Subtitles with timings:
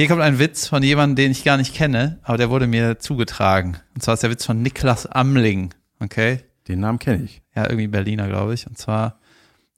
[0.00, 2.98] Hier kommt ein Witz von jemandem, den ich gar nicht kenne, aber der wurde mir
[3.00, 3.76] zugetragen.
[3.94, 5.74] Und zwar ist der Witz von Niklas Amling.
[5.98, 6.40] Okay?
[6.68, 7.42] Den Namen kenne ich.
[7.54, 8.66] Ja, irgendwie Berliner, glaube ich.
[8.66, 9.20] Und zwar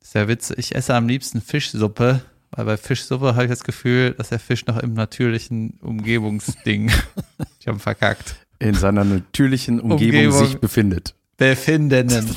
[0.00, 2.20] ist der Witz, ich esse am liebsten Fischsuppe,
[2.52, 6.92] weil bei Fischsuppe habe ich das Gefühl, dass der Fisch noch im natürlichen Umgebungsding,
[7.58, 10.46] ich habe verkackt, In seiner natürlichen Umgebung, Umgebung.
[10.46, 11.16] sich befindet.
[11.36, 12.08] befinden.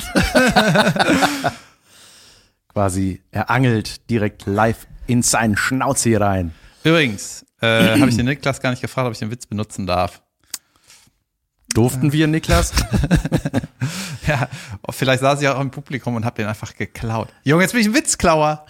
[2.72, 6.52] Quasi, er angelt direkt live in seinen Schnauze hier rein.
[6.82, 10.22] Übrigens, äh, habe ich den Niklas gar nicht gefragt, ob ich den Witz benutzen darf.
[11.74, 12.72] Durften wir, Niklas?
[14.26, 14.48] Ja,
[14.90, 17.28] vielleicht saß ich auch im Publikum und habe den einfach geklaut.
[17.44, 18.66] Junge, jetzt bin ich ein Witzklauer.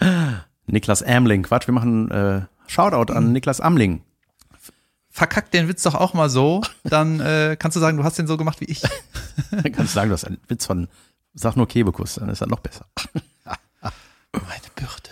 [0.67, 1.43] Niklas Amling.
[1.43, 4.03] Quatsch, wir machen äh, Shoutout an Niklas Amling.
[5.09, 8.27] Verkack den Witz doch auch mal so, dann äh, kannst du sagen, du hast den
[8.27, 8.81] so gemacht wie ich.
[9.49, 10.87] Dann kannst du sagen, du hast einen Witz von,
[11.33, 12.85] sag nur Kebekus, dann ist er noch besser.
[14.31, 15.09] Meine Bürde.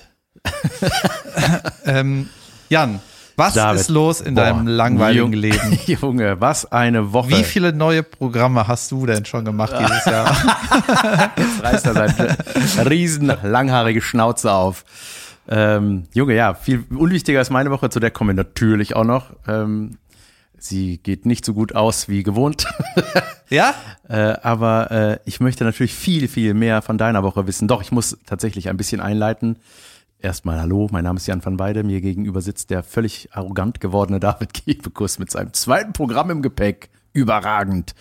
[1.85, 2.29] ähm,
[2.69, 2.99] Jan,
[3.37, 5.79] was David, ist los in boah, deinem langweiligen Jung- Leben?
[5.85, 7.29] Junge, was eine Woche.
[7.29, 10.35] Wie viele neue Programme hast du denn schon gemacht dieses Jahr?
[11.37, 14.85] Jetzt reißt er seine riesen langhaarige Schnauze auf.
[15.47, 19.27] Ähm, Junge, ja, viel unwichtiger ist meine Woche, zu der kommen wir natürlich auch noch.
[19.47, 19.97] Ähm,
[20.57, 22.65] sie geht nicht so gut aus wie gewohnt.
[23.49, 23.73] ja?
[24.09, 27.67] Äh, aber äh, ich möchte natürlich viel, viel mehr von deiner Woche wissen.
[27.67, 29.57] Doch, ich muss tatsächlich ein bisschen einleiten.
[30.25, 31.83] Erstmal hallo, mein Name ist Jan van Weide.
[31.83, 36.89] Mir gegenüber sitzt der völlig arrogant gewordene David Kebekus mit seinem zweiten Programm im Gepäck.
[37.13, 37.93] Überragend.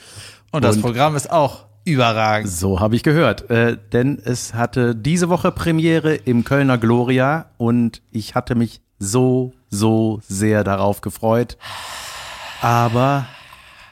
[0.51, 2.49] Und das Und- Programm ist auch überragend.
[2.51, 3.51] So habe ich gehört.
[3.51, 9.53] Äh, denn es hatte diese Woche Premiere im Kölner Gloria und ich hatte mich so,
[9.69, 11.59] so sehr darauf gefreut.
[12.63, 13.27] Aber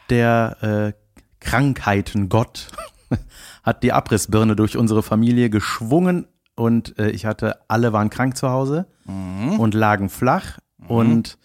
[0.09, 0.93] der äh,
[1.41, 2.69] Krankheitengott
[3.63, 8.51] hat die Abrissbirne durch unsere Familie geschwungen und äh, ich hatte, alle waren krank zu
[8.51, 8.87] Hause
[9.59, 11.39] und lagen flach und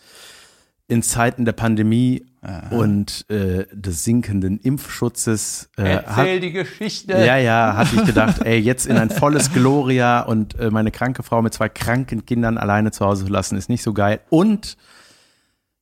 [0.87, 2.25] in Zeiten der Pandemie
[2.69, 7.13] und äh, des sinkenden Impfschutzes äh, hat, die Geschichte.
[7.13, 11.23] ja, ja, hatte ich gedacht, ey, jetzt in ein volles Gloria und äh, meine kranke
[11.23, 14.21] Frau mit zwei kranken Kindern alleine zu Hause zu lassen, ist nicht so geil.
[14.29, 14.77] Und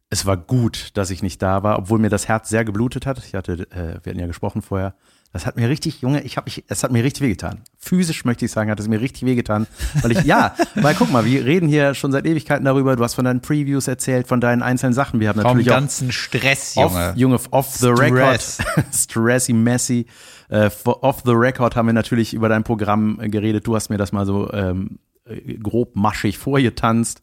[0.09, 3.19] es war gut, dass ich nicht da war, obwohl mir das Herz sehr geblutet hat.
[3.19, 4.95] Ich hatte, äh, wir hatten ja gesprochen vorher.
[5.35, 7.59] Das hat mir richtig, Junge, ich habe mich, es hat mir richtig wehgetan.
[7.77, 9.67] Physisch möchte ich sagen, hat es mir richtig wehgetan,
[10.01, 12.95] weil ich, ja, weil guck mal, wir reden hier schon seit Ewigkeiten darüber.
[12.95, 15.19] Du hast von deinen Previews erzählt, von deinen einzelnen Sachen.
[15.19, 17.13] Wir haben Vom natürlich auch ganzen Stress, Off, Junge.
[17.17, 18.59] Junge, off the Stress.
[18.61, 18.85] record.
[18.95, 20.05] Stressy, messy.
[20.47, 23.67] Äh, off the record haben wir natürlich über dein Programm äh, geredet.
[23.67, 27.21] Du hast mir das mal so ähm, äh, grob maschig vorgetanzt.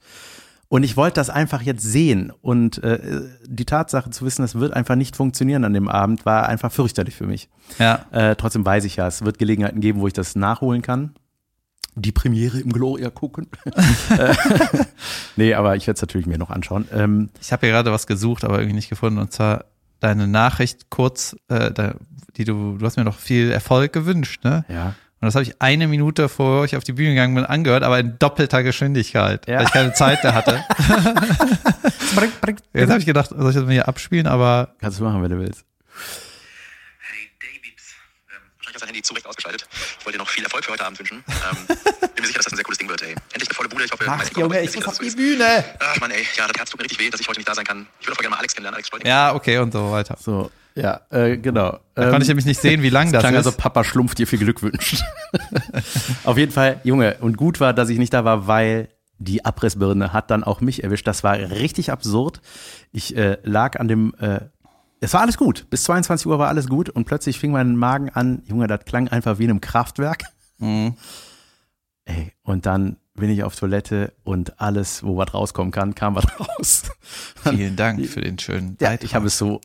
[0.72, 2.32] Und ich wollte das einfach jetzt sehen.
[2.40, 6.48] Und äh, die Tatsache zu wissen, es wird einfach nicht funktionieren an dem Abend, war
[6.48, 7.50] einfach fürchterlich für mich.
[7.78, 8.06] Ja.
[8.10, 11.10] Äh, trotzdem weiß ich ja, es wird Gelegenheiten geben, wo ich das nachholen kann.
[11.94, 13.48] Die Premiere im Gloria gucken.
[14.16, 14.34] Äh,
[15.36, 16.88] nee, aber ich werde es natürlich mir noch anschauen.
[16.90, 19.18] Ähm, Ich habe hier gerade was gesucht, aber irgendwie nicht gefunden.
[19.18, 19.66] Und zwar
[20.00, 21.96] deine Nachricht kurz, äh, da,
[22.38, 24.64] die du, du hast mir noch viel Erfolg gewünscht, ne?
[24.70, 24.94] ja.
[25.22, 27.98] Und das habe ich eine Minute, bevor ich auf die Bühne gegangen bin, angehört, aber
[28.00, 29.58] in doppelter Geschwindigkeit, Ja.
[29.58, 30.64] weil ich keine Zeit mehr hatte.
[32.74, 35.30] Jetzt habe ich gedacht, soll ich das mal hier abspielen, aber Kannst du machen, wenn
[35.30, 35.64] du willst.
[36.98, 37.94] Hey Davids.
[38.28, 39.68] Ähm, wahrscheinlich hast du dein Handy zu Recht ausgeschaltet.
[40.00, 41.24] Ich wollte dir noch viel Erfolg für heute Abend wünschen.
[41.28, 41.76] Ähm, bin
[42.22, 43.14] mir sicher, dass das ein sehr cooles Ding wird, ey.
[43.32, 43.84] Endlich eine volle Bude.
[43.84, 45.16] Ich hoffe, ach Junge, kommt- ich muss auf die so.
[45.16, 45.64] Bühne.
[45.78, 46.26] Ach Mann, ey.
[46.36, 47.86] Ja, das Herz tut mir richtig weh, dass ich heute nicht da sein kann.
[48.00, 48.74] Ich würde voll gerne mal Alex kennenlernen.
[48.76, 49.08] Alex Spalding.
[49.08, 50.16] Ja, okay und so weiter.
[50.20, 51.78] So, ja, äh, genau.
[51.94, 53.46] Da konnte ich nämlich nicht sehen, wie lang das klang ist.
[53.46, 55.02] also Papa Schlumpf dir viel Glück wünscht.
[56.24, 58.88] Auf jeden Fall, Junge, und gut war, dass ich nicht da war, weil
[59.18, 61.06] die Abrissbirne hat dann auch mich erwischt.
[61.06, 62.40] Das war richtig absurd.
[62.90, 64.40] Ich äh, lag an dem, äh,
[65.00, 65.66] es war alles gut.
[65.70, 69.08] Bis 22 Uhr war alles gut und plötzlich fing mein Magen an, Junge, das klang
[69.08, 70.24] einfach wie in einem Kraftwerk.
[70.58, 70.94] Mhm.
[72.04, 76.24] Ey, und dann bin ich auf Toilette und alles, wo was rauskommen kann, kam was
[76.40, 76.82] raus.
[77.44, 79.04] Vielen Dank für den schönen Ja, Beitrag.
[79.04, 79.60] ich habe es so,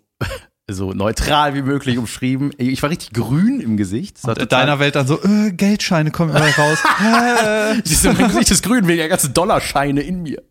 [0.69, 2.51] so neutral wie möglich umschrieben.
[2.57, 4.17] Ich war richtig grün im Gesicht.
[4.23, 6.79] In total- deiner Welt dann so, äh, Geldscheine kommen immer raus.
[8.03, 10.41] Du, mein Gesicht ist grün wegen der ganzen Dollarscheine in mir.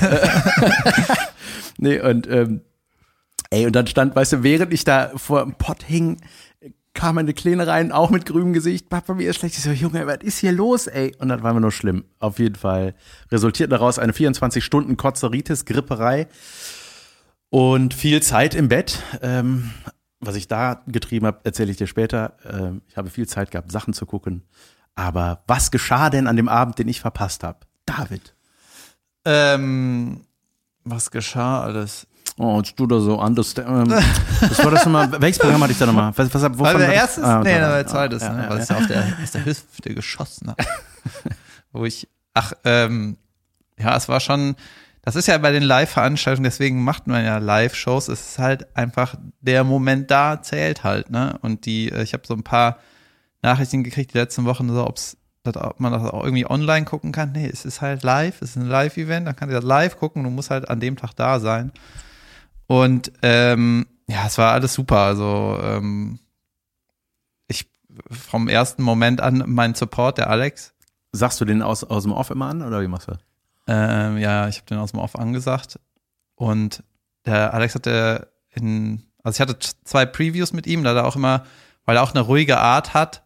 [1.78, 2.62] nee, und ähm,
[3.50, 6.20] ey, und dann stand, weißt du, während ich da vor dem Pott hing,
[6.94, 8.88] kam eine Kleine rein, auch mit grünem Gesicht.
[8.88, 9.56] Papa, mir ist schlecht.
[9.56, 11.14] Ich so, Junge, was ist hier los, ey?
[11.18, 12.04] Und das war mir nur schlimm.
[12.18, 12.94] Auf jeden Fall
[13.30, 16.26] resultiert daraus eine 24-Stunden-Kotzeritis, Gripperei
[17.52, 19.02] und viel Zeit im Bett.
[19.20, 19.70] Ähm,
[20.20, 22.32] was ich da getrieben habe, erzähle ich dir später.
[22.50, 24.42] Ähm, ich habe viel Zeit gehabt, Sachen zu gucken.
[24.94, 27.58] Aber was geschah denn an dem Abend, den ich verpasst habe?
[27.84, 28.34] David.
[29.26, 30.22] Ähm,
[30.84, 32.06] was geschah alles?
[32.38, 33.92] Oh, jetzt du da so understand.
[33.92, 34.02] Ähm,
[34.48, 35.20] was war das nochmal?
[35.20, 36.12] Welches Programm hatte ich da nochmal?
[36.16, 38.68] Was, was, wovon Also der erste, Ah, nee, da- der zweite, ja, ne, ja, es
[38.70, 40.58] ja auf der, aus der Hüfte geschossen hat.
[41.72, 43.18] Wo ich, ach, ähm,
[43.78, 44.56] ja, es war schon,
[45.02, 48.08] das ist ja bei den Live-Veranstaltungen, deswegen macht man ja Live-Shows.
[48.08, 51.38] Es ist halt einfach der Moment da zählt halt, ne?
[51.42, 52.78] Und die, äh, ich habe so ein paar
[53.42, 57.10] Nachrichten gekriegt die letzten Wochen, so ob's, das, ob man das auch irgendwie online gucken
[57.10, 57.32] kann.
[57.32, 60.22] Nee, es ist halt live, es ist ein Live-Event, dann kannst du das live gucken,
[60.22, 61.72] du musst halt an dem Tag da sein.
[62.68, 64.98] Und ähm, ja, es war alles super.
[64.98, 66.20] Also ähm,
[67.48, 67.68] ich
[68.08, 70.72] vom ersten Moment an mein Support, der Alex,
[71.14, 73.12] Sagst du den aus, aus dem Off immer an oder wie machst du?
[73.66, 75.78] Ähm, ja, ich habe den aus dem Off angesagt.
[76.34, 76.82] Und
[77.26, 81.44] der Alex hatte in, also ich hatte zwei Previews mit ihm, da er auch immer,
[81.84, 83.24] weil er auch eine ruhige Art hat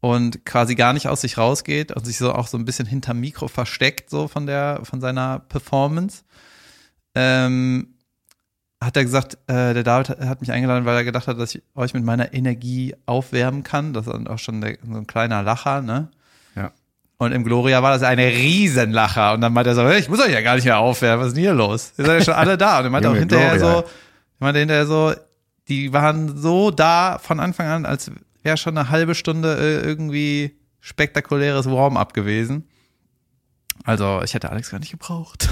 [0.00, 3.20] und quasi gar nicht aus sich rausgeht und sich so auch so ein bisschen hinterm
[3.20, 6.24] Mikro versteckt, so von der, von seiner Performance.
[7.14, 7.94] Ähm,
[8.82, 11.62] hat er gesagt, äh, der David hat- mich eingeladen, weil er gedacht hat, dass ich
[11.74, 13.92] euch mit meiner Energie aufwärmen kann.
[13.92, 16.10] Das ist auch schon der, so ein kleiner Lacher, ne?
[17.20, 19.34] Und im Gloria war das eine Riesenlacher.
[19.34, 21.36] Und dann meinte er so, ich muss euch ja gar nicht mehr aufwärmen, was ist
[21.36, 21.92] denn hier los?
[21.98, 22.78] Ihr seid ja schon alle da.
[22.78, 23.82] Und er meinte auch hinterher Gloria.
[23.82, 23.84] so, er
[24.38, 25.12] meinte hinterher so,
[25.68, 28.10] die waren so da von Anfang an, als
[28.42, 32.66] wäre schon eine halbe Stunde äh, irgendwie spektakuläres Warm-up gewesen.
[33.84, 35.46] Also ich hätte Alex gar nicht gebraucht.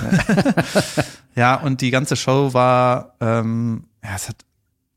[1.35, 4.37] ja, und die ganze Show war, ähm, ja, es hat,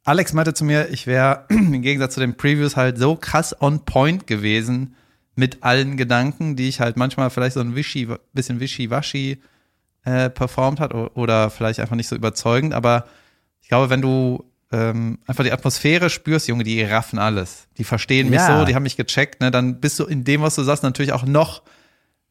[0.06, 3.84] Alex meinte zu mir, ich wäre im Gegensatz zu den Previews halt so krass on
[3.84, 4.96] point gewesen
[5.36, 9.42] mit allen Gedanken, die ich halt manchmal vielleicht so ein wischi, bisschen wischi-waschi
[10.04, 13.06] äh, performt hat oder vielleicht einfach nicht so überzeugend, aber
[13.62, 14.44] ich glaube, wenn du
[14.74, 17.68] ähm, einfach die Atmosphäre spürst, Junge, die raffen alles.
[17.78, 18.60] Die verstehen mich Ja.
[18.60, 19.52] so, die haben mich gecheckt, ne?
[19.52, 21.62] Dann bist du in dem, was du sagst, natürlich auch noch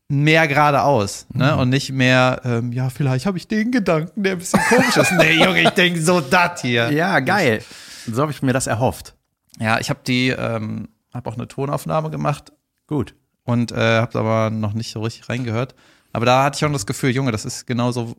[0.08, 1.56] mehr geradeaus, ne?
[1.56, 5.12] Und nicht mehr, ähm, ja, vielleicht habe ich den Gedanken, der ein bisschen komisch ist.
[5.12, 6.90] nee, Junge, ich denke so das hier.
[6.92, 7.62] Ja, geil.
[8.10, 9.14] So habe ich mir das erhofft.
[9.58, 12.52] Ja, ich habe die, ähm, habe auch eine Tonaufnahme gemacht
[12.90, 13.14] Gut.
[13.44, 15.76] und äh, habe aber noch nicht so richtig reingehört.
[16.12, 18.16] Aber da hatte ich auch das Gefühl, Junge, das ist genauso,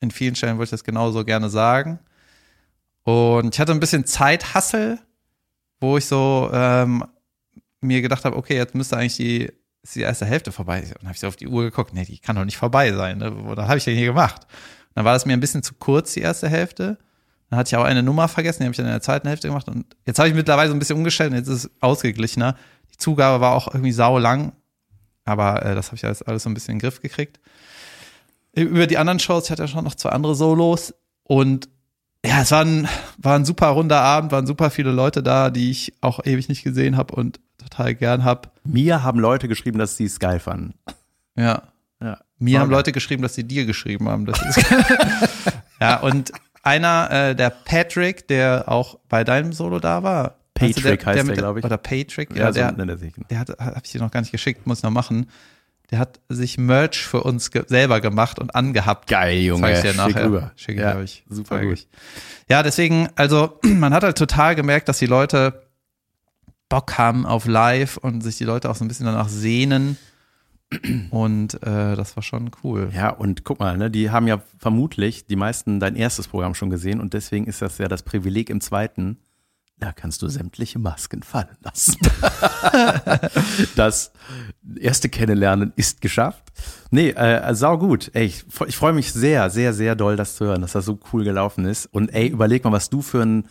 [0.00, 2.00] in vielen Stellen würde ich das genauso gerne sagen.
[3.04, 4.98] Und ich hatte ein bisschen Zeithassel,
[5.80, 7.04] wo ich so ähm,
[7.80, 9.52] mir gedacht habe, okay, jetzt müsste eigentlich die,
[9.82, 10.80] ist die erste Hälfte vorbei.
[10.82, 12.92] Und dann habe ich so auf die Uhr geguckt, nee, die kann doch nicht vorbei
[12.92, 13.18] sein.
[13.18, 13.32] Ne?
[13.34, 14.42] Was habe ich denn hier gemacht?
[14.44, 16.98] Und dann war das mir ein bisschen zu kurz, die erste Hälfte.
[17.50, 19.48] Dann hatte ich auch eine Nummer vergessen, die habe ich dann in der zweiten Hälfte
[19.48, 19.68] gemacht.
[19.68, 22.56] Und jetzt habe ich mittlerweile so ein bisschen umgestellt und jetzt ist es ausgeglichener.
[23.02, 24.52] Zugabe war auch irgendwie sau lang,
[25.24, 27.40] aber äh, das habe ich alles, alles so ein bisschen in den Griff gekriegt.
[28.54, 30.94] Über die anderen Shows, ich hatte ja schon noch zwei andere Solos
[31.24, 31.68] und
[32.24, 32.88] ja, es war ein,
[33.18, 36.62] war ein super runder Abend, waren super viele Leute da, die ich auch ewig nicht
[36.62, 38.52] gesehen habe und total gern hab.
[38.64, 40.74] Mir haben Leute geschrieben, dass sie geil fanden.
[41.36, 41.62] Ja.
[42.00, 42.18] Ja.
[42.38, 44.26] Mir haben Leute geschrieben, dass sie dir geschrieben haben.
[44.26, 44.64] Das ist
[45.80, 46.32] ja, und
[46.62, 50.36] einer, äh, der Patrick, der auch bei deinem Solo da war.
[50.62, 51.64] Patrick heißt der, mit glaub ich.
[51.64, 53.12] Oder Patrick, Ja, ja, so der, nennt er sich.
[53.30, 55.26] der hat, habe ich dir noch gar nicht geschickt, muss ich noch machen.
[55.90, 59.08] Der hat sich Merch für uns ge selber gemacht und angehabt.
[59.08, 59.62] Geil, Junge.
[59.62, 60.24] Zeig ich dir Schick nachher.
[60.26, 60.52] rüber.
[60.56, 61.24] Schicke ich Ja, euch.
[61.28, 61.74] super Zeig gut.
[61.74, 61.88] ich.
[62.48, 65.62] Ja, deswegen, also man hat halt total gemerkt, dass die Leute
[66.70, 69.98] Bock haben auf Live und sich die Leute auch so ein bisschen danach sehnen.
[71.10, 72.88] Und äh, das war schon cool.
[72.94, 76.70] Ja, und guck mal, ne, die haben ja vermutlich die meisten dein erstes Programm schon
[76.70, 79.18] gesehen und deswegen ist das ja das Privileg im zweiten.
[79.82, 81.96] Da kannst du sämtliche Masken fallen lassen.
[83.74, 84.12] das
[84.78, 86.52] erste Kennenlernen ist geschafft.
[86.92, 88.08] Nee, äh, sau gut.
[88.14, 91.00] Ey, ich, ich freue mich sehr, sehr, sehr doll, das zu hören, dass das so
[91.12, 91.86] cool gelaufen ist.
[91.86, 93.48] Und ey, überleg mal, was du für ein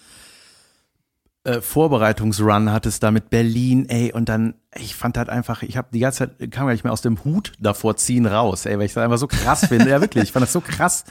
[1.43, 5.89] äh, Vorbereitungsrun hattest da mit Berlin, ey, und dann, ich fand halt einfach, ich habe
[5.91, 8.85] die ganze Zeit, kam gar nicht mehr aus dem Hut davor ziehen raus, ey, weil
[8.85, 9.89] ich das einfach so krass finde.
[9.89, 11.03] ja, wirklich, ich fand das so krass,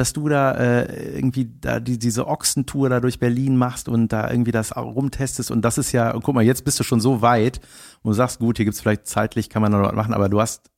[0.00, 4.30] dass du da äh, irgendwie da die, diese Ochsentour da durch Berlin machst und da
[4.30, 7.60] irgendwie das rumtestest und das ist ja, guck mal, jetzt bist du schon so weit
[8.02, 10.40] und du sagst, gut, hier gibt's vielleicht zeitlich, kann man noch was machen, aber du
[10.40, 10.70] hast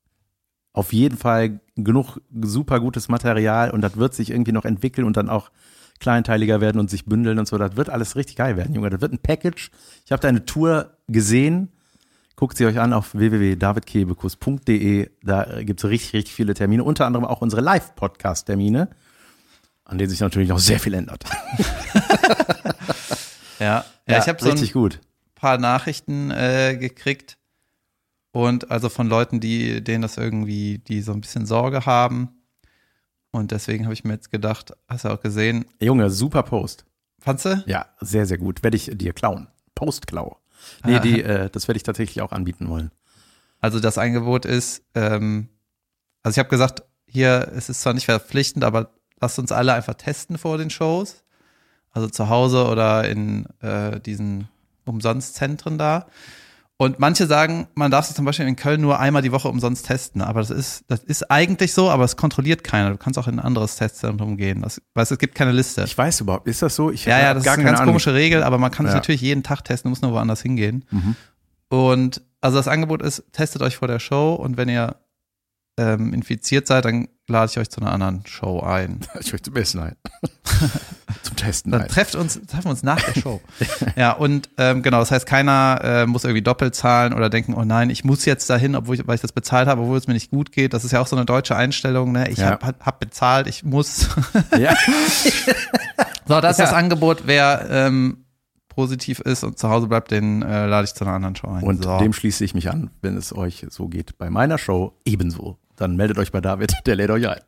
[0.72, 5.16] auf jeden Fall genug super gutes Material und das wird sich irgendwie noch entwickeln und
[5.16, 5.52] dann auch
[6.00, 7.56] kleinteiliger werden und sich bündeln und so.
[7.58, 8.90] Das wird alles richtig geil werden, Junge.
[8.90, 9.70] Das wird ein Package.
[10.04, 11.68] Ich habe deine Tour gesehen.
[12.34, 15.10] Guckt sie euch an auf www.davidkebekus.de.
[15.22, 16.82] Da äh, gibt's richtig, richtig viele Termine.
[16.82, 18.88] Unter anderem auch unsere Live-Podcast-Termine,
[19.84, 21.24] an denen sich natürlich noch sehr viel ändert.
[23.58, 24.98] Ja, ja, ich habe so ein gut.
[25.36, 27.38] paar Nachrichten äh, gekriegt
[28.32, 32.42] und also von Leuten, die denen das irgendwie, die so ein bisschen Sorge haben.
[33.30, 36.84] Und deswegen habe ich mir jetzt gedacht, hast du auch gesehen, Junge, super Post.
[37.20, 37.62] fandst du?
[37.66, 38.64] Ja, sehr, sehr gut.
[38.64, 39.46] Werde ich dir klauen.
[39.76, 40.38] Postklau.
[40.84, 42.90] Nee, die, äh, das werde ich tatsächlich auch anbieten wollen.
[43.60, 45.48] Also das Angebot ist, ähm,
[46.24, 48.90] also ich habe gesagt, hier, es ist zwar nicht verpflichtend, aber
[49.22, 51.24] lasst uns alle einfach testen vor den Shows.
[51.92, 54.48] Also zu Hause oder in äh, diesen
[54.84, 56.06] Umsonstzentren da.
[56.78, 59.86] Und manche sagen, man darf sich zum Beispiel in Köln nur einmal die Woche umsonst
[59.86, 60.20] testen.
[60.20, 62.90] Aber das ist, das ist eigentlich so, aber es kontrolliert keiner.
[62.90, 64.62] Du kannst auch in ein anderes Testzentrum gehen.
[64.62, 65.84] Das, weißt, du, es gibt keine Liste.
[65.84, 66.90] Ich weiß überhaupt, ist das so?
[66.90, 67.92] Ich ja, ja, das ist eine ganz Ahnung.
[67.92, 68.98] komische Regel, aber man kann sich Ja.
[68.98, 70.84] natürlich jeden Tag testen, muss nur woanders hingehen.
[70.90, 71.14] Mhm.
[71.68, 74.96] Und also das Angebot ist, testet euch vor der Show und wenn ihr
[75.78, 79.00] ähm, infiziert seid, dann lade ich euch zu einer anderen Show ein.
[79.20, 79.96] Ich möchte zum Essen ein.
[81.22, 81.88] zum Testen Dann ein.
[81.88, 83.40] trefft uns, treffen wir uns nach der Show.
[83.96, 87.64] ja, und ähm, genau, das heißt, keiner äh, muss irgendwie doppelt zahlen oder denken, oh
[87.64, 90.14] nein, ich muss jetzt dahin, obwohl ich, weil ich das bezahlt habe, obwohl es mir
[90.14, 90.74] nicht gut geht.
[90.74, 92.28] Das ist ja auch so eine deutsche Einstellung, ne?
[92.28, 92.50] Ich Ja.
[92.50, 94.08] hab, hab, hab bezahlt, ich muss.
[94.58, 94.74] Ja.
[96.26, 96.64] so, das ist Ja.
[96.66, 97.22] das Angebot.
[97.26, 98.24] Wer ähm,
[98.68, 101.62] positiv ist und zu Hause bleibt, den äh, lade ich zu einer anderen Show ein.
[101.62, 101.98] Und so.
[101.98, 104.18] dem schließe ich mich an, wenn es euch so geht.
[104.18, 105.58] Bei meiner Show ebenso.
[105.82, 107.40] Dann meldet euch bei David, der lädt euch ein.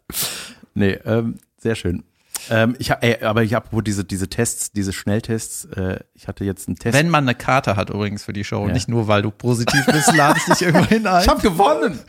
[0.75, 2.03] Nee, ähm, sehr schön.
[2.51, 6.45] Ähm, ich, ha- ey, aber ich habe diese, diese Tests, diese Schnelltests, äh, ich hatte
[6.45, 6.99] jetzt einen Test.
[6.99, 8.73] Wenn man eine Karte hat übrigens für die Show, Ja.
[8.75, 11.23] nicht nur weil du positiv bist, lade ich dich irgendwo hin ein.
[11.23, 12.01] ich habe gewonnen!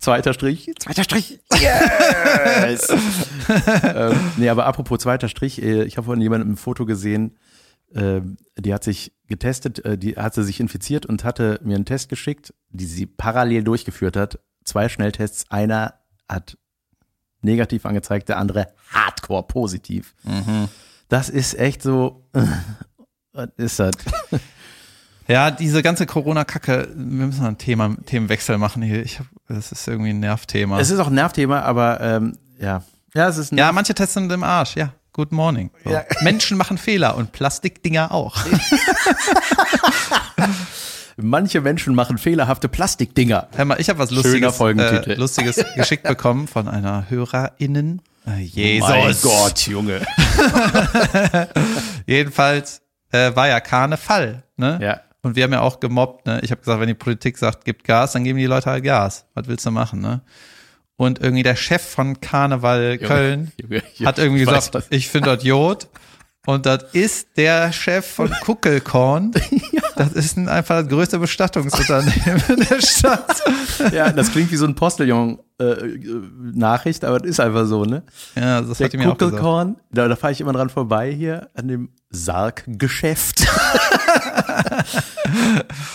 [0.00, 0.70] Zweiter Strich.
[0.78, 1.38] Zweiter Strich.
[1.60, 2.88] Yes!
[3.84, 7.36] ähm, nee, aber apropos zweiter Strich, äh, ich habe vorhin jemanden im Foto gesehen,
[7.96, 12.08] ähm, die hat sich getestet, äh, die hatte sich infiziert und hatte mir einen Test
[12.08, 14.38] geschickt, die sie parallel durchgeführt hat.
[14.64, 15.94] Zwei Schnelltests, einer
[16.28, 16.58] hat
[17.40, 20.14] negativ angezeigt, der andere hardcore positiv.
[21.08, 22.28] Das ist echt so,
[23.32, 23.94] was ist das?
[25.28, 29.02] Ja, diese ganze Corona-Kacke, wir müssen ein Thema, Themenwechsel machen hier.
[29.02, 30.78] Ich hab, das ist irgendwie ein Nervthema.
[30.78, 32.84] Es ist auch ein Nervthema, aber ähm, ja.
[33.12, 34.92] Ja, es ist ein ja, manche Tests sind im Arsch, ja.
[35.16, 35.70] Good morning.
[35.82, 35.92] So.
[35.92, 36.04] Ja.
[36.20, 38.36] Menschen machen Fehler und Plastikdinger auch.
[41.16, 43.48] Manche Menschen machen fehlerhafte Plastikdinger.
[43.56, 48.02] Hör mal, ich habe was Lustiges, äh, Lustiges geschickt bekommen von einer HörerInnen.
[48.26, 48.90] Äh, Jesus.
[48.90, 50.02] Mein Gott, Junge.
[52.06, 54.78] Jedenfalls äh, war ja Karneval, ne?
[54.82, 55.00] Ja.
[55.22, 56.40] Und wir haben ja auch gemobbt, ne?
[56.42, 59.24] Ich habe gesagt, wenn die Politik sagt, gibt Gas, dann geben die Leute halt Gas.
[59.32, 60.20] Was willst du machen, ne?
[60.96, 64.86] Und irgendwie der Chef von Karneval Köln Junge, hat irgendwie ich weiß gesagt, was.
[64.90, 65.88] ich finde das Jod.
[66.46, 69.32] Und das ist der Chef von Kuckelkorn.
[69.96, 73.42] Das ist ein, einfach das größte Bestattungsunternehmen der Stadt.
[73.92, 78.04] Ja, das klingt wie so ein Postillon-Nachricht, aber das ist einfach so, ne?
[78.36, 79.38] Ja, das Der hat mir auch gesagt.
[79.38, 83.44] Kuckelkorn, da, da fahre ich immer dran vorbei hier an dem Sarggeschäft.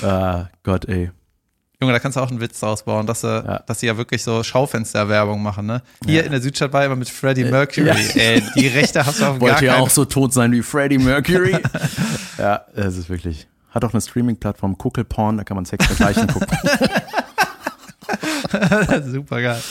[0.03, 1.11] ah, Gott, ey.
[1.81, 3.59] Junge, da kannst du auch einen Witz draus bauen, dass sie, Ja.
[3.65, 5.81] dass sie ja wirklich so Schaufensterwerbung machen, ne?
[6.05, 7.87] Hier in der Südstadt war immer mit Freddie Mercury.
[7.87, 7.95] ja.
[8.21, 10.61] Ey, die Rechte hast du auf gar Wollt ihr keinen auch so tot sein wie
[10.61, 11.57] Freddie Mercury?
[12.37, 13.47] ja, es ist wirklich.
[13.71, 16.57] Hat auch eine Streaming-Plattform, Kuckelporn, da kann man Sex mit Leichen gucken.
[19.05, 19.61] Super geil.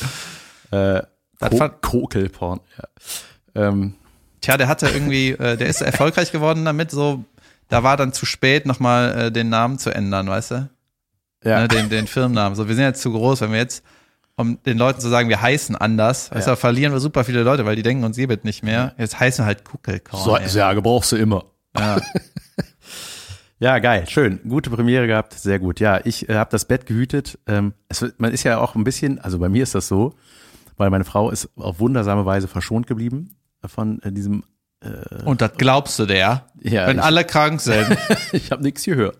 [0.71, 1.03] äh,
[1.39, 3.69] Das Ko fand- Kokelporn, ja.
[3.69, 3.95] Ähm,
[4.41, 7.25] Tja, der hatte irgendwie, äh, der ist erfolgreich geworden damit, so,
[7.69, 10.69] da war dann zu spät, nochmal äh, den Namen zu ändern, weißt du?
[11.45, 11.61] Ja.
[11.63, 12.55] Ne, den, den Firmennamen.
[12.57, 13.83] So, wir sind jetzt zu groß, wenn wir jetzt,
[14.37, 16.57] um den Leuten zu sagen, wir heißen anders, weißt Ja.
[16.57, 18.95] verlieren wir super viele Leute, weil die denken uns gibt nicht mehr.
[18.99, 20.23] Jetzt heißen wir halt Kuckelkorn.
[20.25, 20.49] so, ey.
[20.49, 21.45] Särge brauchst du immer.
[21.77, 21.99] Ja.
[23.63, 24.41] Ja, geil, schön.
[24.49, 25.81] Gute Premiere gehabt, sehr gut.
[25.81, 27.39] Ja, ich äh, habe das Bett gehütet.
[27.47, 30.15] Ähm, es, man ist ja auch ein bisschen, also bei mir ist das so,
[30.79, 34.45] weil meine Frau ist auf wundersame Weise verschont geblieben von äh, diesem.
[35.27, 36.47] Und das glaubst du der?
[36.63, 37.87] Ja, wenn ich- alle krank sind.
[38.33, 39.19] ich habe nichts gehört.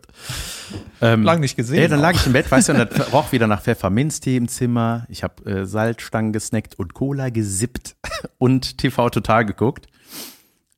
[1.01, 1.81] Ähm, Lang nicht gesehen.
[1.83, 4.49] Ja, dann lag ich im Bett, weißt du, und das roch wieder nach Pfefferminztee im
[4.49, 5.07] Zimmer.
[5.09, 7.97] Ich habe äh, Salzstangen gesnackt und Cola gesippt
[8.39, 9.87] und TV Total geguckt.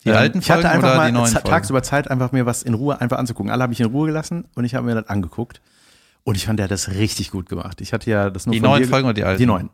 [0.05, 1.49] die Ähm, alten ich hatte Folgen einfach oder mal die Folgen?
[1.49, 3.51] tagsüber Zeit, einfach mir was in Ruhe einfach anzugucken.
[3.51, 5.61] Alle habe ich in Ruhe gelassen und ich habe mir das angeguckt.
[6.25, 7.81] Und ich fand, der hat das richtig gut gemacht.
[7.81, 9.39] Ich hatte ja das nur Die neuen Folgen oder die alten?
[9.41, 9.71] Die neuen.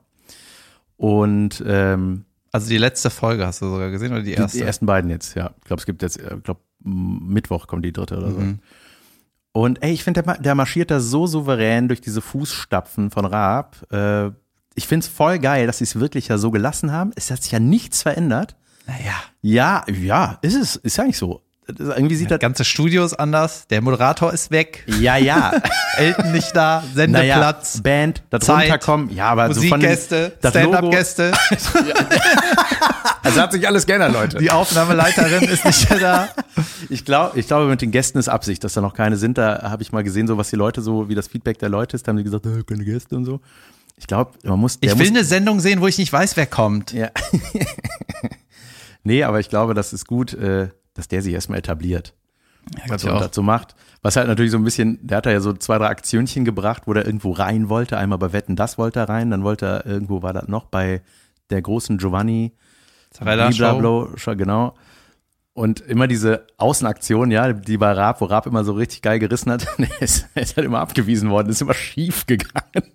[0.96, 4.58] Und ähm, Also die letzte Folge hast du sogar gesehen oder die die, erste?
[4.58, 5.50] die ersten beiden jetzt, ja.
[5.58, 8.38] Ich glaube, es gibt jetzt, ich glaube, Mittwoch kommt die dritte oder so.
[8.38, 8.58] Mhm.
[9.58, 13.76] Und ey, ich finde, der, der marschiert da so souverän durch diese Fußstapfen von Raab.
[13.92, 14.28] Äh,
[14.76, 17.10] ich finde es voll geil, dass sie es wirklich ja so gelassen haben.
[17.16, 18.54] Es hat sich ja nichts verändert.
[18.86, 19.14] Naja.
[19.42, 21.42] Ja, ja, ist es, ist ja nicht so.
[21.76, 22.40] Irgendwie sieht Das das.
[22.40, 25.52] ganze Studio ist anders, der Moderator ist weg, Ja, ja.
[25.98, 29.10] Elton nicht da, naja, Sendeplatz, Band, da Zeit, runterkommen.
[29.14, 31.32] Ja, aber so Musikgäste, Logo- Stand-Up-Gäste,
[33.22, 34.38] Also hat sich alles geändert, Leute.
[34.38, 36.28] die Aufnahmeleiterin ist nicht mehr da.
[36.88, 39.36] Ich glaube, ich glaube, mit den Gästen ist Absicht, dass da noch keine sind.
[39.36, 41.96] Da habe ich mal gesehen, so was die Leute so, wie das Feedback der Leute
[41.96, 42.06] ist.
[42.06, 43.40] Da haben die gesagt, äh, keine Gäste und so.
[43.96, 44.78] Ich glaube, man muss.
[44.80, 46.92] Ich will muss, eine Sendung sehen, wo ich nicht weiß, wer kommt.
[46.92, 47.10] Ja.
[49.02, 50.68] nee, aber ich glaube, das ist gut, äh,
[50.98, 52.12] dass der sich erstmal etabliert.
[52.88, 53.20] was ich er auch.
[53.20, 53.76] dazu macht.
[54.02, 56.82] Was halt natürlich so ein bisschen, der hat da ja so zwei, drei Aktionchen gebracht,
[56.86, 57.96] wo der irgendwo rein wollte.
[57.96, 59.30] Einmal bei Wetten, das wollte er rein.
[59.30, 61.00] Dann wollte er, irgendwo war das noch bei
[61.50, 62.52] der großen Giovanni
[64.16, 64.74] Show, genau.
[65.52, 69.52] Und immer diese Außenaktion, ja, die bei Raab, wo Raab immer so richtig geil gerissen
[69.52, 72.92] hat, er ist, ist halt immer abgewiesen worden, ist immer schief gegangen.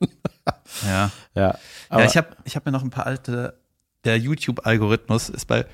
[0.85, 1.09] Ja.
[1.35, 1.57] Ja,
[1.87, 3.57] aber ja, ich habe ich hab mir noch ein paar alte,
[4.03, 5.65] der YouTube-Algorithmus ist bei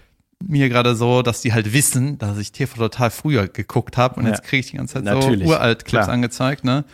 [0.43, 4.25] mir gerade so, dass die halt wissen, dass ich TV total früher geguckt habe und
[4.25, 4.31] Ja.
[4.31, 6.13] jetzt kriege ich die ganze Zeit Natürlich, so uralt Clips klar.
[6.13, 6.85] angezeigt, ne?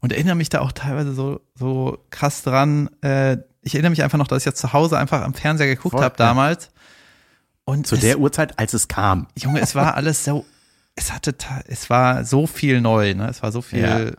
[0.00, 2.90] Und erinnere mich da auch teilweise so, so krass dran.
[3.02, 6.00] Äh, ich erinnere mich einfach noch, dass ich jetzt zu Hause einfach am Fernseher geguckt
[6.00, 6.70] habe damals.
[7.64, 9.28] Und zu es, der Uhrzeit, als es kam.
[9.36, 10.44] Junge, es war alles so,
[10.96, 11.34] es hatte,
[11.68, 13.28] es war so viel neu, ne?
[13.28, 14.10] Es war so viel, Ja.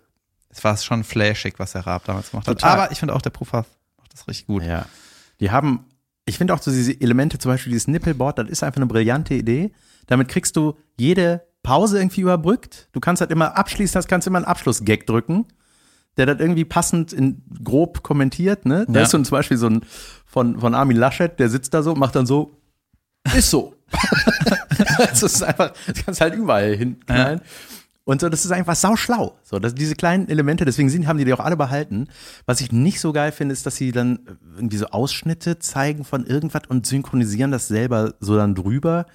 [0.50, 2.60] es war schon flashig, was der Raab damals gemacht hat.
[2.60, 2.80] Total.
[2.80, 3.66] Aber ich finde auch, der Pufa
[3.98, 4.64] macht das richtig gut.
[4.64, 4.86] Ja.
[5.42, 5.86] Die haben,
[6.26, 9.34] ich finde auch so diese Elemente, zum Beispiel dieses Nippelboard, das ist einfach eine brillante
[9.34, 9.72] Idee.
[10.08, 12.90] Damit kriegst du jede Pause irgendwie überbrückt.
[12.94, 15.46] Du kannst halt immer abschließen, das kannst immer einen Abschlussgag drücken,
[16.18, 18.86] der das irgendwie passend in grob kommentiert, ne?
[18.88, 19.02] Da Ja.
[19.06, 19.82] ist so ein, zum Beispiel so ein
[20.26, 22.58] von, von Armin Laschet, der sitzt da so, macht dann so,
[23.36, 23.74] ist so.
[24.98, 27.42] das ist einfach, das kannst halt überall hinknallen.
[28.06, 29.38] Und so, das ist einfach sauschlau.
[29.44, 32.08] So, dass diese kleinen Elemente, deswegen sind, haben die die auch alle behalten.
[32.46, 34.20] Was ich nicht so geil finde, ist, dass sie dann
[34.56, 39.06] irgendwie so Ausschnitte zeigen von irgendwas und synchronisieren das selber so dann drüber.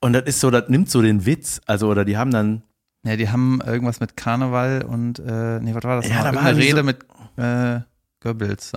[0.00, 1.60] Und das ist so, das nimmt so den Witz.
[1.66, 2.62] Also, oder die haben dann,
[3.04, 6.08] Ja, die haben irgendwas mit Karneval und, äh, nee, was war das?
[6.08, 6.98] Ja, da war irgendwie Rede mit
[7.36, 7.80] äh,
[8.20, 8.74] Goebbels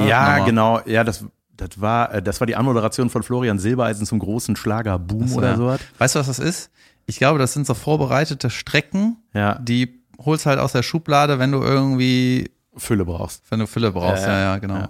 [0.00, 1.24] das ja, genau, ja, das,
[1.56, 5.36] das war, äh, das war die Anmoderation von Florian Silbereisen zum großen Schlagerboom Ach so,
[5.38, 5.56] oder ja.
[5.56, 5.80] sowas.
[5.98, 6.70] Weißt du, was das ist?
[7.06, 11.52] Ich glaube, das sind so vorbereitete Strecken, Ja, die holst halt aus der Schublade, wenn
[11.52, 13.42] du irgendwie, Fülle brauchst.
[13.50, 14.22] wenn du Fülle brauchst.
[14.24, 14.74] Ja, Ja, ja, ja, genau.
[14.76, 14.88] ja.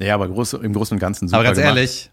[0.00, 1.76] Ja, aber groß, im Großen und Ganzen super Aber ganz gemacht.
[1.76, 2.10] ehrlich,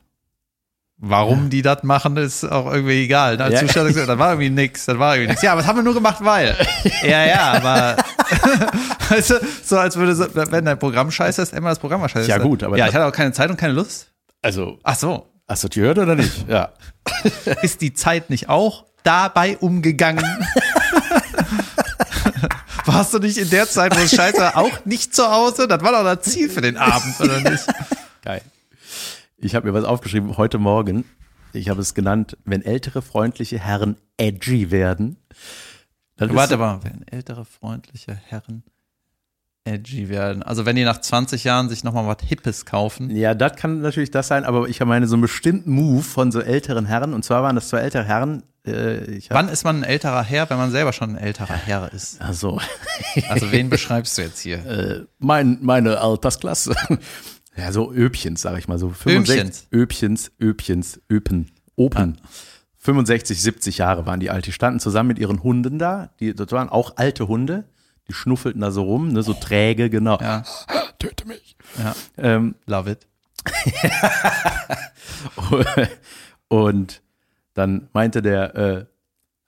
[0.97, 3.39] warum die das machen, ist auch irgendwie egal.
[3.41, 3.67] Als Ja.
[3.67, 5.41] Zuschauer, gesagt, das war irgendwie nix, das war irgendwie nix.
[5.43, 6.55] Ja, aber das haben wir nur gemacht, weil.
[7.03, 7.97] ja, ja, aber
[9.09, 12.09] weißt du, so als würde so, wenn dein Programm scheiße ist, immer das Programm war
[12.09, 12.27] scheiße.
[12.29, 14.11] Ja, gut, aber ja, ich hatte auch keine Zeit und keine Lust.
[14.41, 16.47] Also, Ach so, hast du die gehört oder nicht?
[16.47, 16.73] Ja.
[17.61, 20.25] ist die Zeit nicht auch dabei umgegangen?
[22.85, 25.67] Warst du nicht in der Zeit, wo es scheiße auch nicht zu Hause?
[25.67, 27.65] Das war doch das Ziel für den Abend, oder nicht?
[28.21, 28.41] Geil.
[29.37, 31.05] Ich habe mir was aufgeschrieben heute Morgen.
[31.53, 35.17] Ich habe es genannt, wenn ältere freundliche Herren edgy werden.
[36.17, 38.63] Warte mal, wenn ältere, freundliche Herren
[39.65, 40.43] edgy werden.
[40.43, 43.09] Also wenn die nach 20 Jahren sich nochmal was Hippes kaufen.
[43.15, 46.39] Ja, das kann natürlich das sein, aber ich meine so einen bestimmten Move von so
[46.39, 47.13] älteren Herren.
[47.13, 48.43] Und zwar waren das zwei ältere Herren.
[48.65, 51.91] Äh, ich Wann ist man ein älterer Herr, wenn man selber schon ein älterer Herr
[51.93, 52.21] ist?
[52.21, 52.61] Also,
[53.29, 54.65] Also wen beschreibst du jetzt hier?
[54.65, 56.75] äh, mein, meine Altersklasse.
[57.57, 58.89] Ja, so Öpchens, sag ich mal so.
[58.89, 62.17] 65, Öpchens, Öpchens, Öpen, Open.
[62.79, 64.45] 65, 70 Jahre waren die alt.
[64.45, 66.09] Die standen zusammen mit ihren Hunden da.
[66.19, 67.63] Die, das waren auch alte Hunde.
[68.07, 70.17] Die schnuffelten da so rum, ne, so träge, genau.
[70.19, 70.43] Ja,
[70.99, 71.55] Töte mich.
[71.77, 73.07] ja, Ähm, love it.
[76.47, 77.01] und
[77.53, 78.85] dann meinte der äh,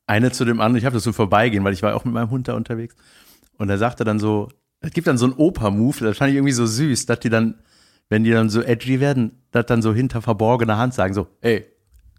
[0.06, 2.30] eine zu dem anderen, ich habe das so vorbeigehen, weil ich war auch mit meinem
[2.30, 2.96] Hund da unterwegs.
[3.58, 6.54] Und er sagte dann so, es gibt dann so einen Opa-Move, das fand ich irgendwie
[6.54, 7.56] so süß, dass die dann,
[8.10, 11.66] wenn die dann so edgy werden, das dann so hinter verborgener Hand sagen, so, ey,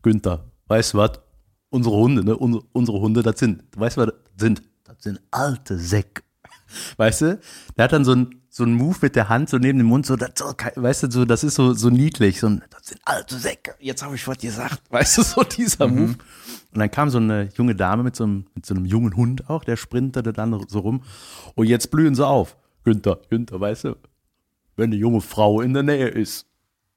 [0.02, 1.12] Günther, weißt du was?
[1.70, 2.36] Unsere Hunde, ne?
[2.36, 6.22] Unsere, unsere Hunde, das sind, weißt du was, das sind, das sind alte Säcke.
[6.96, 7.40] Weißt du?
[7.76, 10.04] Der hat dann so ein so ein Move mit der Hand so neben dem Mund,
[10.04, 13.00] so, das, so weißt du, so, das ist so, so niedlich, so ein, das sind
[13.04, 16.16] alte Säcke, jetzt habe ich was gesagt, weißt du, so dieser Move.
[16.72, 19.48] Und dann kam so eine junge Dame mit so einem, mit so einem jungen Hund
[19.48, 21.02] auch, der sprintete dann so rum.
[21.54, 22.56] Und jetzt blühen sie auf.
[22.84, 23.96] Günther, Günther, weißt du,
[24.76, 26.46] wenn eine junge Frau in der Nähe ist.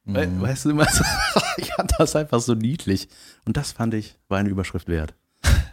[0.04, 0.72] We Weißt du,
[1.58, 3.08] ich fand das einfach so niedlich.
[3.46, 5.14] Und das fand ich, war eine Überschrift wert.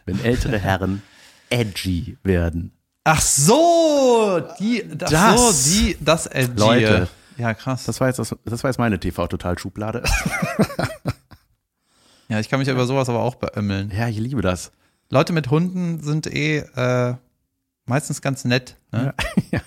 [0.05, 1.03] Wenn ältere Herren
[1.51, 2.73] edgy werden.
[3.11, 5.64] Ach so, die, das, Das.
[5.64, 6.61] so, die, das edgy.
[6.61, 7.09] Leute.
[7.38, 7.85] Ja, krass.
[7.85, 10.03] Das war jetzt, das, das war jetzt meine TV-Total-Schublade.
[12.29, 13.90] ja, ich kann mich über sowas aber auch beömmeln.
[13.97, 14.73] Ja, ich liebe das.
[15.09, 17.14] Leute mit Hunden sind eh äh,
[17.87, 19.14] meistens ganz nett, ne?
[19.51, 19.61] Ja.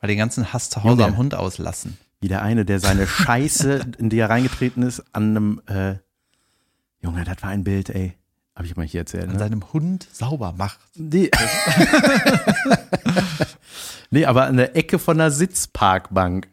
[0.00, 1.04] Weil den ganzen Hass zu Hause Junge.
[1.04, 1.96] am Hund auslassen.
[2.20, 5.94] Wie der eine, der seine Scheiße, in die er reingetreten ist, an einem, äh,
[7.02, 8.14] Junge, das war ein Bild, ey.
[8.54, 9.38] Hab ich mal hier erzählt, An ne?
[9.38, 10.78] seinem Hund sauber macht.
[10.94, 11.30] Nee.
[14.10, 16.48] nee, aber an der Ecke von einer Sitzparkbank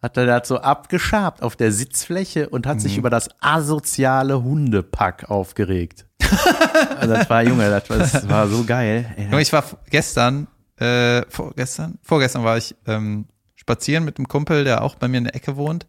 [0.00, 5.30] hat er das so abgeschabt auf der Sitzfläche und hat sich über das asoziale Hundepack
[5.30, 6.06] aufgeregt.
[6.98, 9.12] also das war, Junge, das war, das war so geil.
[9.16, 14.64] Ey, Junge, ich war gestern, äh, vorgestern, vorgestern war ich ähm, spazieren mit einem Kumpel,
[14.64, 15.86] der auch bei mir in der Ecke wohnt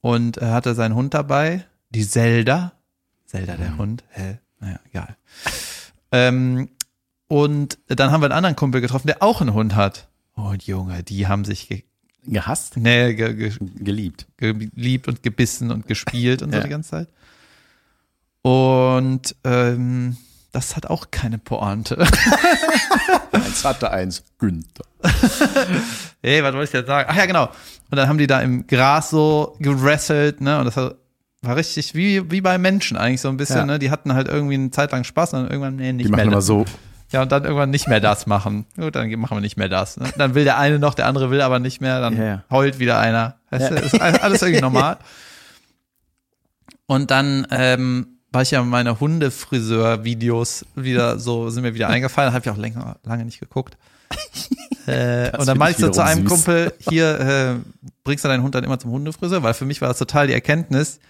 [0.00, 2.72] und er hatte seinen Hund dabei, die Zelda.
[3.26, 4.04] Zelda, der Hund.
[4.10, 4.38] Hä?
[4.64, 5.16] Naja, egal.
[6.12, 6.68] ähm,
[7.28, 10.08] und dann haben wir einen anderen Kumpel getroffen, der auch einen Hund hat.
[10.34, 11.84] Und Junge, die haben sich ge
[12.26, 14.26] gehasst, nee, ge ge geliebt.
[14.38, 16.62] geliebt und gebissen und gespielt und so Ja.
[16.64, 17.08] die ganze Zeit.
[18.42, 20.16] Und ähm,
[20.52, 21.98] das hat auch keine Pointe.
[23.32, 24.84] Eins hatte eins, Günther.
[26.22, 27.06] Hey, was wollte ich jetzt sagen?
[27.12, 27.44] Ach ja, genau.
[27.90, 30.58] Und dann haben die da im Gras so gewrestelt, ne?
[30.58, 30.76] Und das
[31.44, 33.66] war richtig wie, wie bei Menschen eigentlich so ein bisschen, Ja.
[33.66, 33.78] ne?
[33.78, 36.18] Die hatten halt irgendwie eine Zeit lang Spaß und dann irgendwann, nee, nicht Die mehr.
[36.18, 36.46] machen immer das.
[36.46, 36.64] so.
[37.12, 38.66] Ja, und dann irgendwann nicht mehr das machen.
[38.76, 39.96] Gut, dann machen wir nicht mehr das.
[39.98, 40.08] Ne?
[40.16, 42.44] Dann will der eine noch, der andere will aber nicht mehr, dann Ja, ja.
[42.50, 43.36] heult wieder einer.
[43.50, 43.76] Weißt Ja.
[43.76, 44.96] du, ist alles irgendwie normal.
[46.86, 52.44] Und dann ähm, war ich ja meine Hundefriseur-Videos wieder so, sind mir wieder eingefallen, habe
[52.44, 53.76] ich auch länger, lange nicht geguckt.
[54.86, 56.30] äh, und dann meinte ich so zu einem süß.
[56.30, 57.54] Kumpel, hier äh,
[58.02, 60.32] bringst du deinen Hund dann immer zum Hundefriseur, weil für mich war das total die
[60.34, 61.00] Erkenntnis,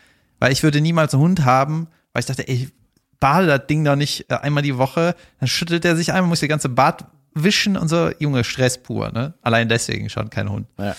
[0.41, 2.73] weil ich würde niemals einen Hund haben, weil ich dachte, ey, ich
[3.21, 6.41] bade das Ding doch nicht äh, einmal die Woche, dann schüttelt er sich einmal, muss
[6.41, 9.35] die ganze Bart wischen und so, Junge, Stress pur, ne?
[9.43, 10.67] Allein deswegen schon kein Hund.
[10.79, 10.95] Ja.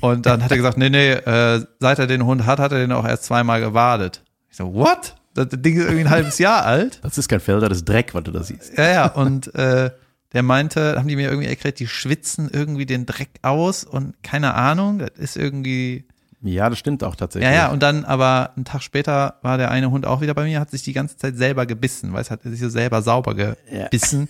[0.00, 2.78] Und dann hat er gesagt, nee, nee, äh, seit er den Hund hat, hat er
[2.78, 4.22] den auch erst zweimal gebadet.
[4.50, 5.14] Ich so, what?
[5.34, 6.98] Das Ding ist irgendwie ein halbes Jahr alt.
[7.02, 8.76] Das ist kein Felder, das ist Dreck, was du da siehst.
[8.76, 9.90] Ja, ja, und äh,
[10.32, 14.54] der meinte, haben die mir irgendwie erklärt, die schwitzen irgendwie den Dreck aus und keine
[14.54, 16.06] Ahnung, das ist irgendwie.
[16.42, 17.50] Ja, das stimmt auch tatsächlich.
[17.50, 20.44] Ja, ja, und dann aber einen Tag später war der eine Hund auch wieder bei
[20.44, 23.34] mir, hat sich die ganze Zeit selber gebissen, weil es hat sich so selber sauber
[23.34, 24.28] gebissen.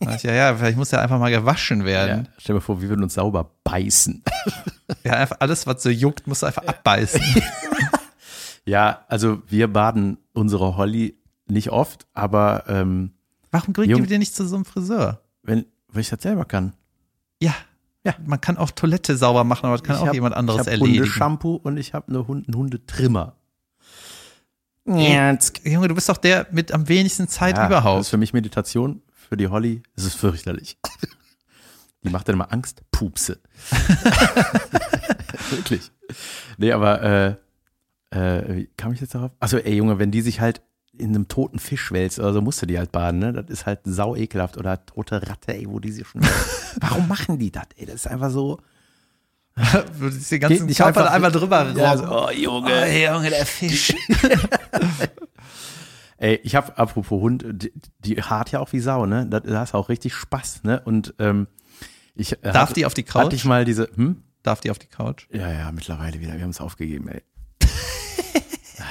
[0.00, 2.28] Dachte ich, ja, ja, vielleicht muss der einfach mal gewaschen Ja, werden.
[2.38, 4.24] stell dir vor, wir würden uns sauber beißen.
[5.04, 7.20] Ja, einfach alles, was so juckt, musst du einfach abbeißen.
[8.66, 13.12] Ja, also wir baden unsere Holly nicht oft, aber ähm,
[13.50, 15.20] Warum bringt Jung- ihr dir nicht zu so einem Friseur?
[15.42, 16.72] wenn, wenn ich das selber kann.
[17.42, 17.52] Ja.
[18.06, 20.60] Ja, man kann auch Toilette sauber machen, aber das kann ich auch hab- jemand anderes
[20.60, 21.04] ich hab erledigen.
[21.04, 23.36] Hundeshampoo und ich habe eine Hund, einen Hundetrimmer.
[24.86, 28.00] Junge, du bist doch der mit am wenigsten Zeit Ja, Das überhaupt.
[28.02, 30.76] ist für mich Meditation, für die Holly ist es fürchterlich.
[32.02, 33.40] Die macht dann immer Angst, Pupse.
[35.50, 35.90] Wirklich.
[36.58, 37.34] Nee, aber äh,
[38.10, 39.30] äh, wie kam ich jetzt darauf?
[39.40, 40.60] Also, ey Junge, wenn die sich halt
[40.98, 43.32] in einem toten Fisch wälzt oder so, musst du die halt baden, ne?
[43.32, 44.56] Das ist halt sau ekelhaft.
[44.56, 46.20] Oder tote Ratte, ey, wo die sich schon.
[46.80, 47.86] Warum machen die das, ey?
[47.86, 48.60] Das ist einfach so.
[50.00, 52.06] Du siehst den ganzen Geht Körper einfach- einmal drüber Ja, robben.
[52.08, 52.72] so, oh, Junge.
[52.72, 53.94] Oh, Junge, der Fisch.
[56.16, 59.26] Ey, ich habe apropos Hund, die, die hart ja auch wie Sau, ne?
[59.28, 60.80] Da, da hast du auch richtig Spaß, ne?
[60.84, 61.48] Und ähm,
[62.14, 63.24] ich Darf hatte- die auf die Couch?
[63.24, 64.22] Hatte ich mal diese, hm?
[64.42, 65.26] Darf die auf die Couch?
[65.32, 66.34] Ja, ja, mittlerweile wieder.
[66.34, 67.22] Wir haben es aufgegeben, ey.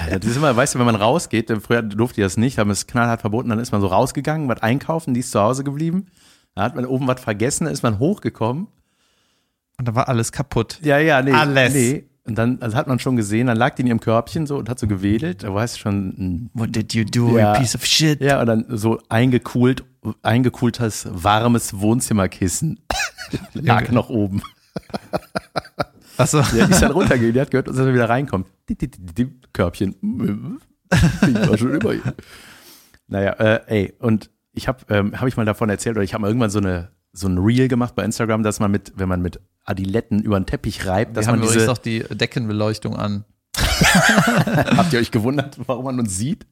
[0.09, 2.87] Das ist immer, weißt du, wenn man rausgeht, früher durfte ich das nicht, haben es
[2.87, 6.07] knallhart verboten, dann ist man so rausgegangen, was einkaufen, die ist zu Hause geblieben.
[6.55, 8.67] Da hat man oben was vergessen, ist man hochgekommen.
[9.77, 10.79] Und da war alles kaputt.
[10.83, 11.31] Ja, ja, nee.
[11.31, 11.73] Alles.
[11.73, 12.05] Nee.
[12.25, 14.69] Und dann, also hat man schon gesehen, dann lag die in ihrem Körbchen so und
[14.69, 15.43] hat so gewedelt.
[15.43, 17.53] Da weißt du schon, What did you do, Ja.
[17.55, 18.21] you piece of shit?
[18.21, 19.83] Ja, und dann so eingekühlt,
[20.21, 22.79] eingekultes, warmes Wohnzimmerkissen
[23.53, 24.41] lag noch oben.
[26.17, 26.39] Achso.
[26.55, 28.47] Ja, die ist dann runtergegangen, die hat gehört, dass er wieder reinkommt.
[28.69, 29.95] Die, die, die, die, Körbchen.
[30.91, 32.03] Ich war schon über ihm.
[33.07, 36.21] Naja, äh, ey, und ich habe ähm, hab ich mal davon erzählt, oder ich habe
[36.21, 39.21] mal irgendwann so eine so ein Reel gemacht bei Instagram, dass man mit, wenn man
[39.21, 42.95] mit Adiletten über den Teppich reibt, dass Wir haben man übrigens diese, auch die Deckenbeleuchtung
[42.95, 43.23] an.
[43.55, 46.47] habt ihr euch gewundert, warum man uns sieht?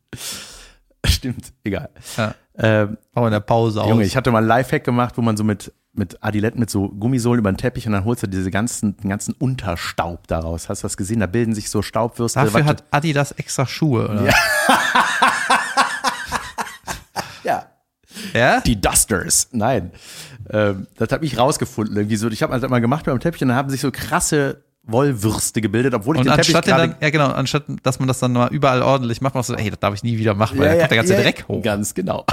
[1.03, 1.89] Stimmt, egal.
[2.15, 2.35] Ja.
[2.63, 3.89] Ähm, Auch in der Pause aus.
[3.89, 6.89] Junge, ich hatte mal einen Lifehack gemacht, wo man so mit, mit Adiletten, mit so
[6.89, 10.69] Gummisohlen über den Teppich und dann holst du diese ganzen, den ganzen Unterstaub daraus.
[10.69, 11.21] Hast du das gesehen?
[11.21, 12.39] Da bilden sich so Staubwürste.
[12.39, 14.25] Dafür hat Adidas extra Schuhe, oder?
[14.25, 14.33] Ja.
[17.43, 17.65] ja.
[18.33, 18.61] Ja?
[18.61, 19.49] Die Dusters.
[19.51, 19.91] Nein.
[20.51, 21.95] Ähm, das habe ich rausgefunden.
[21.95, 22.29] Irgendwie so.
[22.29, 25.93] Ich habe das mal gemacht beim Teppich und dann haben sich so krasse Wollwürste gebildet,
[25.93, 28.33] obwohl ich Und den Teppich anstatt gerade dann, ja genau, anstatt, dass man das dann
[28.33, 30.77] mal überall ordentlich macht, machst du, ey, das darf ich nie wieder machen, weil da
[30.77, 31.61] kommt der ganze Dreck hoch.
[31.61, 32.25] Ganz genau.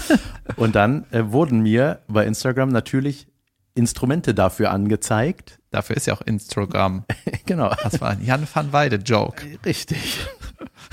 [0.56, 3.26] und dann äh, wurden mir bei Instagram natürlich
[3.74, 5.58] Instrumente dafür angezeigt.
[5.70, 7.04] Dafür ist ja auch Instagram.
[7.46, 7.74] genau.
[7.82, 9.42] Das war ein Jan van Weide Joke.
[9.64, 10.20] Richtig.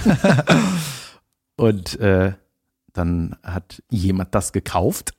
[1.58, 2.34] und äh,
[2.94, 5.14] dann hat jemand das gekauft.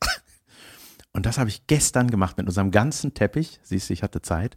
[1.12, 3.60] Und das habe ich gestern gemacht mit unserem ganzen Teppich.
[3.62, 4.56] Siehst du, ich hatte Zeit.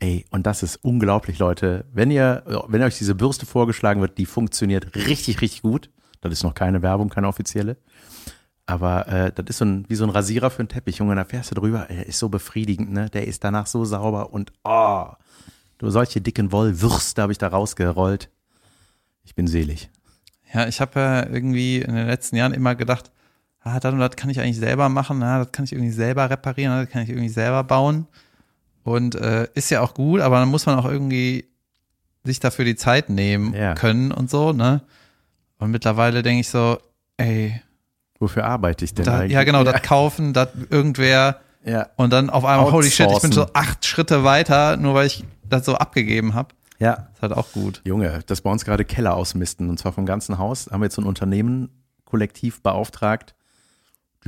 [0.00, 1.84] Ey, und das ist unglaublich, Leute.
[1.92, 5.90] Wenn ihr, wenn euch diese Bürste vorgeschlagen wird, die funktioniert richtig, richtig gut.
[6.20, 7.76] Das ist noch keine Werbung, keine offizielle.
[8.66, 11.16] Aber äh, das ist so ein, wie so ein Rasierer für einen Teppich, Junge.
[11.16, 11.86] Da fährst du drüber.
[11.88, 13.08] Der ist so befriedigend, ne?
[13.10, 15.06] Der ist danach so sauber und oh,
[15.78, 18.30] du solche dicken Wollwürste habe ich da rausgerollt.
[19.24, 19.90] Ich bin selig.
[20.52, 23.10] Ja, ich habe ja irgendwie in den letzten Jahren immer gedacht,
[23.60, 26.28] ah, das und das kann ich eigentlich selber machen, ah, das kann ich irgendwie selber
[26.28, 28.06] reparieren, ah, das kann ich irgendwie selber bauen.
[28.84, 31.46] Und äh, ist ja auch gut, aber dann muss man auch irgendwie
[32.24, 33.74] sich dafür die Zeit nehmen Ja.
[33.74, 34.82] können und so, ne?
[35.58, 36.78] Und mittlerweile denke ich so,
[37.16, 37.60] ey,
[38.20, 39.32] Wofür arbeite ich denn da, eigentlich?
[39.32, 41.88] ja genau, das kaufen, das irgendwer Ja.
[41.96, 45.24] und dann auf einmal, holy shit, ich bin so acht Schritte weiter, nur weil ich
[45.48, 46.54] das so abgegeben habe.
[46.80, 47.80] Ja, Ist halt auch gut.
[47.84, 50.68] Junge, das bei uns gerade Keller ausmisten und zwar vom ganzen Haus.
[50.70, 51.70] Haben wir jetzt so ein Unternehmen
[52.04, 53.34] kollektiv beauftragt.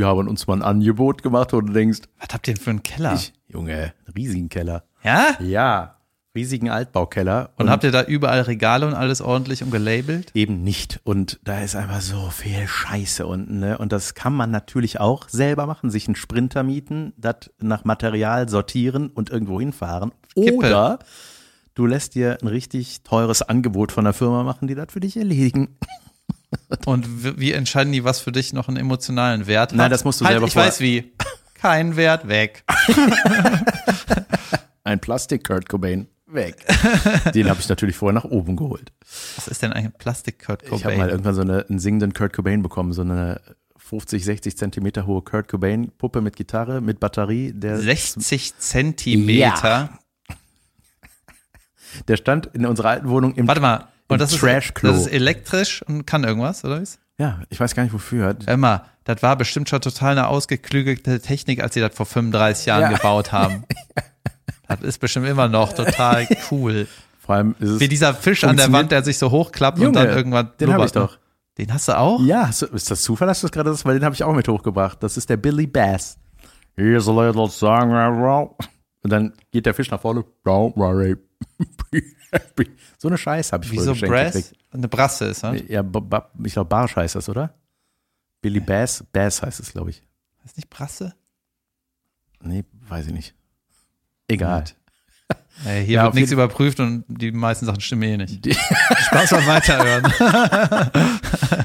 [0.01, 2.71] Die haben uns mal ein Angebot gemacht und du denkst, Was habt ihr denn für
[2.71, 3.13] einen Keller?
[3.15, 4.85] ich, Junge, riesigen Keller.
[5.03, 5.37] ja?
[5.41, 5.97] Ja,
[6.35, 7.51] riesigen Altbaukeller.
[7.59, 10.31] Und habt ihr da überall Regale und alles ordentlich und gelabelt?
[10.33, 11.01] eben nicht.
[11.05, 13.59] Und da ist einfach so viel Scheiße unten.
[13.61, 13.77] Ne?
[13.77, 18.49] Und das kann man natürlich auch selber machen, sich einen Sprinter mieten, das nach Material
[18.49, 20.13] sortieren und irgendwo hinfahren.
[20.35, 20.55] Kippe.
[20.57, 20.99] Oder
[21.75, 25.19] du lässt dir ein richtig teures Angebot von der Firma machen, die das für dich
[25.19, 25.77] erledigen.
[26.87, 29.77] Und wie entscheiden die, was für dich noch einen emotionalen Wert hat?
[29.77, 31.13] Nein, das musst du halt, selber Ich vor- weiß wie.
[31.55, 32.65] Kein Wert, weg.
[34.85, 36.65] Ein Plastik Kurt Cobain weg.
[37.35, 38.93] Den habe ich natürlich vorher nach oben geholt.
[39.37, 41.09] Was ist denn ein Plastik-Kurt Ich habe mal Cobain?
[41.11, 43.41] irgendwann so eine, einen singenden Kurt Cobain bekommen, so eine
[43.77, 47.53] 50, 60 Zentimeter hohe Kurt Cobain Puppe mit Gitarre, mit Batterie.
[47.53, 49.91] Der, 60 Zentimeter.
[52.09, 53.89] der stand in unserer alten Wohnung im Warte mal.
[54.11, 54.90] Und das ist, Trashklo.
[54.90, 56.99] das ist elektrisch und kann irgendwas, oder was?
[57.18, 58.37] Ja, ich weiß gar nicht wofür.
[58.57, 62.83] Mal, das war bestimmt schon total eine ausgeklügelte Technik, als sie das vor 35 Jahren
[62.83, 62.92] Ja.
[62.92, 63.64] gebaut haben.
[64.68, 66.87] das ist bestimmt immer noch total cool.
[67.18, 67.81] Vor allem ist es.
[67.81, 70.73] Wie dieser Fisch an der Wand, der sich so hochklappt und Junge, dann irgendwann den
[70.73, 71.12] habe ich blubbert.
[71.12, 71.18] doch.
[71.59, 72.20] Den hast du auch?
[72.23, 73.85] Ja, ist das Zufall, dass du das gerade hast?
[73.85, 75.03] Weil den habe ich auch mit hochgebracht.
[75.03, 76.16] Das ist der Billy Bass.
[76.77, 77.90] Here's a little song.
[79.03, 80.25] Und dann geht der Fisch nach vorne.
[80.44, 81.16] Don't worry.
[82.98, 84.33] So eine Scheiß habe ich Wie früher so geschenkt Brass?
[84.35, 84.64] gekriegt.
[84.72, 85.64] Eine Brasse ist, ne?
[85.68, 85.81] Ja,
[86.44, 87.55] ich glaube, Barsch heißt das, oder?
[88.40, 89.05] Billy Bass?
[89.12, 90.03] Bass heißt es, glaube ich.
[90.44, 91.14] Ist nicht Brasse?
[92.40, 93.35] Nee, weiß ich nicht.
[94.29, 94.64] Egal.
[95.67, 98.57] Ey, hier Ja, wird nichts überprüft und die meisten Sachen stimmen eh nicht.
[99.07, 100.13] Spaß beim Weiterhören.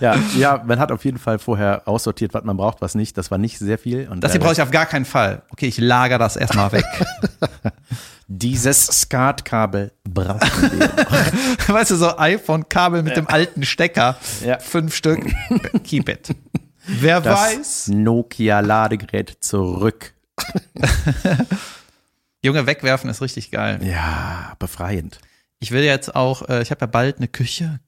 [0.02, 3.18] Ja, ja, man hat auf jeden Fall vorher aussortiert, was man braucht, was nicht.
[3.18, 4.08] Das war nicht sehr viel.
[4.10, 5.44] Und Das hier brauche ich auf gar keinen Fall.
[5.52, 6.86] Okay, ich lager das erstmal weg.
[8.28, 10.90] Dieses Skatkabel brauchen wir.
[11.74, 14.18] weißt du, so iPhone-Kabel mit dem alten Stecker.
[14.44, 14.58] Ja.
[14.60, 15.24] Fünf Stück.
[15.84, 16.36] Keep it.
[16.88, 17.88] Wer Das weiß.
[17.90, 20.14] Nokia-Ladegerät zurück.
[22.46, 23.80] Junge, wegwerfen ist richtig geil.
[23.84, 25.20] Ja, befreiend.
[25.60, 27.80] Ich will jetzt auch, äh, ich habe ja bald eine Küche.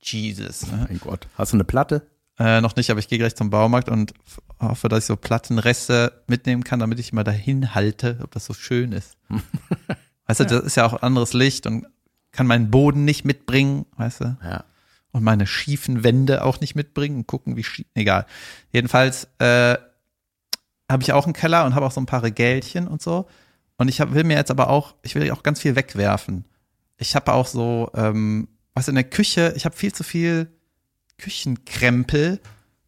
[0.00, 0.70] Jesus.
[0.70, 0.86] Ne?
[0.88, 1.26] Mein Gott.
[1.36, 2.06] Hast du eine Platte?
[2.38, 4.12] Äh, noch nicht, aber ich gehe gleich zum Baumarkt und
[4.60, 8.54] hoffe, dass ich so Plattenreste mitnehmen kann, damit ich mal dahin halte, ob das so
[8.54, 9.16] schön ist.
[10.26, 11.86] weißt du, das ist ja auch anderes Licht und
[12.32, 14.36] kann meinen Boden nicht mitbringen, weißt du?
[14.44, 14.64] Ja.
[15.12, 17.86] und meine schiefen Wände auch nicht mitbringen und gucken, wie schief.
[17.94, 18.26] Egal.
[18.72, 19.76] Jedenfalls äh,
[20.90, 23.26] habe ich auch einen Keller und habe auch so ein paar Regälchen und so.
[23.76, 26.44] Und ich hab, will mir jetzt aber auch, ich will auch ganz viel wegwerfen.
[26.96, 30.48] Ich habe auch so, ähm, was in der Küche, ich habe viel zu viel
[31.18, 32.40] Küchenkrempel.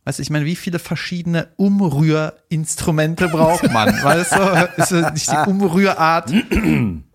[0.05, 3.89] Weißt du, ich meine, wie viele verschiedene Umrührinstrumente braucht man?
[4.03, 6.33] weißt du, ist das nicht die Umrührart?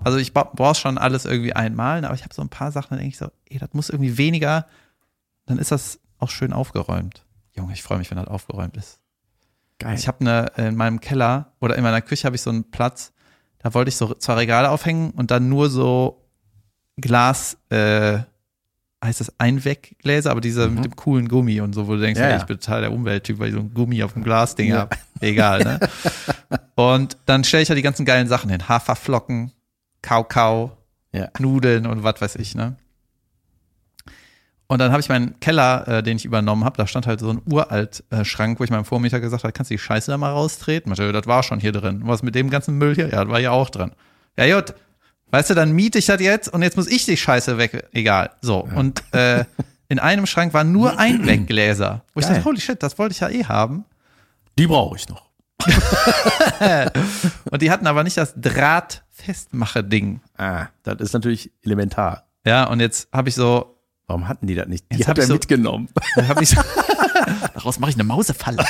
[0.04, 2.96] Also ich brauche schon alles irgendwie einmal, aber ich habe so ein paar Sachen, da
[2.98, 4.68] denke ich so, ey, das muss irgendwie weniger,
[5.46, 7.26] dann ist das auch schön aufgeräumt.
[7.54, 9.00] Junge, ich freue mich, wenn das aufgeräumt ist.
[9.80, 9.96] Geil.
[9.98, 13.14] Ich habe eine, in meinem Keller oder in meiner Küche habe ich so einen Platz,
[13.64, 16.18] da wollte ich so zwei Regale aufhängen und dann nur so
[16.98, 18.20] Glas, äh,
[19.04, 22.24] heißt das Einweggläser, aber diese mit dem coolen Gummi und so, wo du denkst, Mhm.
[22.26, 22.38] Ja, ja.
[22.38, 24.78] ich bin total der Umwelttyp, weil ich so ein Gummi auf dem Glasding Ja.
[24.82, 24.98] hab.
[25.22, 25.80] Egal, ne?
[26.76, 28.68] und dann stelle ich da die ganzen geilen Sachen hin.
[28.70, 29.52] Haferflocken,
[30.04, 30.78] Kakao,
[31.14, 31.30] ja.
[31.40, 32.76] Nudeln und was weiß ich, ne?
[34.72, 37.30] Und dann habe ich meinen Keller, äh, den ich übernommen habe, da stand halt so
[37.30, 40.18] ein uralt äh, Schrank, wo ich meinem Vormieter gesagt habe, kannst du die Scheiße da
[40.18, 40.90] mal raustreten?
[40.90, 42.04] Meinte, das war schon hier drin.
[42.06, 43.10] Was mit dem ganzen Müll hier?
[43.10, 43.92] Ja, das war ja auch drin.
[44.38, 44.74] Ja, gut.
[45.30, 47.90] Weißt du, dann miete ich das jetzt und jetzt muss ich die Scheiße weg.
[47.92, 48.30] Egal.
[48.40, 48.66] So.
[48.74, 49.44] Und äh,
[49.90, 52.06] in einem Schrank waren nur Einweggläser.
[52.14, 52.36] Wo ich Geil.
[52.36, 53.84] dachte, holy shit, das wollte ich ja eh haben.
[54.58, 55.26] Die brauche ich noch.
[57.52, 60.22] Und die hatten aber nicht das Drahtfestmache-Ding.
[60.38, 62.24] Ah, das ist natürlich elementar.
[62.46, 63.81] Ja, und jetzt habe ich so,
[64.12, 64.84] Warum hatten die das nicht?
[64.92, 65.88] Die Jetzt hat er ich so- mitgenommen.
[66.44, 66.62] so,
[67.54, 68.58] daraus mache ich eine Mausefalle.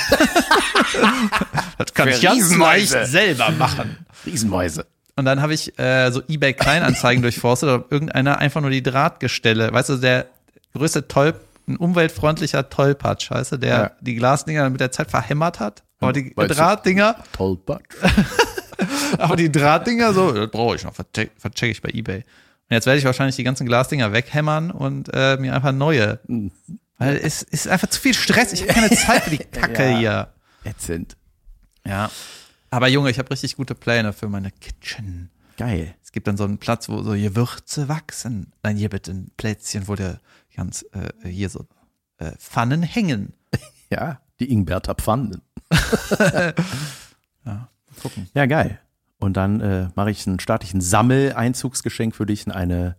[1.78, 4.06] das kann Für ich ganz leicht selber machen.
[4.24, 4.86] Riesenmäuse.
[5.16, 9.72] Und dann habe ich äh, so eBay Kleinanzeigen durchforstet, ob irgendeiner einfach nur die Drahtgestelle,
[9.72, 10.26] weißt du, der
[10.74, 11.34] größte Toll,
[11.66, 13.90] ein umweltfreundlicher Tollpatsch, weißt du, der Ja.
[14.00, 15.82] die Glasdinger mit der Zeit verhämmert hat.
[15.98, 17.82] Aber die Weißt Drahtdinger, Tollpatsch.
[19.18, 22.24] aber die Drahtdinger so, das brauche ich noch, vercheck, vercheck ich bei eBay.
[22.72, 26.20] Und jetzt werde ich wahrscheinlich die ganzen Glasdinger weghämmern und äh, mir einfach neue.
[26.96, 28.54] Weil es ist einfach zu viel Stress.
[28.54, 29.98] Ich habe keine Zeit für die Kacke Ja.
[29.98, 30.32] hier.
[30.64, 31.18] Ätzend.
[31.86, 32.10] Ja.
[32.70, 35.28] Aber Junge, ich habe richtig gute Pläne für meine Kitchen.
[35.58, 35.94] Geil.
[36.02, 38.52] Es gibt dann so einen Platz, wo so Gewürze wachsen.
[38.62, 40.18] Nein, hier bitte ein Plätzchen, wo der
[40.56, 41.66] ganz äh, hier so
[42.16, 43.34] äh, Pfannen hängen.
[43.90, 45.42] Ja, die Ingberter Pfannen.
[47.44, 47.68] Mal
[48.00, 48.30] gucken.
[48.32, 48.80] Ja, geil.
[49.22, 52.96] Und dann äh, mache ich einen staatlichen Sammeleinzugsgeschenk für dich in eine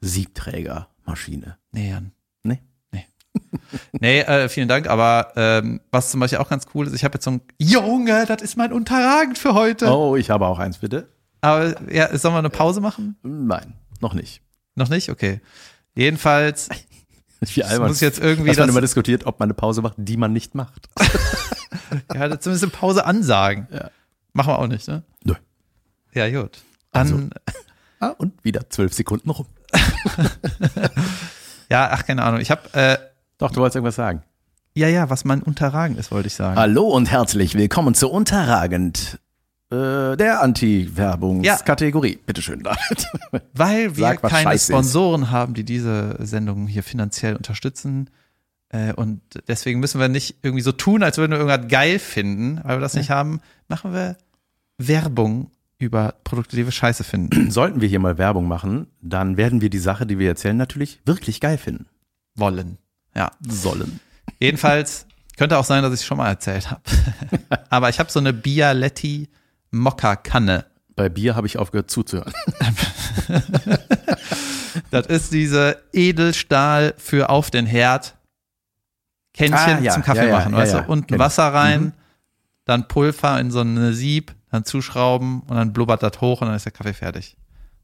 [0.00, 1.58] Siebträgermaschine.
[1.72, 2.12] Nee, Jan.
[2.42, 2.60] Nee.
[2.92, 3.06] Nee.
[4.00, 4.88] nee, äh, vielen Dank.
[4.88, 8.24] Aber ähm, was zum Beispiel auch ganz cool ist, ich habe jetzt so ein Junge,
[8.26, 9.86] das ist mein Unterragend für heute.
[9.94, 11.08] Oh, ich habe auch eins, bitte.
[11.42, 13.16] Aber ja, sollen wir eine Pause machen?
[13.22, 14.42] Nein, noch nicht.
[14.74, 15.10] Noch nicht?
[15.10, 15.40] Okay.
[15.94, 16.68] Jedenfalls,
[17.40, 19.94] Wie das muss jetzt irgendwie dass man das, immer diskutiert, ob man eine Pause macht,
[19.96, 20.88] die man nicht macht.
[22.14, 23.66] ja, zumindest eine Pause ansagen.
[23.72, 23.90] Ja.
[24.34, 25.02] Machen wir auch nicht, ne?
[25.24, 25.34] Nö.
[26.14, 26.58] Ja, gut.
[26.92, 27.28] Dann, Also.
[28.02, 29.44] Ah, und wieder zwölf Sekunden rum.
[31.70, 32.40] ja, ach, keine Ahnung.
[32.40, 32.96] Ich habe, äh,
[33.36, 34.22] Doch, du wolltest irgendwas sagen.
[34.74, 36.56] ja, ja, was mein Unterragend ist, wollte ich sagen.
[36.56, 39.18] Hallo und herzlich willkommen zu Unterragend,
[39.70, 42.20] äh, der Anti-Werbungskategorie.
[42.24, 43.06] Bitteschön, David.
[43.52, 44.68] Weil wir Sag, keine scheiße ist.
[44.68, 48.08] Sponsoren haben, die diese Sendung hier finanziell unterstützen.
[48.70, 52.60] Äh, und deswegen müssen wir nicht irgendwie so tun, als würden wir irgendwas geil finden,
[52.64, 53.42] weil wir das nicht haben.
[53.68, 54.16] Machen wir
[54.78, 59.60] Werbung über Produkte, die wir scheiße finden Sollten wir hier mal Werbung machen, dann werden
[59.60, 61.86] wir die Sache, die wir erzählen, natürlich wirklich geil finden.
[62.36, 62.78] wollen.
[63.14, 63.30] Ja.
[63.46, 63.98] Sollen.
[64.38, 66.82] Jedenfalls könnte auch sein, dass ich es schon mal erzählt habe.
[67.70, 69.28] Aber ich habe so eine Bialetti
[69.72, 70.66] Mokka-Kanne.
[70.96, 72.32] Bei Bier habe ich aufgehört zuzuhören.
[74.90, 78.16] Das ist diese Edelstahl für auf den Herd.
[79.34, 80.84] Kännchen Ah, ja, zum Kaffee ja, ja, machen, weißt du?
[80.86, 81.18] Unten.
[81.18, 81.92] Wasser rein, Mhm.
[82.64, 86.56] dann Pulver in so eine Sieb, dann zuschrauben und dann blubbert das hoch und dann
[86.56, 87.36] ist der Kaffee fertig.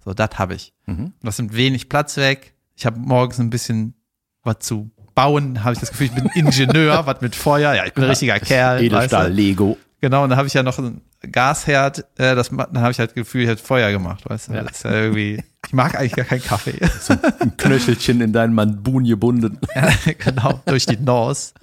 [0.05, 0.73] So, das habe ich.
[0.87, 1.13] Mhm.
[1.23, 2.55] Das nimmt wenig Platz weg.
[2.77, 3.95] Ich habe morgens ein bisschen
[4.43, 7.75] was zu bauen, habe ich das Gefühl, ich bin Ingenieur, was mit Feuer.
[7.75, 8.83] Ja, ich bin ein richtiger Kerl.
[8.83, 9.77] Edelstahl, Lego.
[10.01, 13.11] Genau, und dann habe ich ja noch einen Gasherd, äh, das, dann habe ich halt
[13.11, 14.53] das Gefühl, ich hätte Feuer gemacht, weißt du?
[14.53, 14.63] Ja.
[14.63, 16.79] Das ist ja irgendwie, ich mag eigentlich gar keinen Kaffee.
[17.41, 19.59] Ein Knöchelchen in deinen Manbun gebunden.
[19.75, 21.55] Ja, genau, durch die Nose.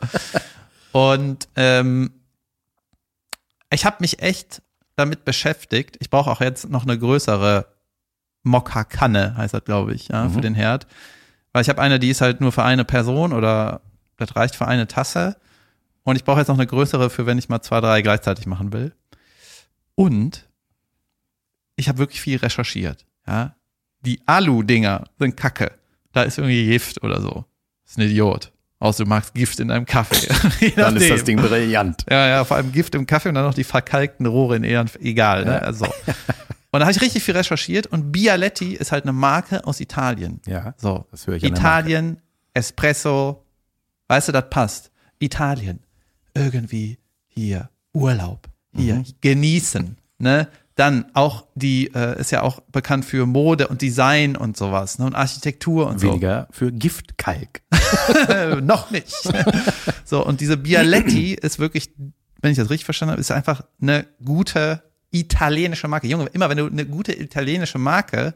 [0.91, 2.11] Und ähm,
[3.71, 4.62] ich habe mich echt
[4.95, 5.97] damit beschäftigt.
[5.99, 7.65] Ich brauche auch jetzt noch eine größere
[8.43, 10.41] Mokka-Kanne, heißt das, glaube ich, ja, für Mhm.
[10.41, 10.87] den Herd.
[11.53, 13.81] Weil ich habe eine, die ist halt nur für eine Person oder
[14.17, 15.37] das reicht für eine Tasse.
[16.03, 18.73] Und ich brauche jetzt noch eine größere, für wenn ich mal zwei, drei gleichzeitig machen
[18.73, 18.93] will.
[19.95, 20.47] Und
[21.75, 23.05] ich habe wirklich viel recherchiert.
[23.25, 23.55] Ja,
[24.01, 25.71] die Alu-Dinger sind Kacke.
[26.11, 27.45] Da ist irgendwie Gift oder so.
[27.85, 28.51] ist ein Idiot.
[28.83, 30.27] Außer du magst Gift in deinem Kaffee.
[30.75, 32.03] Dann ist das Ding brillant.
[32.09, 34.89] Ja, ja, vor allem Gift im Kaffee und dann noch die verkalkten Rohre in Ehren.
[34.99, 35.61] Egal, ne?
[35.61, 35.85] Also.
[36.71, 40.41] Und da habe ich richtig viel recherchiert und Bialetti ist halt eine Marke aus Italien.
[40.47, 41.05] Ja, So.
[41.11, 42.17] das höre ich Italien,
[42.55, 43.45] Espresso,
[44.07, 44.91] weißt du, das passt.
[45.19, 45.81] Italien,
[46.33, 49.05] irgendwie hier Urlaub, hier Mhm.
[49.21, 50.47] genießen, ne?
[50.75, 55.05] Dann auch die äh, ist ja auch bekannt für Mode und Design und sowas, ne?
[55.05, 56.07] Und Architektur und so.
[56.07, 57.61] Weniger für Giftkalk.
[58.61, 59.13] Noch nicht.
[60.03, 61.93] so, und diese Bialetti ist wirklich,
[62.41, 64.81] wenn ich das richtig verstanden habe, ist einfach eine gute
[65.11, 66.07] italienische Marke.
[66.07, 68.33] Junge, immer wenn du eine gute italienische Marke,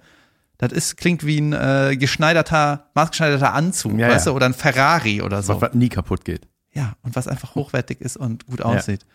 [0.60, 4.32] das ist, klingt wie ein äh, geschneiderter, maßgeschneiderter Anzug, Ja, weißt ja.
[4.32, 5.56] du, oder ein Ferrari oder so.
[5.56, 6.48] Was, was nie kaputt geht.
[6.74, 9.06] Ja, und was einfach hochwertig ist und gut aussieht.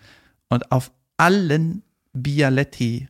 [0.48, 1.82] Und auf allen
[2.12, 3.08] Bialetti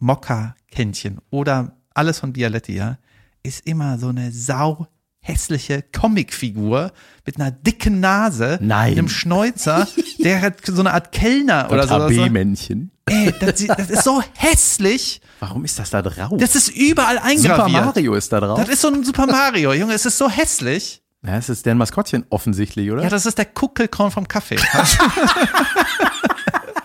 [0.00, 2.98] Mokka-Kännchen oder alles von Bialetti, ja,
[3.42, 4.86] ist immer so eine sau
[5.22, 6.92] hässliche Comicfigur
[7.26, 8.92] mit einer dicken Nase, Nein.
[8.92, 9.86] einem Schnäuzer,
[10.18, 11.98] der hat so eine Art Kellner oder so.
[11.98, 12.90] Das, HB-Männchen.
[13.06, 15.20] ey, das, das ist so hässlich.
[15.40, 16.32] Warum ist das da drauf?
[16.38, 17.84] Das ist überall Super eingraviert.
[17.84, 18.58] Mario ist da drauf.
[18.58, 21.02] Das ist so ein Super Mario, Junge, es ist so hässlich.
[21.22, 23.02] ja, es ist deren Maskottchen offensichtlich, oder?
[23.02, 24.56] Ja, das ist der Kuckelkorn vom Kaffee.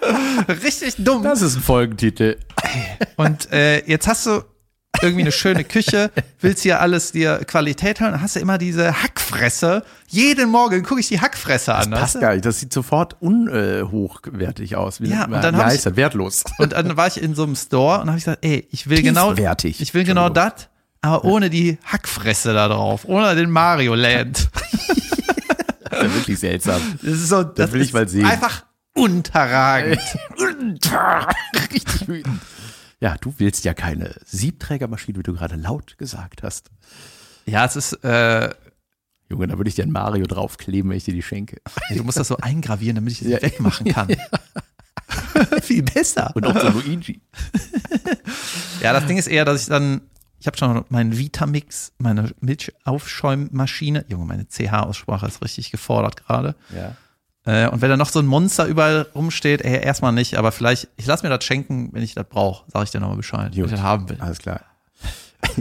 [0.64, 1.24] Richtig dumm.
[1.24, 2.38] das ist ein Folgentitel.
[3.16, 4.42] Und äh, jetzt hast du
[5.02, 9.04] irgendwie eine schöne Küche, willst hier alles dir Qualität hören, dann hast du immer diese
[9.04, 9.84] Hackfresse.
[10.08, 11.92] Jeden Morgen gucke ich die Hackfresse an.
[11.92, 12.20] weißt Passt du?
[12.22, 12.46] gar nicht.
[12.46, 15.02] Das sieht sofort unhochwertig aus.
[15.02, 15.96] Wie, Ja, und dann hab heißt ich- das?
[15.98, 16.44] Wertlos.
[16.60, 19.02] Und dann war ich in so einem Store und habe ich gesagt, ey, ich will
[19.02, 20.70] genau, ich will genau das,
[21.02, 24.50] aber ohne die Hackfresse da drauf, ohne den Mario Land.
[25.88, 26.82] Das ist ja wirklich seltsam.
[27.02, 28.26] Das ist so, das, will ich mal sehen.
[28.26, 28.66] einfach
[29.04, 30.00] unterragend.
[31.72, 32.42] Richtig wütend.
[33.00, 36.72] Ja, du willst ja keine Siebträgermaschine, wie du gerade laut gesagt hast.
[37.46, 38.50] Ja, es ist, äh,
[39.30, 41.58] Junge, da würde ich dir ein Mario draufkleben, wenn ich dir die schenke.
[41.90, 43.42] du musst das so eingravieren, damit ich das Ja.
[43.42, 44.08] wegmachen kann.
[45.62, 46.32] Viel besser.
[46.36, 47.22] Und auch so Luigi.
[48.82, 50.02] Ja, das Ding ist eher, dass ich dann,
[50.40, 56.56] ich habe schon meinen Vitamix, meine Milchaufschäummaschine, Junge, meine CH-Aussprache ist richtig gefordert gerade.
[56.74, 56.96] Ja.
[57.46, 60.88] Äh, und wenn da noch so ein Monster überall rumsteht, ey, erstmal nicht, aber vielleicht,
[60.98, 63.62] ich lass mir das schenken, wenn ich das brauche, sage ich dir nochmal Bescheid, wenn
[63.62, 63.66] Gut.
[63.66, 64.18] ich das haben will.
[64.20, 64.62] Alles klar.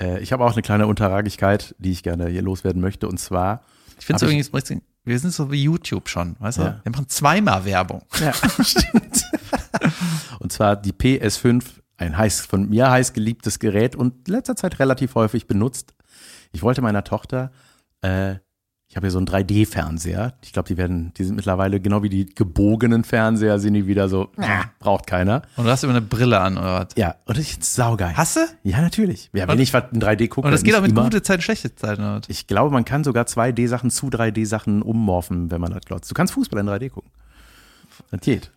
[0.00, 3.06] Äh, ich habe auch eine kleine Unterragigkeit, die ich gerne hier loswerden möchte.
[3.06, 3.60] Und zwar,
[3.98, 6.62] Ich finde es übrigens, richtig- wir sind so wie YouTube schon, weißt du?
[6.62, 6.80] Ja.
[6.82, 8.02] Wir machen zweimal Werbung.
[8.18, 8.32] ja,
[8.64, 9.22] stimmt.
[10.38, 11.62] und zwar die PS5,
[11.98, 15.92] ein heiß, von mir heiß geliebtes Gerät und in letzter Zeit relativ häufig benutzt.
[16.52, 17.52] Ich wollte meiner Tochter,
[18.00, 18.36] äh,
[18.92, 20.34] ich habe hier so einen 3D-Fernseher.
[20.42, 24.10] Ich glaube, die werden, die sind mittlerweile genau wie die gebogenen Fernseher, sind die wieder
[24.10, 24.46] so, äh,
[24.80, 25.40] braucht keiner.
[25.56, 26.88] Und du hast immer eine Brille an, oder was?
[26.96, 28.14] Ja, und das ist saugeil.
[28.18, 28.40] Hast du?
[28.64, 29.30] Ja, natürlich.
[29.32, 30.46] Ja, wenn Und- ich was in 3D gucke.
[30.46, 31.04] Und das geht auch mit immer.
[31.04, 32.28] gute Zeiten, schlechte Zeiten, oder was?
[32.28, 36.10] Ich glaube, man kann sogar 2D-Sachen zu 3D-Sachen ummorphen, wenn man das glotzt.
[36.10, 37.10] Du kannst Fußball in 3D gucken.
[38.10, 38.50] Das geht.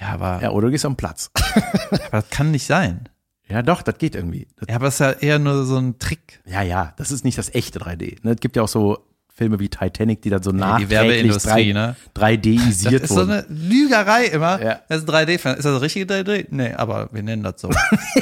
[0.00, 1.32] Ja, aber, Ja, oder du gehst am Platz.
[1.90, 3.08] aber das kann nicht sein.
[3.48, 4.46] Ja, doch, das geht irgendwie.
[4.56, 6.40] Das, Ja, aber es ist ja eher nur so ein Trick.
[6.46, 8.18] ja, ja, das ist nicht das echte 3D.
[8.22, 9.04] Ne, Es gibt ja auch so
[9.40, 11.96] Filme wie Titanic, die dann so Ja, die nachträglich Werbeindustrie, 3, ne?
[12.14, 13.30] 3D-isiert Das ist so wurden.
[13.30, 14.62] eine Lügerei immer.
[14.62, 14.80] Ja.
[14.90, 15.56] Das ist ein 3D-Fan.
[15.56, 16.46] Ist das richtige 3D?
[16.50, 17.70] Nee, aber wir nennen das so.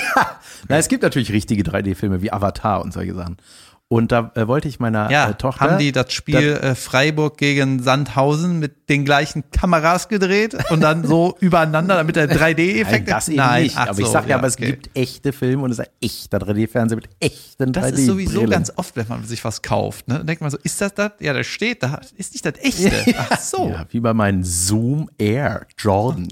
[0.69, 3.37] Na, es gibt natürlich richtige 3D-Filme wie Avatar und solche Sachen.
[3.91, 5.63] Und da äh, wollte ich meiner Ja, äh, Tochter.
[5.63, 11.07] haben die das Spiel äh, Freiburg gegen Sandhausen mit den gleichen Kameras gedreht und dann
[11.07, 13.77] so übereinander, damit der 3D-Effekt Nein, das eben nicht.
[13.79, 14.67] ach aber ich so, sag ja, aber es okay.
[14.67, 17.73] gibt echte Filme und es ist ein echter 3D-Fernseher mit echten 3D.
[17.73, 20.07] Das ist sowieso ganz oft, wenn man sich was kauft.
[20.07, 20.19] Ne?
[20.19, 21.13] Dann denkt man so, ist das das?
[21.21, 21.99] Ja, das steht da.
[22.15, 22.93] Ist nicht das echte.
[23.31, 23.71] Ach so.
[23.71, 26.29] Ja, wie bei meinem Zoom Air Jordan.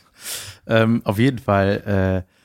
[0.66, 2.35] ähm, auf jeden Fall äh,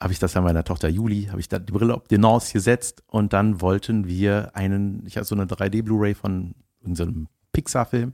[0.00, 2.52] habe ich das dann meiner Tochter Juli, habe ich da die Brille auf die Nase
[2.52, 8.12] gesetzt und dann wollten wir einen, ich hatte so eine 3D Blu-ray von irgendeinem Pixar-Film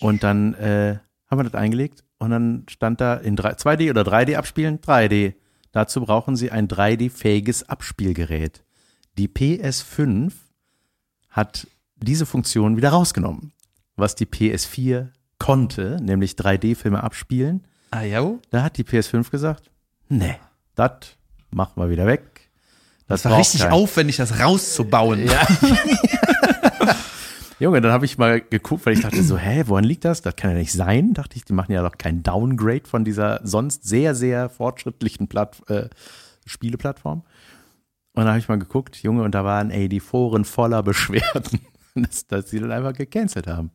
[0.00, 0.98] und dann äh,
[1.30, 5.34] haben wir das eingelegt und dann stand da in 3, 2D oder 3D abspielen, 3D.
[5.72, 8.64] Dazu brauchen Sie ein 3D-fähiges Abspielgerät.
[9.18, 10.32] Die PS5
[11.30, 11.66] hat
[11.96, 13.52] diese Funktion wieder rausgenommen.
[13.96, 15.08] Was die PS4
[15.38, 18.34] konnte, nämlich 3D-Filme abspielen, Ah, ja.
[18.50, 19.70] da hat die PS5 gesagt,
[20.08, 20.36] nee,
[20.74, 21.16] das
[21.50, 22.48] machen wir wieder weg.
[23.06, 25.26] Das war braucht richtig kein- aufwendig, das rauszubauen.
[25.26, 25.46] Ja.
[27.60, 30.22] Junge, dann habe ich mal geguckt, weil ich dachte so, hä, woran liegt das?
[30.22, 31.12] Das kann ja nicht sein.
[31.14, 35.60] Dachte ich, die machen ja doch kein Downgrade von dieser sonst sehr, sehr fortschrittlichen Platt,
[35.68, 35.88] äh,
[36.46, 37.22] Spieleplattform.
[38.14, 41.60] Und dann habe ich mal geguckt, Junge, und da waren ey die Foren voller Beschwerden,
[41.96, 43.70] dass, dass sie dann einfach gecancelt haben.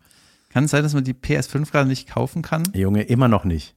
[0.49, 2.63] Kann es sein, dass man die PS5 gerade nicht kaufen kann?
[2.73, 3.75] Junge, immer noch nicht.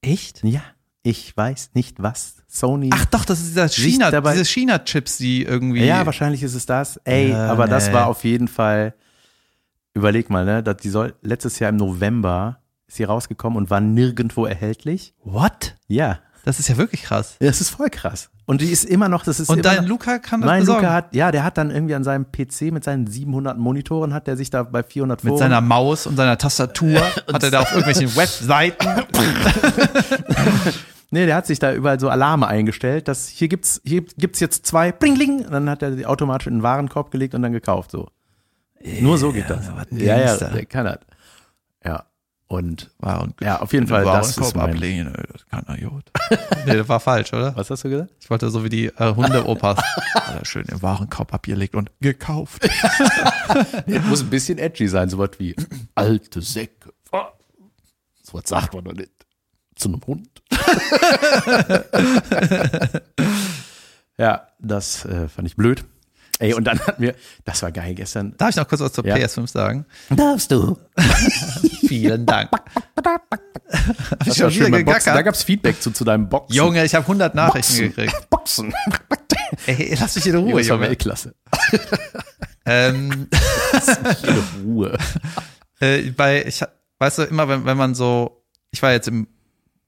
[0.00, 0.44] Echt?
[0.44, 0.62] Ja,
[1.08, 2.90] ich weiß nicht, was Sony.
[2.92, 5.84] Ach doch, das ist Sich China, dabei- diese China-Chips, die irgendwie.
[5.84, 6.98] Ja, wahrscheinlich ist es das.
[7.04, 7.94] Ey, Ja, aber das nee.
[7.94, 8.94] war auf jeden Fall,
[9.94, 13.80] überleg mal, ne, dass die soll, letztes Jahr im November ist sie rausgekommen und war
[13.80, 15.14] nirgendwo erhältlich.
[15.24, 15.76] What?
[15.88, 16.18] Ja.
[16.44, 17.36] Das ist ja wirklich krass.
[17.40, 18.30] Das ist voll krass.
[18.46, 20.82] Und die ist immer noch, das ist Und dein noch, Luca kann das Nein, besorgen.
[20.82, 24.26] Luca hat, ja, der hat dann irgendwie an seinem PC mit seinen 700 Monitoren, hat
[24.26, 27.02] der sich da bei 400 Mit Foren- seiner Maus und seiner Tastatur
[27.32, 28.86] hat er da auf irgendwelchen Webseiten.
[31.10, 34.66] Nee, der hat sich da überall so Alarme eingestellt, dass hier gibt's, hier gibt's jetzt
[34.66, 37.90] zwei, bling, und dann hat er die automatisch in den Warenkorb gelegt und dann gekauft,
[37.90, 38.08] so.
[39.00, 39.70] Nur so geht das.
[39.74, 41.00] was Ja, ja, der kann das.
[41.84, 42.04] Ja.
[42.46, 46.04] Und, Waren, ja, auf jeden Fall, das ist mein, ablehnen, das kann er gut.
[46.66, 47.54] nee, das war falsch, oder?
[47.54, 48.10] was hast du gesagt?
[48.20, 49.78] Ich wollte so wie die äh, Hunde-Opas.
[50.44, 52.68] Schön im Warenkorb abgelegt und gekauft.
[53.86, 55.56] Nee, muss ein bisschen edgy sein, sowas wie
[55.94, 56.92] alte Säcke.
[58.22, 59.10] So was sagt man doch nicht.
[59.78, 60.28] Zu einem Hund.
[64.18, 65.84] ja, das äh, fand ich blöd.
[66.40, 67.14] Ey, und dann hat mir,
[67.44, 68.36] das war geil gestern.
[68.36, 69.16] Darf ich noch kurz was zur Ja.
[69.16, 69.86] PS5 sagen?
[70.10, 70.78] Darfst du?
[71.88, 72.50] Vielen Dank.
[74.24, 74.72] Das schon war schön Boxen.
[74.72, 75.24] Da gegackert?
[75.24, 76.54] gab's Feedback zu, zu deinem Boxen.
[76.54, 77.88] Junge, ich habe 100 Nachrichten Boxen.
[77.96, 78.30] gekriegt.
[78.30, 78.74] Boxen.
[79.66, 80.80] Ey, lass mich in Ruhe, Junge, das war.
[80.80, 81.34] Weltklasse.
[82.70, 83.28] Ähm,
[84.24, 84.98] In Ruhe.
[85.80, 86.62] äh, bei, ich,
[86.98, 89.26] weißt du, immer wenn, wenn man so, ich war jetzt im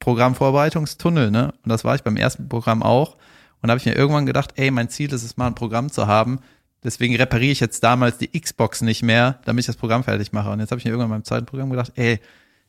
[0.01, 1.53] Programmvorbereitungstunnel, ne?
[1.63, 3.15] Und das war ich beim ersten Programm auch.
[3.63, 5.91] Und da habe ich mir irgendwann gedacht, ey, mein Ziel ist es mal ein Programm
[5.91, 6.41] zu haben.
[6.83, 10.51] Deswegen repariere ich jetzt damals die Xbox nicht mehr, damit ich das Programm fertig mache.
[10.51, 12.19] Und jetzt habe ich mir irgendwann beim zweiten Programm gedacht, ey,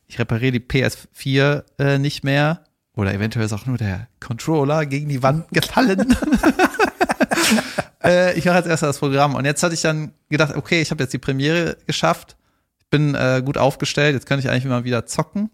[0.06, 2.64] ich repariere die PS4 äh, nicht mehr.
[2.94, 6.14] Oder eventuell ist auch nur der Controller gegen die Wand gefallen.
[8.04, 9.34] äh, ich mache jetzt erst das Programm.
[9.34, 12.36] Und jetzt hatte ich dann gedacht, okay, ich habe jetzt die Premiere geschafft.
[12.80, 14.12] Ich bin äh, gut aufgestellt.
[14.12, 15.48] Jetzt könnte ich eigentlich mal wieder zocken.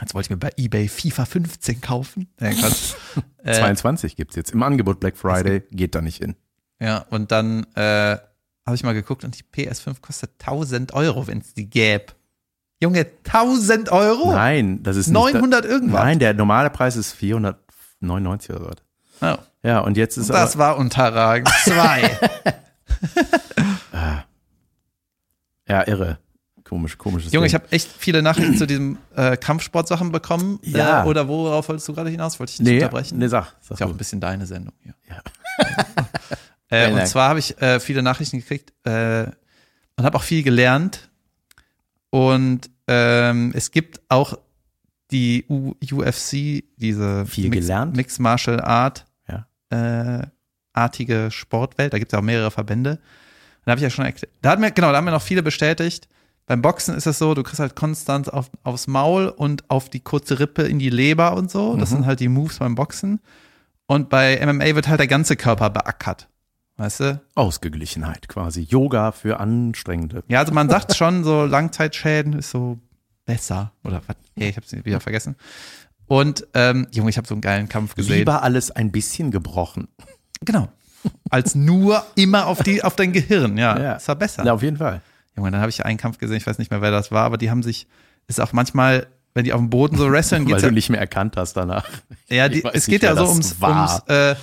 [0.00, 2.28] Jetzt wollte ich mir bei eBay FIFA 15 kaufen.
[2.40, 2.94] Ja, Quatsch.
[3.42, 5.62] äh, 22 gibt's jetzt im Angebot Black Friday.
[5.70, 6.36] Geht da nicht hin.
[6.80, 8.16] ja, und dann äh,
[8.66, 12.12] habe ich mal geguckt und die PS5 kostet 1000 Euro, wenn es die gäbe.
[12.80, 14.30] Junge, 1000 Euro?
[14.32, 15.14] Nein, das ist nicht.
[15.14, 16.00] 900 irgendwas.
[16.00, 18.70] Nein, der normale Preis ist 499 oder so.
[19.20, 21.48] Oh, Ja, und jetzt ist das war unterragend.
[21.64, 22.16] Zwei.
[23.90, 24.24] aber,
[25.68, 26.18] ja irre.
[26.68, 27.48] Komisch, komisches Junge, Ding.
[27.48, 30.58] ich habe echt viele Nachrichten zu diesem äh, Kampfsportsachen bekommen.
[30.62, 31.04] Ja.
[31.04, 32.38] Äh, oder worauf wolltest du gerade hinaus?
[32.38, 33.18] Wollte ich nicht nee, unterbrechen?
[33.18, 34.94] nee, sag, sag ist ja auch ein bisschen deine Sendung hier.
[35.08, 35.22] Ja.
[36.88, 39.24] äh, und zwar habe ich äh, viele Nachrichten gekriegt äh,
[39.96, 41.08] und habe auch viel gelernt.
[42.10, 44.38] Und ähm, es gibt auch
[45.10, 47.96] die U UFC, diese Viel Mixed, gelernt?
[47.96, 49.46] Mixed Martial Art Ja.
[49.70, 50.26] äh,
[50.78, 51.92] vereinsartige Sportwelt.
[51.92, 52.98] Da gibt es ja auch mehrere Verbände.
[53.64, 54.10] Da habe ich ja schon.
[54.40, 56.08] Da hat mir, genau, da haben mir noch viele bestätigt.
[56.48, 60.00] Beim Boxen ist es so, du kriegst halt konstant auf, aufs Maul und auf die
[60.00, 61.76] kurze Rippe in die Leber und so.
[61.76, 63.20] Das sind halt die Moves beim Boxen.
[63.86, 66.26] Und bei MMA wird halt der ganze Körper beackert.
[66.78, 67.20] Weißt du?
[67.34, 68.62] Ausgeglichenheit quasi.
[68.62, 70.24] Yoga für Anstrengende.
[70.28, 72.78] Ja, also man sagt schon, so Langzeitschäden ist so
[73.26, 73.72] besser.
[73.84, 74.16] Oder was?
[74.34, 75.36] Hey, ich hab's wieder vergessen.
[76.06, 78.20] Und, ähm, Junge, ich habe so einen geilen Kampf gesehen.
[78.20, 79.88] Lieber alles ein bisschen gebrochen.
[80.40, 80.68] Genau.
[81.28, 83.78] Als nur immer auf die, auf dein Gehirn, ja.
[83.78, 83.92] Ja.
[83.94, 84.44] Ist ja besser.
[84.44, 85.02] Ja, auf jeden Fall.
[85.38, 87.38] Junge, dann habe ich einen Kampf gesehen, ich weiß nicht mehr, wer das war, aber
[87.38, 87.86] die haben sich,
[88.26, 90.90] ist auch manchmal, wenn die auf dem Boden so wresteln, Weil geht's du ja, nicht
[90.90, 91.88] mehr erkannt hast danach.
[92.28, 94.34] ja die, es nicht, geht ja so ums, ums äh,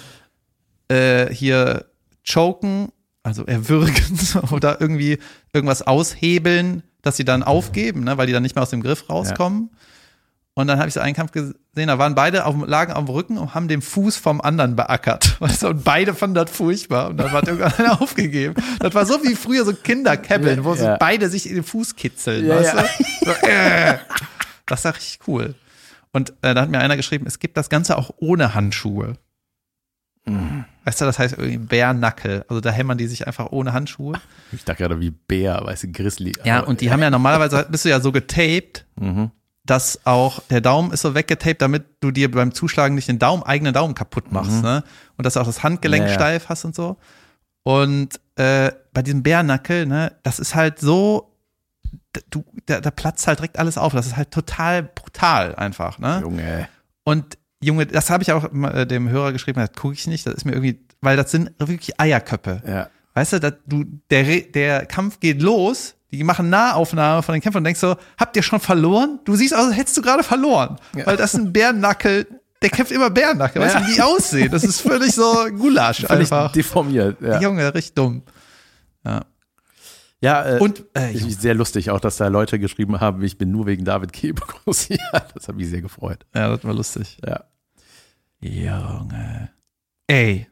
[0.87, 1.85] äh, hier
[2.27, 2.89] choken,
[3.23, 4.19] also erwürgen
[4.51, 5.19] oder irgendwie
[5.53, 9.09] irgendwas aushebeln, dass sie dann aufgeben, ne, weil die dann nicht mehr aus dem Griff
[9.09, 9.69] rauskommen.
[10.57, 13.13] Und dann habe ich so einen Kampf gesehen, da waren beide auf, lagen auf dem
[13.13, 15.35] Rücken und haben den Fuß vom anderen beackert.
[15.41, 17.09] Weißt du, und beide fanden das furchtbar.
[17.09, 18.55] Und dann hat irgendwann einer aufgegeben.
[18.79, 20.95] Das war so wie früher so Kinderkäppeln, wo Ja.
[20.97, 22.45] beide sich in den Fuß kitzeln.
[22.47, 22.81] Ja, weißt ja.
[22.83, 22.87] du?
[23.25, 23.97] So, äh.
[24.65, 25.55] Das war richtig cool.
[26.13, 29.17] Und äh, da hat mir einer geschrieben, es gibt das Ganze auch ohne Handschuhe.
[30.85, 32.45] Weißt du, das heißt irgendwie Bärnackel.
[32.47, 34.19] Also da hämmern die sich einfach ohne Handschuhe.
[34.51, 36.31] Ich dachte gerade wie Bär, weißt du, Grizzly.
[36.43, 39.29] Ja, und die haben ja normalerweise, bist du ja so getaped, Mhm.
[39.65, 43.43] Dass auch der Daumen ist so weggetaped, damit du dir beim Zuschlagen nicht den Daumen,
[43.43, 44.83] eigenen Daumen kaputt machst, ne?
[45.17, 46.07] Und dass du auch das Handgelenk Mhm.
[46.07, 46.19] Ja, ja.
[46.19, 46.97] steif hast und so.
[47.63, 51.35] Und äh, bei diesem Bärnackel, ne, das ist halt so,
[52.29, 53.93] du, da, da platzt halt direkt alles auf.
[53.93, 56.19] Das ist halt total brutal einfach, ne?
[56.21, 56.69] Junge.
[57.03, 60.35] Und Junge, das habe ich auch äh, dem Hörer geschrieben, das gucke ich nicht, das
[60.35, 62.61] ist mir irgendwie, weil das sind wirklich Eierköpfe.
[62.67, 62.89] Ja.
[63.15, 67.61] Weißt du, dass du, der, der Kampf geht los, die machen Nahaufnahme von den Kämpfern
[67.61, 69.19] und denkst so, habt ihr schon verloren?
[69.25, 70.77] Du siehst aus, als hättest du gerade verloren.
[70.93, 72.27] Weil das ist ein Bärennackel,
[72.61, 73.61] der kämpft immer Bärennackel.
[73.61, 74.49] Weißt du, wie die aussehen?
[74.51, 76.51] Das ist völlig so Gulasch Völlig einfach.
[76.51, 77.19] deformiert.
[77.21, 78.23] Ja, Junge, richtig dumm.
[80.21, 83.51] ja äh, Und, äh, ich, sehr lustig auch, dass da Leute geschrieben haben, ich bin
[83.51, 84.89] nur wegen David groß.
[84.89, 86.25] Ja, das hat mich sehr gefreut.
[86.33, 87.17] ja, das war lustig.
[87.25, 87.43] Ja,
[88.39, 89.49] Junge.
[90.07, 90.47] Ey.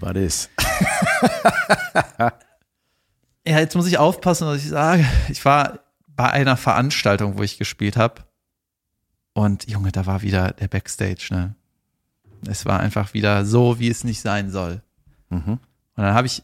[0.00, 0.48] war das.
[3.46, 5.04] Ja, jetzt muss ich aufpassen, was ich sage.
[5.28, 8.22] Ich war bei einer Veranstaltung, wo ich gespielt habe.
[9.34, 11.54] Und Junge, da war wieder der Backstage, ne?
[12.46, 14.82] Es war einfach wieder so, wie es nicht sein soll.
[15.30, 15.52] Mhm.
[15.52, 15.60] Und
[15.96, 16.42] dann habe ich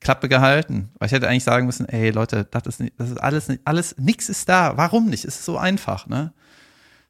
[0.00, 3.18] Klappe gehalten, weil ich hätte eigentlich sagen müssen, ey Leute, das ist, nicht, das ist
[3.18, 4.76] alles, nicht, alles, nix ist da.
[4.76, 5.24] Warum nicht?
[5.24, 6.32] Es ist so einfach, ne?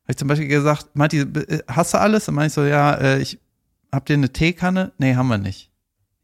[0.03, 2.29] Habe ich zum Beispiel gesagt, meint die, äh, hast du alles?
[2.29, 3.41] Und meinte ich so, ja, äh, ich
[3.91, 4.93] habt ihr eine Teekanne?
[4.99, 5.71] Nee, haben wir nicht.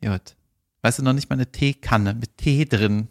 [0.03, 0.37] Gut.
[0.83, 3.09] Weißt du noch nicht mal eine Teekanne mit Tee drin?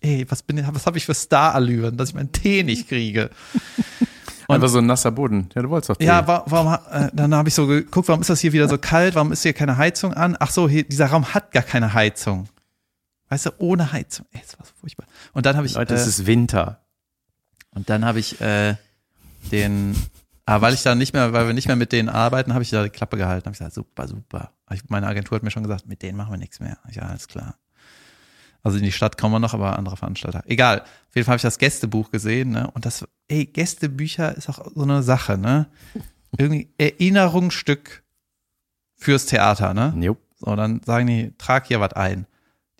[0.00, 3.30] Ey, was bin ich, was habe ich für Starallüren, dass ich meinen Tee nicht kriege?
[4.48, 5.48] Und- Einfach so ein nasser Boden.
[5.54, 6.28] Ja, du wolltest doch Ja, Tee.
[6.28, 9.14] wa warum, äh, dann habe ich so geguckt, warum ist das hier wieder so kalt?
[9.14, 10.36] Warum ist hier keine Heizung an?
[10.38, 12.48] Ach so, hier, dieser Raum hat gar keine Heizung.
[13.28, 14.26] Weißt du, ohne Heizung.
[14.32, 15.06] Ey, das war so furchtbar.
[15.32, 16.80] Und dann habe ich, Leute, äh, es ist Winter.
[17.70, 18.76] und dann habe ich äh,
[19.50, 19.96] den,
[20.46, 22.70] ah, weil ich da nicht mehr, weil wir nicht mehr mit denen arbeiten, habe ich
[22.70, 23.46] da die Klappe gehalten.
[23.46, 24.52] Habe ich gesagt, super, super.
[24.66, 26.78] Aber meine Agentur hat mir schon gesagt, mit denen machen wir nichts mehr.
[26.90, 27.56] Ja, alles klar.
[28.62, 30.42] Also in die Stadt kommen wir noch, aber andere Veranstalter.
[30.46, 30.82] Egal.
[30.82, 32.70] Auf jeden Fall habe ich das Gästebuch gesehen, ne?
[32.70, 35.66] Und das, ey, Gästebücher ist auch so eine Sache, ne?
[36.38, 38.04] Irgendwie Erinnerungsstück
[38.94, 39.92] fürs Theater, ne?
[39.98, 40.16] Jo.
[40.38, 42.26] So, dann sagen die, trag hier was ein.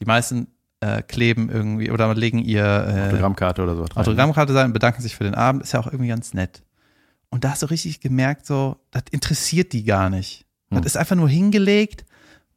[0.01, 0.49] Die meisten
[0.81, 3.83] äh, kleben irgendwie oder legen ihr äh, Autogrammkarte oder so.
[3.83, 3.97] rein.
[3.97, 6.63] Autogrammkarte sein, bedanken sich für den Abend, ist ja auch irgendwie ganz nett.
[7.33, 10.45] Und da hast du richtig gemerkt, so, das interessiert die gar nicht.
[10.71, 10.83] Hm.
[10.83, 12.05] Das ist einfach nur hingelegt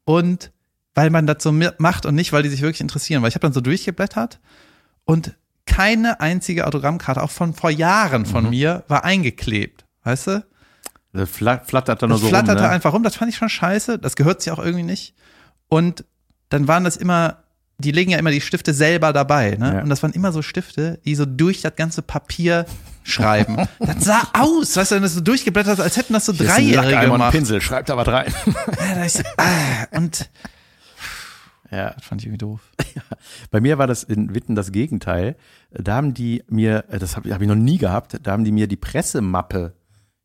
[0.03, 0.51] und
[0.93, 3.21] weil man das so macht und nicht, weil die sich wirklich interessieren.
[3.21, 4.39] Weil ich habe dann so durchgeblättert
[5.05, 8.25] und keine einzige Autogrammkarte, auch von vor Jahren Mhm.
[8.27, 9.85] von mir, war eingeklebt.
[10.03, 10.45] Weißt du?
[11.13, 12.75] Das fla- flattert dann nur Das so flatterte rum, ne?
[12.75, 15.15] einfach rum, das fand ich schon scheiße, das gehört sich auch irgendwie nicht.
[15.69, 16.03] Und
[16.49, 17.43] dann waren das immer,
[17.77, 19.75] die legen ja immer die Stifte selber dabei, ne?
[19.75, 19.81] Ja.
[19.81, 22.65] Und das waren immer so Stifte, die so durch das ganze Papier
[23.05, 23.67] schreiben.
[23.79, 26.33] das sah aus, weißt du, wenn du das so durchgeblättert hast, als hätten das so
[26.33, 27.31] Hier Dreijährige und ein gemacht.
[27.31, 28.33] Pinsel, schreibt was rein.
[28.45, 30.29] Ja, da ist, ah, und
[31.71, 31.91] ja.
[31.91, 32.59] das fand ich irgendwie doof.
[33.51, 35.35] Bei mir war das in Witten das Gegenteil.
[35.71, 38.51] Da haben die mir, äh, das habe hab ich noch nie gehabt, da haben die
[38.51, 39.73] mir die Pressemappe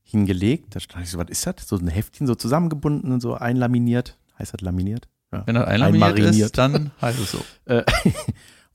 [0.02, 0.74] hingelegt.
[0.74, 1.68] Da stand ich so, was ist das?
[1.68, 4.18] So ein Heftchen so zusammengebunden und so einlaminiert.
[4.38, 5.08] Heißt das laminiert?
[5.32, 5.46] Ja.
[5.46, 7.44] Wenn das einlaminiert ist, dann heißt es so.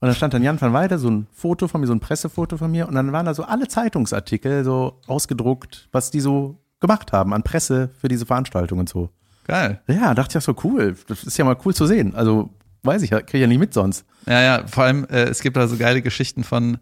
[0.06, 2.56] Und dann stand dann Jan van Weide, so ein Foto von mir, so ein Pressefoto
[2.58, 2.86] von mir.
[2.86, 7.42] Und dann waren da so alle Zeitungsartikel so ausgedruckt, was die so gemacht haben an
[7.42, 9.10] Presse für diese Veranstaltung und so.
[9.48, 9.80] Geil.
[9.88, 10.94] Ja, dachte ich auch so cool.
[11.08, 12.14] Das ist ja mal cool zu sehen.
[12.14, 12.50] Also
[12.84, 14.04] weiß ich, kriege ich ja nicht mit sonst.
[14.26, 16.78] Ja, ja, vor allem, äh, es gibt da so geile Geschichten von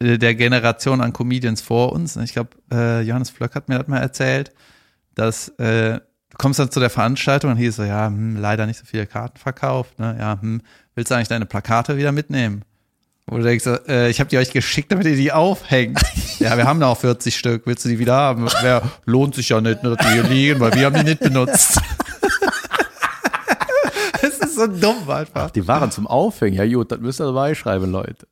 [0.00, 2.16] äh, der Generation an Comedians vor uns.
[2.16, 4.52] Ich glaube, äh, Johannes Flöck hat mir das mal erzählt,
[5.14, 6.00] dass äh,
[6.30, 9.06] du kommst dann zu der Veranstaltung und hieß so, ja, hm, leider nicht so viele
[9.06, 9.98] Karten verkauft.
[9.98, 10.16] Ne?
[10.18, 10.62] Ja, hm,
[10.94, 12.62] willst du eigentlich deine Plakate wieder mitnehmen?
[13.26, 16.00] Wo du denkst, so, äh, ich habe die euch geschickt, damit ihr die aufhängt.
[16.38, 17.62] ja, wir haben da auch 40 Stück.
[17.66, 18.48] Willst du die wieder haben?
[18.62, 21.20] Wer, lohnt sich ja nicht, ne, dass die hier liegen, weil wir haben die nicht
[21.20, 21.80] benutzt.
[24.22, 25.50] Es ist so dumm einfach.
[25.50, 26.54] Die waren zum Aufhängen.
[26.54, 28.26] Ja, gut, das müsst ihr dabei schreiben, Leute.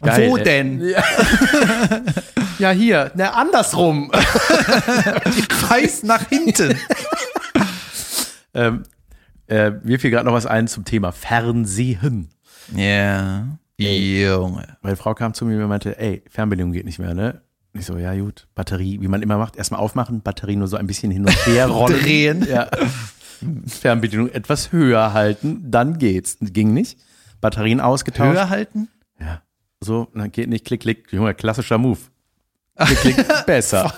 [0.00, 0.44] Wo ey.
[0.44, 0.80] denn?
[0.80, 1.02] Ja.
[2.60, 3.10] ja, hier.
[3.14, 4.10] Na, andersrum.
[5.68, 6.76] Weiß nach hinten.
[8.54, 8.82] ähm,
[9.48, 12.28] äh, mir fiel gerade noch was ein zum Thema Fernsehen.
[12.74, 13.46] Ja.
[13.78, 14.76] Junge.
[14.82, 17.40] Meine Frau kam zu mir und meinte, ey, Fernbedienung geht nicht mehr, ne?
[17.72, 20.86] Ich so, ja gut, Batterie, wie man immer macht, erstmal aufmachen, Batterie nur so ein
[20.86, 22.00] bisschen hin und her rollen.
[22.00, 22.46] Drehen.
[22.48, 22.68] Ja.
[23.66, 26.36] Fernbedienung etwas höher halten, dann geht's.
[26.40, 26.98] Ging nicht.
[27.40, 28.34] Batterien ausgetauscht.
[28.34, 28.88] Höher halten?
[29.18, 29.40] Ja.
[29.80, 31.10] So, dann geht nicht, klick, klick.
[31.12, 32.00] Junge, klassischer Move.
[32.86, 33.92] Klick, klick, besser.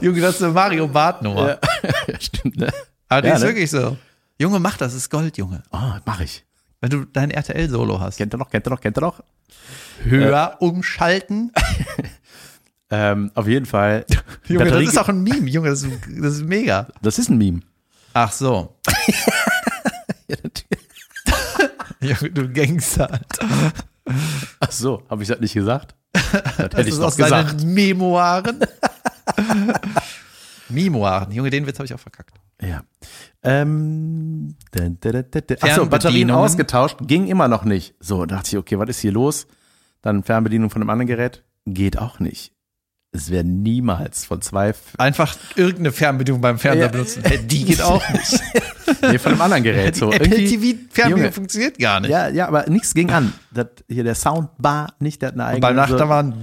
[0.00, 1.48] Junge, das ist eine Mario Bart Nummer.
[1.48, 1.58] ja.
[2.08, 2.72] ja, stimmt, ne?
[3.08, 3.48] Aber die Ja, ist ne?
[3.48, 3.96] wirklich so.
[4.38, 5.62] Junge, mach das, ist Gold, Junge.
[5.72, 6.44] Oh, mach ich.
[6.80, 8.18] Wenn du dein RTL-Solo hast.
[8.18, 9.22] Kennt ihr noch, kennt ihr noch, kennt ihr noch?
[10.04, 11.52] Höher umschalten.
[12.88, 14.06] Ähm, auf jeden Fall.
[14.46, 16.86] Junge, Batterie- das ist auch ein Meme, Junge, das ist, das ist mega.
[17.02, 17.62] das ist ein Meme.
[18.12, 18.76] Ach so.
[20.28, 20.88] Ja, natürlich.
[22.00, 23.20] Junge, du Gangster.
[24.60, 25.96] Ach so, habe ich das nicht gesagt?
[26.32, 27.64] Das hätte Das ich aus gesagt.
[27.64, 28.60] Memoiren.
[30.68, 31.30] Memoiren.
[31.32, 32.34] Junge, den Witz habe ich auch verkackt.
[32.60, 32.82] Ja.
[33.42, 35.54] Ähm, da, da, da, da, da.
[35.54, 35.90] Ach so, Fernbedienungen.
[35.90, 37.94] Batterien ausgetauscht, ging immer noch nicht.
[38.00, 39.46] So, dachte ich, okay, was ist hier los?
[40.02, 42.52] Dann Fernbedienung von einem anderen Gerät, geht auch nicht.
[43.12, 46.90] Es wäre niemals von zwei, Einfach irgendeine Fernbedienung beim Fernseher Ja.
[46.92, 47.22] benutzen.
[47.44, 48.40] Die geht auch nicht.
[49.02, 49.96] nee, von einem anderen Gerät.
[49.96, 51.32] So, Apple irgendwie, TV Fernbedienung Junge.
[51.32, 52.10] funktioniert gar nicht.
[52.10, 53.32] ja, ja, aber nichts ging an.
[53.52, 55.60] Das, hier der Soundbar nicht, der hat eine Und eigene.
[55.60, 56.34] bei Nacht so, da waren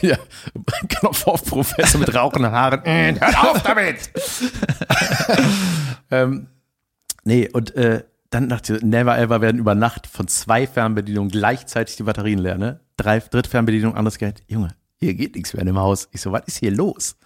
[0.00, 0.18] wieder
[0.88, 2.82] Knopf auf Professor mit rauchenden Haaren.
[3.20, 4.10] Hört auf damit!
[6.10, 6.46] ähm,
[7.24, 11.96] nee, und äh, dann dachte ich, never ever werden über Nacht von zwei Fernbedienungen gleichzeitig
[11.96, 12.80] die Batterien leer, ne?
[12.96, 14.42] Drei, dritte Fernbedienung, anderes Gerät.
[14.46, 16.08] Junge, hier geht nichts mehr in dem Haus.
[16.12, 17.16] Ich so, was ist hier los?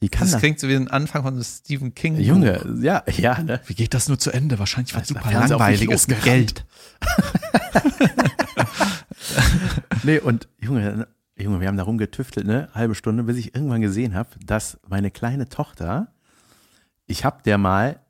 [0.00, 0.40] Wie kann Das das?
[0.40, 2.16] klingt so wie ein Anfang von Stephen King.
[2.16, 2.22] Buch.
[2.22, 3.60] Junge, ja, ja, ne?
[3.66, 4.58] Wie geht das nur zu Ende?
[4.58, 6.06] Wahrscheinlich war Das super langweiliges.
[6.06, 6.64] Geld.
[10.04, 12.68] Nee, und Junge, Junge, wir haben da rumgetüftelt, ne?
[12.74, 16.08] Halbe Stunde, bis ich irgendwann gesehen habe, dass meine kleine Tochter,
[17.06, 18.00] ich habe der mal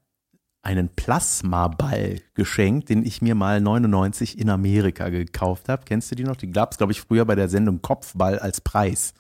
[0.63, 5.83] einen Plasmaball geschenkt, den ich mir mal 99 in Amerika gekauft habe.
[5.87, 6.37] Kennst du die noch?
[6.37, 9.15] Die gab es, glaube ich, früher bei der Sendung Kopfball als Preis.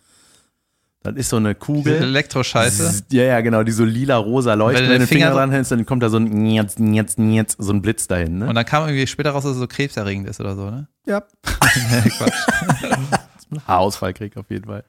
[1.02, 1.94] Das ist so eine Kugel.
[1.94, 3.04] Elektroscheiße.
[3.12, 4.84] Ja, ja, genau, die so lila-rosa leuchten.
[4.84, 7.16] Wenn Wenn du den Finger Finger dran hältst, dann kommt da so ein Njetz, Njetz,
[7.18, 8.48] Njetz, so ein Blitz dahin, ne?
[8.48, 10.88] Und dann kam irgendwie später raus, dass es so krebserregend ist oder so, ne?
[11.06, 11.22] ja.
[12.04, 12.34] Nee, Quatsch.
[13.50, 14.84] einen Haarausfall krieg auf jeden Fall.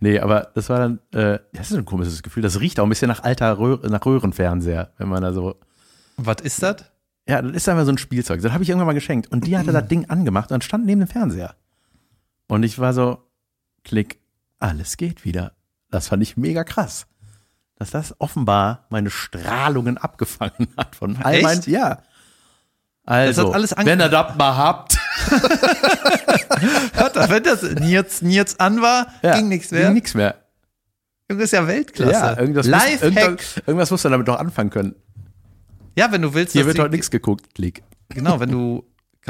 [0.00, 2.42] Nee, aber das war dann, äh, das ist ein komisches Gefühl.
[2.42, 5.56] Das riecht auch ein bisschen nach alter Röhr nach Röhrenfernseher, wenn man da so.
[6.16, 6.84] Was ist das?
[7.28, 8.40] Ja, das ist einfach so ein Spielzeug.
[8.40, 9.30] Das habe ich irgendwann mal geschenkt.
[9.30, 11.54] Und die hatte das Ding angemacht und stand neben dem Fernseher.
[12.46, 13.18] Und ich war so,
[13.84, 14.18] klick,
[14.58, 15.52] alles geht wieder.
[15.90, 17.06] Das fand ich mega krass.
[17.76, 21.42] Dass das offenbar meine Strahlungen abgefangen hat von all Echt?
[21.44, 22.02] meinen, ja.
[23.04, 24.98] Also, hat wenn ihr das mal habt,
[27.14, 29.84] das, wenn das Nierz, Nierz an war, ja, ging nichts mehr.
[29.84, 30.34] Ging nichts mehr.
[31.30, 32.12] Junge, ist ja Weltklasse.
[32.12, 33.02] Ja, irgendwas, muss, Lifehack.
[33.02, 34.94] irgendwas, irgendwas musst du damit doch anfangen können.
[35.96, 37.82] Ja, wenn du willst, Hier wird heute nichts geguckt, klick.
[38.10, 38.84] Genau, wenn du,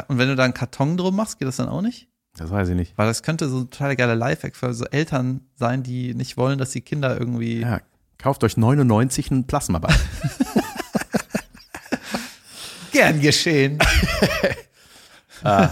[0.09, 2.09] und wenn du da einen Karton drum machst, geht das dann auch nicht?
[2.39, 2.97] Das weiß ich nicht.
[2.97, 6.59] Weil das könnte so ein total geiler Lifehack für so Eltern sein, die nicht wollen,
[6.59, 7.61] dass die Kinder irgendwie.
[7.61, 7.81] Ja,
[8.17, 9.95] kauft euch 99 einen Plasmaball.
[12.93, 13.79] Gern geschehen.
[15.45, 15.71] ah,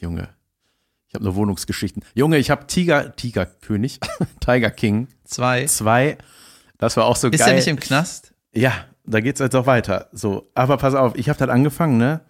[0.00, 0.28] Junge.
[1.08, 2.04] Ich habe nur Wohnungsgeschichten.
[2.14, 3.98] Junge, ich habe Tiger, Tigerkönig,
[4.40, 5.64] Tiger King Zwei.
[5.64, 6.18] 2.
[6.76, 7.48] Das war auch so Ist geil.
[7.48, 8.34] er nicht im Knast?
[8.52, 8.72] ja,
[9.04, 10.08] da geht's jetzt auch weiter.
[10.12, 12.20] So, aber pass auf, ich habe das angefangen, ne?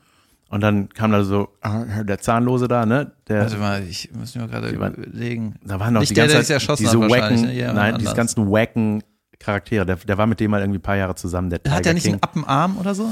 [0.51, 3.13] Und dann kam da so ah, der Zahnlose da, ne?
[3.29, 5.57] Der, Warte mal, ich muss mir gerade überlegen.
[5.63, 7.55] da waren noch nicht die ganze der Zeit diese wacken, ne?
[7.55, 9.03] Ja, nein, diese ganzen wacken
[9.39, 9.85] Charaktere.
[9.87, 11.51] Der, der war mit dem mal irgendwie ein paar Jahre zusammen.
[11.51, 12.15] Der Tiger Hat der nicht King.
[12.15, 13.09] einen Appenarm oder so?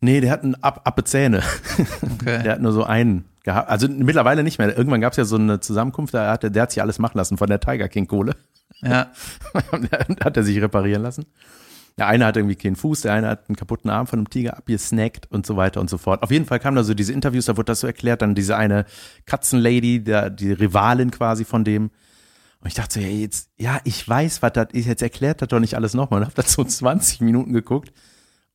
[0.00, 1.42] Nee, der hat einen Ab Appe Zähne.
[2.02, 2.40] Okay.
[2.44, 3.68] Der hat nur so einen gehabt.
[3.68, 4.76] Also mittlerweile nicht mehr.
[4.78, 7.16] Irgendwann gab es ja so eine Zusammenkunft, da hat, der- der hat sich alles machen
[7.18, 8.36] lassen von der Tiger King Kohle.
[8.80, 9.10] ja.
[10.22, 11.24] hat er sich reparieren lassen.
[11.98, 14.56] Der eine hat irgendwie keinen Fuß, der eine hat einen kaputten Arm von einem Tiger
[14.56, 16.22] abgesnackt und so weiter und so fort.
[16.22, 18.56] Auf jeden Fall kamen da so diese Interviews, da wurde das so erklärt, dann diese
[18.56, 18.84] eine
[19.26, 21.90] Katzenlady, der, die Rivalin quasi von dem.
[22.60, 25.48] Und ich dachte so, ja, jetzt, ja, ich weiß, was das ist, jetzt erklärt das
[25.48, 26.20] doch nicht alles nochmal.
[26.20, 27.92] Und hab das so 20 Minuten geguckt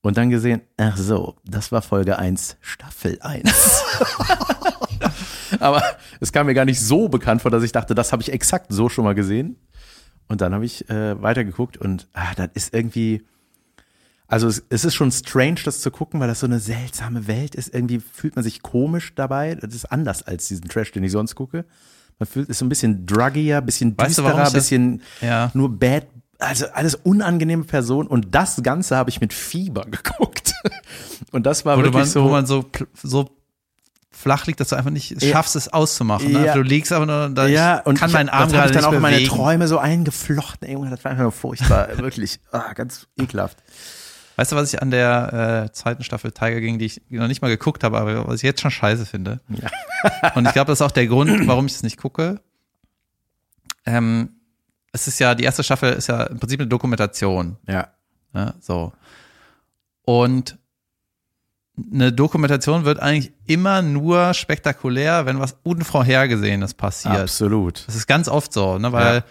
[0.01, 3.83] und dann gesehen, ach so, das war Folge 1, Staffel 1.
[5.59, 5.83] Aber
[6.21, 8.67] es kam mir gar nicht so bekannt vor, dass ich dachte, das habe ich exakt
[8.69, 9.57] so schon mal gesehen.
[10.27, 13.25] Und dann habe ich äh, weitergeguckt und ah, das ist irgendwie,
[14.27, 17.55] also es, es ist schon strange, das zu gucken, weil das so eine seltsame Welt
[17.55, 17.73] ist.
[17.73, 19.55] Irgendwie fühlt man sich komisch dabei.
[19.55, 21.65] Das ist anders als diesen Trash, den ich sonst gucke.
[22.19, 25.51] Man fühlt ist so ein bisschen druggier, bisschen Weißt düsterer, das- bisschen Ja.
[25.53, 26.07] nur bad,
[26.39, 28.07] also alles unangenehme Personen.
[28.07, 30.53] Und das Ganze habe ich mit Fieber geguckt.
[31.31, 32.23] Und das war Wo, du wirklich man, so.
[32.23, 32.65] wo man so,
[33.01, 33.29] so
[34.11, 35.31] flach liegt, dass du einfach nicht Ja.
[35.31, 36.31] schaffst, es auszumachen.
[36.31, 36.45] Ne?
[36.45, 36.53] Ja.
[36.53, 39.01] Du liegst aber nur, da ja, und kann meinen Arm gerade ich dann auch in
[39.01, 39.35] meine bewegen.
[39.35, 40.67] Träume so eingeflochten.
[40.67, 43.57] Ey, das war einfach nur furchtbar, wirklich, ah, ganz ekelhaft.
[44.35, 47.41] Weißt du, was ich an der äh, zweiten Staffel Tiger ging, die ich noch nicht
[47.41, 49.39] mal geguckt habe, aber was ich jetzt schon scheiße finde?
[50.35, 52.41] Und ich glaube, das ist auch der Grund, warum ich es nicht gucke.
[53.85, 54.29] Ähm,
[54.91, 57.57] es ist ja, die erste Staffel ist ja im Prinzip eine Dokumentation.
[57.67, 57.89] Ja,
[58.33, 58.53] Ne?
[58.59, 58.91] So.
[60.05, 60.57] Und
[61.91, 67.15] eine Dokumentation wird eigentlich immer nur spektakulär, wenn was Unvorhergesehenes passiert.
[67.15, 67.87] absolut.
[67.87, 68.91] Das ist ganz oft so, ne?
[68.91, 69.23] weil Ja.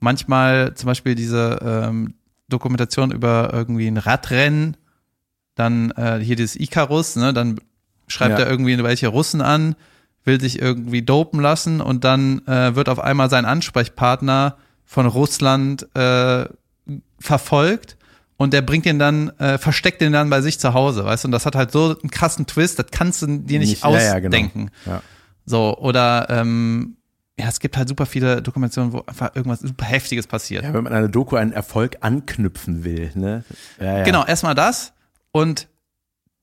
[0.00, 2.14] manchmal zum Beispiel diese ähm,
[2.50, 4.76] Dokumentation über irgendwie ein Radrennen,
[5.54, 7.32] dann äh, hier dieses Icarus, ne?
[7.32, 7.58] dann
[8.08, 8.44] schreibt Ja.
[8.44, 9.74] er irgendwie welche Russen an,
[10.24, 15.88] will sich irgendwie dopen lassen und dann äh, wird auf einmal sein Ansprechpartner von Russland
[15.96, 16.44] äh,
[17.18, 17.96] verfolgt
[18.36, 21.28] und der bringt ihn dann, äh, versteckt ihn dann bei sich zu Hause, weißt du,
[21.28, 24.18] und das hat halt so einen krassen Twist, das kannst du dir nicht, ja, ja,
[24.18, 24.26] genau.
[24.36, 24.70] ausdenken.
[24.86, 25.02] Ja.
[25.46, 26.96] So, oder ähm,
[27.40, 30.62] ja, es gibt halt super viele Dokumentationen, wo einfach irgendwas super Heftiges passiert.
[30.64, 33.44] ja, wenn man an eine Doku einen Erfolg anknüpfen will, ne?
[33.80, 34.04] Ja, ja.
[34.04, 34.92] Genau, erstmal das.
[35.32, 35.68] Und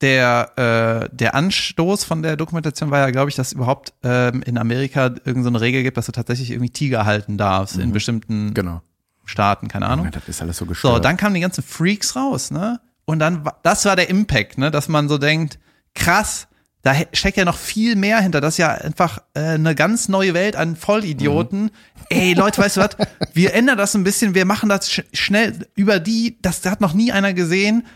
[0.00, 4.56] der, äh, der Anstoß von der Dokumentation war ja, glaube ich, dass überhaupt ähm, in
[4.58, 8.54] Amerika irgendeine so eine Regel gibt, dass du tatsächlich irgendwie Tiger halten darfst in bestimmten
[8.54, 8.82] Genau.
[9.24, 10.06] Staaten, keine Ahnung.
[10.06, 10.94] Ja, das ist alles so gestört.
[10.94, 12.80] So, dann kamen die ganzen Freaks raus, ne?
[13.04, 14.70] Und dann, das war der Impact, ne?
[14.70, 15.58] Dass man so denkt,
[15.94, 16.47] krass,
[16.82, 18.40] da steckt ja noch viel mehr hinter.
[18.40, 21.70] Das ist ja einfach äh, eine ganz neue Welt an Vollidioten.
[22.08, 22.90] Ey, Leute, weißt du was?
[23.34, 26.94] Wir ändern das ein bisschen, wir machen das sch schnell über die, das hat noch
[26.94, 27.86] nie einer gesehen.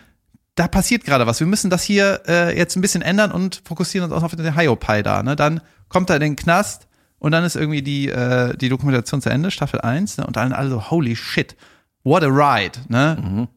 [0.54, 1.40] Da passiert gerade was.
[1.40, 4.54] Wir müssen das hier äh, jetzt ein bisschen ändern und fokussieren uns auch auf den
[4.54, 5.22] Hiopai da.
[5.22, 5.36] Ne?
[5.36, 9.30] Dann kommt er in den Knast und dann ist irgendwie die, äh, die Dokumentation zu
[9.30, 10.26] Ende, Staffel 1, ne?
[10.26, 11.56] und dann alle so, holy shit,
[12.04, 13.48] what a ride, ne?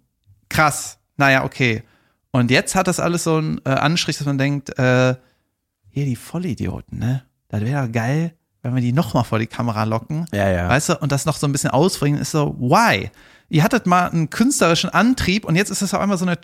[0.50, 1.00] Krass.
[1.18, 1.84] Naja, okay.
[2.36, 5.16] Und jetzt hat das alles so einen äh, Anstrich, dass man denkt, äh,
[5.90, 7.24] hier die Vollidioten, ne?
[7.48, 10.26] Das wäre geil, wenn wir die nochmal vor die Kamera locken.
[10.34, 10.68] Ja, ja.
[10.68, 13.10] Weißt du, und das noch so ein bisschen ausbringen, ist so, why?
[13.48, 16.42] Ihr hattet mal einen künstlerischen Antrieb und jetzt ist es auf einmal so eine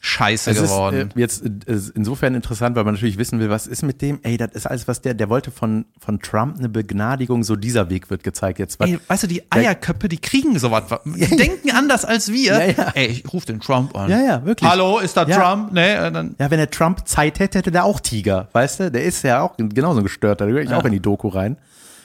[0.00, 1.10] Trash-Scheiße Es ist geworden.
[1.16, 4.20] äh, jetzt äh, ist insofern interessant, weil man natürlich wissen will, was ist mit dem?
[4.22, 7.90] Ey, das ist alles, was der, der wollte von, von Trump eine Begnadigung, so dieser
[7.90, 8.80] Weg wird gezeigt jetzt.
[8.80, 10.84] Ey, weißt du, die Eierköpfe, die kriegen sowas.
[11.04, 12.52] Die denken anders als wir.
[12.58, 12.92] Ja, ja.
[12.94, 14.10] Ey, ich ruf den Trump an.
[14.10, 14.70] Ja, ja, wirklich.
[14.70, 15.36] Hallo, ist da Ja.
[15.36, 15.72] Trump?
[15.72, 18.90] Nee, äh, dann ja, wenn der Trump Zeit hätte, hätte der auch Tiger, weißt du?
[18.90, 21.56] Der ist ja auch genauso ein gestörter, da gehöre ich auch in die Doku rein.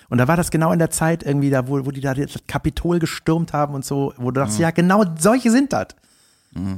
[0.10, 2.34] Und da war das genau in der Zeit irgendwie da, wo, wo die da das
[2.48, 5.88] Kapitol gestürmt haben und so, wo du dachtest, ja, genau solche sind das.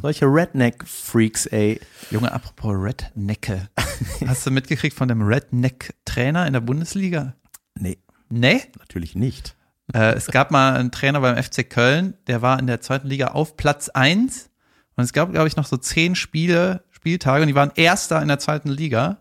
[0.01, 1.79] Solche Redneck-Freaks, ey.
[2.11, 3.67] Junge, apropos Rednecke.
[4.27, 7.33] Hast du mitgekriegt von dem Redneck-Trainer in der Bundesliga?
[7.77, 7.97] Nee,
[8.29, 8.61] Nee?
[8.79, 9.55] natürlich nicht.
[9.93, 13.27] Äh, es gab mal einen Trainer beim FC Köln, der war in der zweiten Liga
[13.27, 14.49] auf Platz 1
[14.95, 18.29] und es gab, glaube ich, noch so zehn Spiele, Spieltage und die waren Erster in
[18.29, 19.17] der zweiten Liga.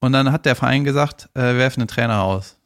[0.00, 2.56] Und dann hat der Verein gesagt, äh, wir werfen den Trainer raus.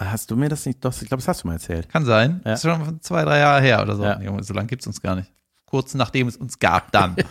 [0.00, 1.88] Hast du mir das nicht, doch, ich glaube, das hast du mal erzählt.
[1.88, 2.40] Kann sein.
[2.44, 2.52] Ja.
[2.52, 4.04] Das ist schon zwei, drei Jahre her oder so.
[4.04, 4.20] Ja.
[4.20, 5.32] Junge, so lange gibt's uns gar nicht.
[5.70, 7.16] Kurz nachdem es uns gab, dann.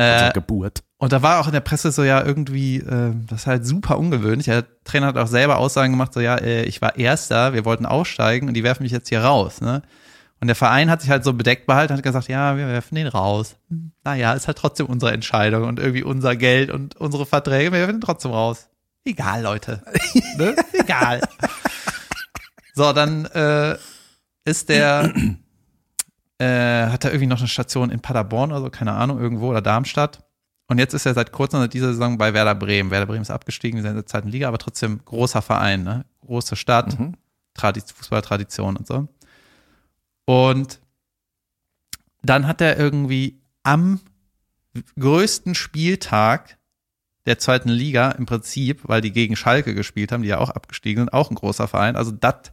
[0.00, 0.84] Äh, Geburt.
[0.98, 3.98] Und da war auch in der Presse so, ja, irgendwie, äh, das ist halt super
[3.98, 4.44] ungewöhnlich.
[4.44, 7.84] Der Trainer hat auch selber Aussagen gemacht, so, ja, äh, ich war Erster, wir wollten
[7.84, 9.82] aufsteigen und die werfen mich jetzt hier raus, ne?
[10.40, 13.08] Und der Verein hat sich halt so bedeckt behalten, hat gesagt, ja, wir werfen den
[13.08, 13.56] raus.
[13.70, 17.80] Hm, Naja, ist halt trotzdem unsere Entscheidung und irgendwie unser Geld und unsere Verträge, wir
[17.80, 18.68] werfen den trotzdem raus.
[19.04, 19.82] Egal, Leute.
[20.36, 20.54] ne?
[20.74, 21.22] Egal.
[22.74, 23.76] So, dann äh,
[24.44, 25.12] ist der,
[26.38, 29.60] äh, hat er irgendwie noch eine Station in Paderborn oder so, keine Ahnung, irgendwo oder
[29.60, 30.24] Darmstadt.
[30.68, 32.90] Und jetzt ist er seit kurzem seit dieser Saison bei Werder Bremen.
[32.90, 36.04] Werder Bremen ist abgestiegen, die sind in der zweiten Liga, aber trotzdem großer Verein, ne?
[36.20, 36.96] Große Stadt,
[37.54, 39.08] Tradi Fußballtradition und so.
[40.26, 40.80] Und
[42.22, 44.00] dann hat er irgendwie am
[44.98, 46.58] größten Spieltag
[47.26, 51.02] der zweiten Liga im Prinzip, weil die gegen Schalke gespielt haben, die ja auch abgestiegen
[51.02, 51.96] sind, auch ein großer Verein.
[51.96, 52.52] Also das,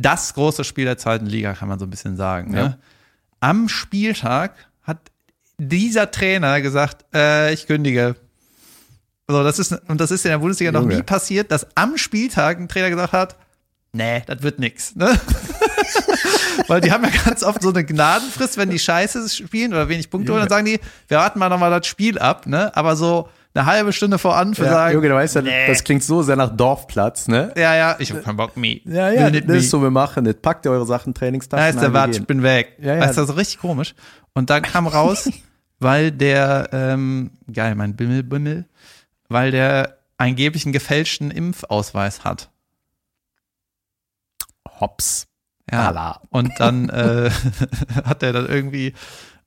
[0.00, 2.54] das große Spiel der zweiten Liga, kann man so ein bisschen sagen.
[2.54, 2.62] Ja.
[2.62, 2.78] Ne?
[3.40, 4.98] Am Spieltag hat
[5.58, 8.16] dieser Trainer gesagt, äh, ich kündige.
[9.28, 10.96] So, das ist, und das ist in der Bundesliga noch Junge.
[10.96, 13.36] nie passiert, dass am Spieltag ein Trainer gesagt hat,
[13.92, 14.96] nee, das wird nix.
[14.96, 15.18] Ne?
[16.66, 20.10] Weil die haben ja ganz oft so eine Gnadenfrist, wenn die Scheiße spielen oder wenig
[20.10, 22.76] Punkte holen, dann sagen die, wir warten mal nochmal das Spiel ab, ne?
[22.76, 26.04] Aber so eine halbe Stunde vor Anpfiff Ja, sagen, Junge, du weißt ja, das klingt
[26.04, 27.52] so sehr nach Dorfplatz, ne?
[27.56, 28.80] ja, ja, ich hab keinen Bock, me.
[28.84, 29.56] Ja, ja, das me.
[29.56, 30.36] ist so, wir machen das.
[30.36, 31.62] Packt ihr eure Sachen, Trainingstaschen.
[31.62, 32.26] Da ist der Watsch, gehen.
[32.26, 32.76] bin weg.
[32.78, 33.00] Ja, ja.
[33.00, 33.94] Weißt du, das ist richtig komisch.
[34.34, 35.28] Und dann kam raus,
[35.80, 38.66] weil der, ähm, geil, mein Bimmelbimmel,
[39.28, 42.50] weil der angeblich einen gefälschten Impfausweis hat.
[44.78, 45.26] Hops.
[45.70, 46.20] Ja.
[46.30, 47.30] Und dann äh,
[48.04, 48.94] hat er dann irgendwie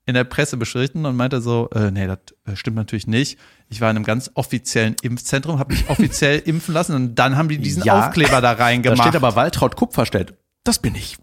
[0.06, 3.38] in der Presse beschritten und meinte so, äh, nee, das äh, stimmt natürlich nicht.
[3.68, 7.48] Ich war in einem ganz offiziellen Impfzentrum, habe mich offiziell impfen lassen und dann haben
[7.48, 8.06] die diesen Ja.
[8.06, 9.00] Aufkleber da Da reingemacht.
[9.00, 10.34] steht aber Waltraud Kupferstedt.
[10.62, 11.16] Das bin ich.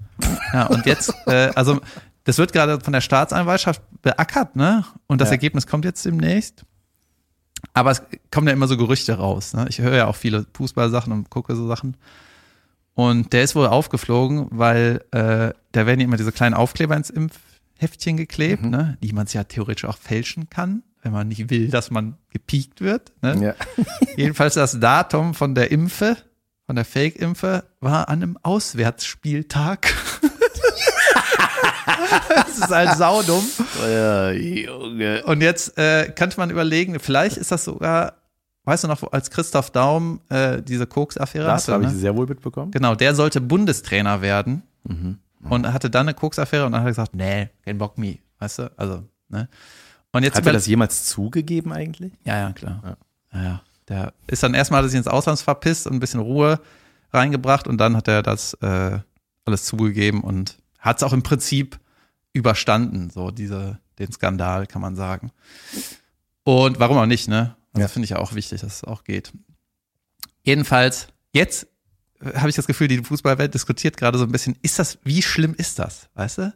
[0.53, 1.79] Ja, und jetzt, äh, also
[2.23, 4.85] das wird gerade von der Staatsanwaltschaft beackert, ne?
[5.07, 5.33] Und das Ja.
[5.33, 6.63] Ergebnis kommt jetzt demnächst.
[7.73, 8.01] Aber es
[8.31, 9.53] kommen ja immer so Gerüchte raus.
[9.53, 9.67] Ne?
[9.69, 11.95] Ich höre ja auch viele Fußballsachen und gucke so Sachen.
[12.95, 17.09] Und der ist wohl aufgeflogen, weil äh, da werden ja immer diese kleinen Aufkleber ins
[17.81, 18.97] Impfheftchen geklebt, ne?
[19.01, 23.11] die man ja theoretisch auch fälschen kann, wenn man nicht will, dass man gepiekt wird.
[23.23, 23.43] Ne?
[23.43, 23.55] Ja.
[24.17, 26.15] Jedenfalls das Datum von der Impfe,
[26.67, 29.91] von der Fake-Impfe, war an einem Auswärtsspieltag.
[32.35, 33.47] das ist halt saudumm.
[33.81, 35.23] ja Junge.
[35.25, 38.13] Und jetzt äh, könnte man überlegen, vielleicht ist das sogar,
[38.65, 41.95] weißt du noch, als Christoph Daum äh, diese Koks-Affäre Das hatte, habe ich ne?
[41.95, 42.69] sehr wohl mitbekommen.
[42.69, 45.19] Genau, der sollte Bundestrainer werden Mhm.
[45.49, 48.59] Und hatte dann eine Koks-Affäre und dann hat er gesagt, nee, kein Bock me, weißt
[48.59, 49.47] du, also, ne.
[50.13, 52.11] Und jetzt Hat er das jemals zugegeben eigentlich?
[52.25, 52.97] ja, ja, klar.
[53.33, 53.41] Ja.
[53.43, 56.59] ja, Der ist dann erstmal hat er sich ins Ausland verpisst und ein bisschen Ruhe
[57.13, 58.99] reingebracht und dann hat er das äh,
[59.45, 61.79] alles zugegeben und hat es auch im Prinzip
[62.33, 65.31] überstanden, so diese, den Skandal, kann man sagen.
[66.43, 67.55] Und warum auch nicht, ne?
[67.73, 67.87] Also Ja.
[67.87, 69.31] finde ich ja auch wichtig, dass es auch geht.
[70.43, 71.67] Jedenfalls, jetzt
[72.35, 75.53] habe ich das Gefühl, die Fußballwelt diskutiert gerade so ein bisschen, ist das, wie schlimm
[75.57, 76.53] ist das, weißt du?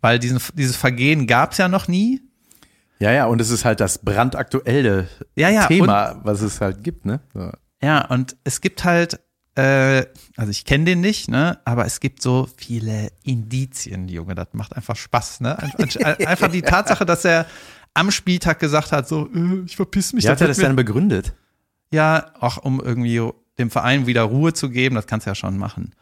[0.00, 2.22] Weil diesen, dieses Vergehen gab es ja noch nie.
[3.00, 7.06] Ja, ja, und es ist halt das brandaktuelle Ja, ja, Thema, was es halt gibt,
[7.06, 7.20] ne?
[7.34, 7.50] So.
[7.82, 9.18] Ja, und es gibt halt,
[9.56, 10.04] äh,
[10.36, 14.76] also ich kenne den nicht, ne, aber es gibt so viele Indizien, Junge, das macht
[14.76, 15.58] einfach Spaß, ne?
[15.58, 15.72] Ein-
[16.04, 17.46] ein- Einfach die Tatsache, dass er
[17.94, 20.24] am Spieltag gesagt hat, so, äh, ich verpiss mich.
[20.24, 21.32] Wie hat er das dann begründet?
[21.92, 23.20] Ja, auch um irgendwie
[23.60, 25.94] dem Verein wieder Ruhe zu geben, das kannst du ja schon machen.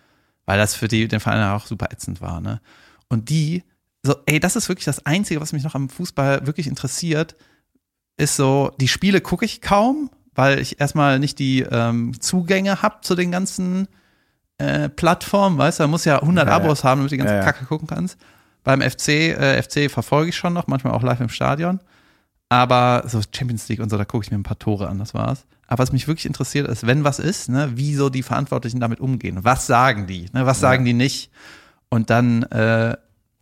[0.46, 2.61] Weil das für die, den Verein ja auch super ätzend war, ne?
[3.09, 3.64] Und die,
[4.02, 7.36] so, ey, das ist wirklich das Einzige, was mich noch am Fußball wirklich interessiert,
[8.16, 12.96] ist so, die Spiele gucke ich kaum, weil ich erstmal nicht die ähm, Zugänge habe
[13.02, 13.88] zu den ganzen
[14.59, 16.56] äh, Plattformen, weißt du, da muss ja 100 Ja, ja.
[16.56, 17.44] Abos haben, damit du die ganze Ja, ja.
[17.44, 18.18] Kacke gucken kannst.
[18.64, 21.80] Beim FC, äh, FC verfolge ich schon noch, manchmal auch live im Stadion.
[22.48, 25.14] Aber so Champions League und so, da gucke ich mir ein paar Tore an, das
[25.14, 25.44] war's.
[25.68, 29.00] Aber was mich wirklich interessiert ist, wenn was ist, ne, wie so die Verantwortlichen damit
[29.00, 29.38] umgehen.
[29.42, 30.26] Was sagen die?
[30.32, 31.30] Ne, was sagen die nicht?
[31.90, 32.96] Und dann, äh,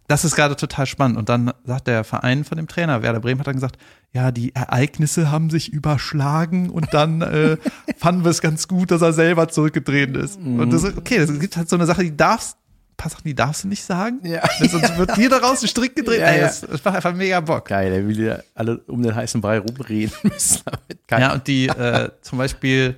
[0.09, 1.17] das ist gerade total spannend.
[1.17, 3.79] Und dann sagt der Verein von dem Trainer, Werder Bremen, hat dann gesagt,
[4.13, 7.57] ja, die Ereignisse haben sich überschlagen und dann äh,
[7.97, 10.37] fanden wir es ganz gut, dass er selber zurückgedreht ist.
[10.37, 12.57] Und das ist, okay, es gibt halt so eine Sache, die darfst,
[12.97, 14.21] paar Sachen, die darfst du nicht sagen.
[14.25, 14.43] Ja.
[14.59, 16.21] Sonst wird dir daraus ein Strick gedreht.
[16.21, 16.41] Ja, Ey.
[16.41, 17.67] Das, das macht einfach mega Bock.
[17.69, 20.63] Geil, der will ja alle um den heißen Brei rumreden müssen.
[21.11, 22.97] Ja, und die äh, zum Beispiel,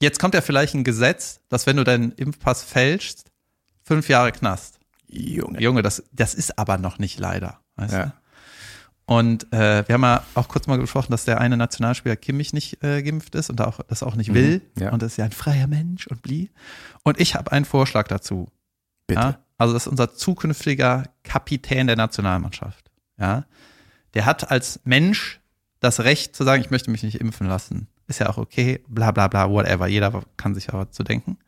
[0.00, 3.24] jetzt kommt ja vielleicht ein Gesetz, dass wenn du deinen Impfpass fälschst,
[3.82, 4.78] fünf Jahre Knast.
[5.08, 5.60] Junge.
[5.60, 7.58] Junge, das, das ist aber noch nicht leider.
[7.76, 8.04] Weißt Ja.
[8.06, 8.12] du?
[9.06, 12.80] Und äh, wir haben ja auch kurz mal gesprochen, dass der eine Nationalspieler Kimmich nicht
[12.84, 14.62] äh, geimpft ist und auch, das auch nicht will.
[14.78, 14.92] ja.
[14.92, 16.48] Und das ist ja ein freier Mensch und blie.
[17.02, 18.46] Und ich habe einen Vorschlag dazu.
[19.10, 19.20] Bitte.
[19.20, 19.38] Ja?
[19.58, 22.90] Also das ist unser zukünftiger Kapitän der Nationalmannschaft.
[23.18, 23.44] Ja,
[24.14, 25.40] der hat als Mensch
[25.80, 27.88] das Recht zu sagen, ich möchte mich nicht impfen lassen.
[28.06, 29.86] Ist ja auch okay, bla bla bla, whatever.
[29.86, 31.38] Jeder kann sich aber zu denken.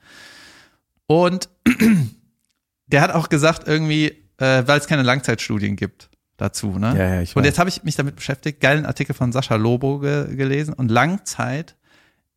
[1.07, 1.49] Und
[2.87, 4.09] der hat auch gesagt, irgendwie,
[4.39, 6.97] äh, weil es keine Langzeitstudien gibt dazu, ne?
[6.97, 7.47] Ja, ja, ich Und weiß.
[7.47, 11.77] jetzt habe ich mich damit beschäftigt, geilen Artikel von Sascha Lobo ge gelesen und Langzeit,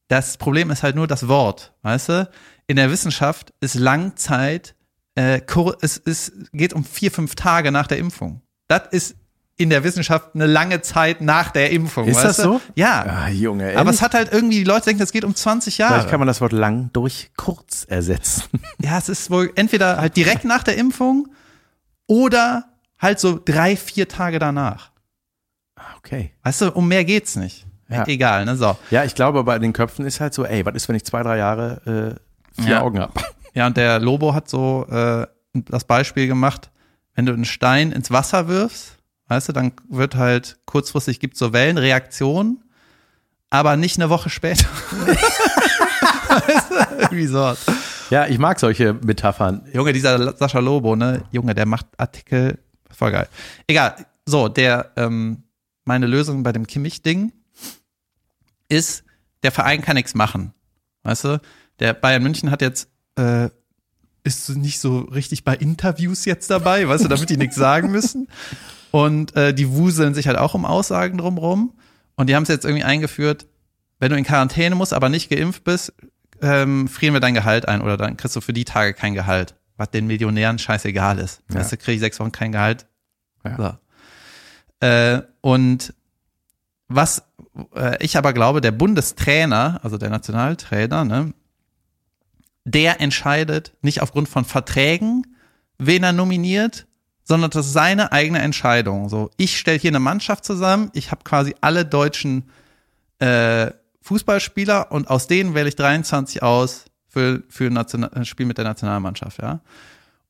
[0.08, 2.30] das Problem ist halt nur das Wort, weißt du?
[2.68, 4.76] In der Wissenschaft ist Langzeit,
[5.16, 5.42] äh,
[5.82, 8.42] es, es geht um vier, fünf Tage nach der Impfung.
[8.68, 9.16] Das ist
[9.58, 12.08] in der Wissenschaft eine lange Zeit nach der Impfung.
[12.08, 12.44] Ist das du?
[12.44, 12.62] so?
[12.76, 13.06] Ja.
[13.08, 13.94] Ah, Junge, Aber ehrlich?
[13.96, 15.94] es hat halt irgendwie, die Leute denken, das geht um 20 Jahre.
[15.94, 18.44] Vielleicht kann man das Wort lang durch kurz ersetzen.
[18.82, 21.30] Ja, es ist wohl entweder halt direkt nach der Impfung
[22.08, 22.66] oder
[23.00, 24.92] halt so drei, vier Tage danach.
[25.98, 26.34] Okay.
[26.44, 27.66] Weißt du, um mehr geht's nicht.
[27.90, 28.06] Ja.
[28.08, 28.56] Egal, ne?
[28.58, 28.78] So.
[28.92, 31.24] Ja, ich glaube, bei den Köpfen ist halt so, ey, was ist, wenn ich zwei,
[31.24, 32.18] drei Jahre
[32.58, 32.82] äh, vier Ja.
[32.82, 33.14] Augen habe?
[33.56, 36.70] Ja, und der Lobo hat so äh, das Beispiel gemacht,
[37.16, 38.98] wenn du einen Stein ins Wasser wirfst,
[39.28, 42.64] weißt du, dann wird halt kurzfristig gibt's so Wellenreaktionen,
[43.50, 44.68] aber nicht eine Woche später.
[46.30, 46.76] weißt du?
[47.02, 47.56] Irgendwie so.
[48.10, 49.68] Ja, ich mag solche Metaphern.
[49.74, 51.24] Junge, dieser Sascha Lobo, ne?
[51.32, 52.60] Junge, der macht Artikel,
[52.92, 53.28] voll geil.
[53.68, 53.96] Egal,
[54.26, 55.44] so, der, ähm,
[55.86, 57.32] meine Lösung bei dem Kimmich-Ding
[58.68, 59.04] ist,
[59.44, 60.54] der Verein kann nichts machen.
[61.04, 61.40] Weißt du?
[61.80, 63.50] Der Bayern München hat jetzt, äh,
[64.24, 68.28] ist nicht so richtig bei Interviews jetzt dabei, weißt du, damit die nichts sagen müssen.
[68.92, 71.74] Und äh, die wuseln sich halt auch um Aussagen drumrum.
[72.16, 73.46] Und die haben es jetzt irgendwie eingeführt,
[74.00, 75.94] wenn du in Quarantäne musst, aber nicht geimpft bist,
[76.42, 79.56] ähm, frieren wir dein Gehalt ein oder dann kriegst du für die Tage kein Gehalt,
[79.78, 81.42] was den Millionären scheißegal ist.
[81.50, 81.60] Ja.
[81.60, 82.86] Weißt du, kriege ich sechs Wochen kein Gehalt.
[83.44, 83.80] Ja.
[84.82, 84.88] So.
[84.88, 85.94] Äh, und
[86.88, 87.24] was
[87.76, 91.34] äh, ich aber glaube, der Bundestrainer, also der Nationaltrainer, ne,
[92.66, 95.26] der entscheidet nicht aufgrund von Verträgen,
[95.78, 96.88] wen er nominiert,
[97.24, 99.08] sondern das ist seine eigene Entscheidung.
[99.10, 102.50] So, ich stelle hier eine Mannschaft zusammen, ich habe quasi alle deutschen
[103.20, 108.46] äh, Fußballspieler und aus denen wähle ich 23 aus für, für ein National ein Spiel
[108.46, 109.62] mit der Nationalmannschaft, ja.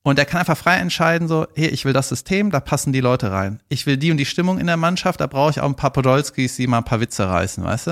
[0.02, 3.00] Und er kann einfach frei entscheiden, so, hey, ich will das System, da passen die
[3.00, 3.60] Leute rein.
[3.68, 5.92] Ich will die und die Stimmung in der Mannschaft, da brauche ich auch ein paar
[5.92, 7.90] Podolskis, die mal ein paar Witze reißen, weißt du?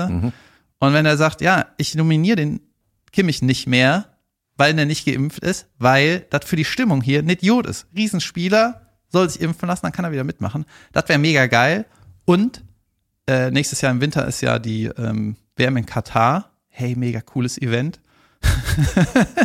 [0.79, 2.61] Und wenn er sagt, ja, ich nominiere den
[3.11, 4.14] Kimmich nicht mehr,
[4.57, 7.87] weil der nicht geimpft ist, weil das für die Stimmung hier ein Idiot ist.
[7.95, 10.65] Riesenspieler, soll sich impfen lassen, dann kann er wieder mitmachen.
[10.91, 11.85] Das wäre mega geil.
[12.25, 12.63] Und
[13.27, 16.51] äh, nächstes Jahr im Winter ist ja die ähm, WM in Katar.
[16.67, 17.99] Hey, mega cooles Event.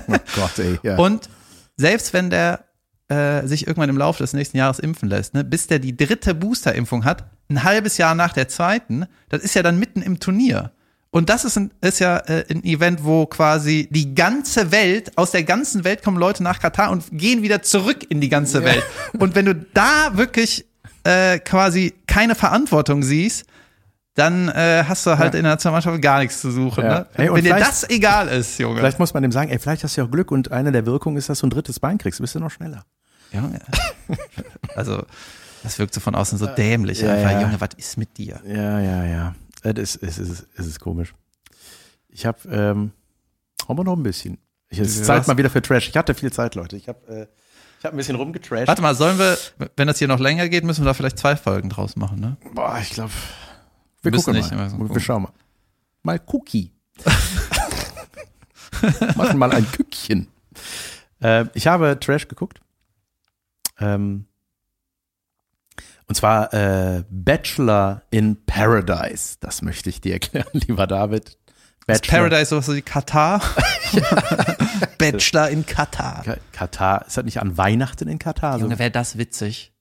[0.08, 0.78] Oh Gott, ey.
[0.82, 0.96] Ja.
[0.96, 1.30] Und
[1.76, 2.64] selbst wenn der
[3.08, 6.34] äh, sich irgendwann im Laufe des nächsten Jahres impfen lässt, ne, bis der die dritte
[6.34, 10.72] Boosterimpfung hat, ein halbes Jahr nach der zweiten, das ist ja dann mitten im Turnier.
[11.12, 15.32] Und das ist, ein, ist ja äh, ein Event, wo quasi die ganze Welt, aus
[15.32, 18.84] der ganzen Welt kommen Leute nach Katar und gehen wieder zurück in die ganze Welt.
[19.18, 20.66] Und wenn du da wirklich
[21.02, 23.44] äh, quasi keine Verantwortung siehst,
[24.14, 25.38] dann äh, hast du halt Ja.
[25.38, 26.84] in der Nationalmannschaft gar nichts zu suchen.
[26.84, 27.06] Ja.
[27.16, 27.30] Ne?
[27.32, 28.78] Und wenn dir das egal ist, Junge.
[28.78, 30.86] Vielleicht muss man dem sagen, ey, vielleicht hast du ja auch Glück und eine der
[30.86, 32.20] Wirkungen ist, dass du ein drittes Bein kriegst.
[32.20, 32.84] Bist du noch schneller.
[33.32, 33.60] Junge.
[34.76, 35.02] Also,
[35.64, 37.00] das wirkt so von außen so dämlich.
[37.00, 37.40] ja, einfach, ja.
[37.42, 38.40] Junge, was ist mit dir?
[38.46, 39.34] Ja, ja, ja.
[39.62, 41.14] Es ist, es ist, es ist komisch.
[42.08, 42.92] Ich habe, ähm,
[43.68, 44.38] haben wir noch ein bisschen.
[44.68, 45.04] Ich, es ist?
[45.04, 45.88] Zeit mal wieder für Trash.
[45.88, 46.76] Ich hatte viel Zeit, Leute.
[46.76, 47.26] Ich habe äh,
[47.78, 48.68] ich hab ein bisschen rumgetrashed.
[48.68, 49.38] Warte mal, sollen wir,
[49.76, 52.36] wenn das hier noch länger geht, müssen wir da vielleicht zwei Folgen draus machen, ne?
[52.52, 53.12] Boah, ich glaube,
[54.02, 54.68] wir Müssen gucken nicht, mal.
[54.70, 55.00] so Wir gucken.
[55.00, 55.32] schauen mal.
[56.02, 56.72] Mal Cookie.
[59.16, 60.28] Machen mal ein Kückchen.
[61.20, 62.60] Äh, ich habe Trash geguckt.
[63.78, 64.26] Ähm,
[66.10, 69.36] und zwar äh, Bachelor in Paradise.
[69.38, 71.38] Das möchte ich dir erklären, lieber David.
[71.86, 73.40] Ist Paradise sowas wie Katar?
[74.98, 76.22] Bachelor in Katar.
[76.24, 77.06] Ka- Katar.
[77.06, 78.58] Ist das nicht an Weihnachten in Katar?
[78.58, 79.72] Junge, wäre das witzig.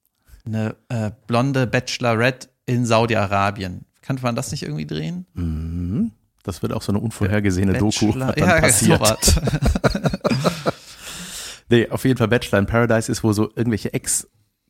[0.46, 3.86] Eine äh, blonde Bachelorette in Saudi-Arabien.
[4.04, 5.26] Könnte man das nicht irgendwie drehen?
[5.34, 6.12] mhm.
[6.44, 9.00] Das wird auch so eine unvorhergesehene Doku, Bachelor- was dann ja, passiert.
[9.26, 9.42] sowas.
[11.70, 13.94] Nee, auf jeden Fall Bachelor in Paradise ist, wo so irgendwelche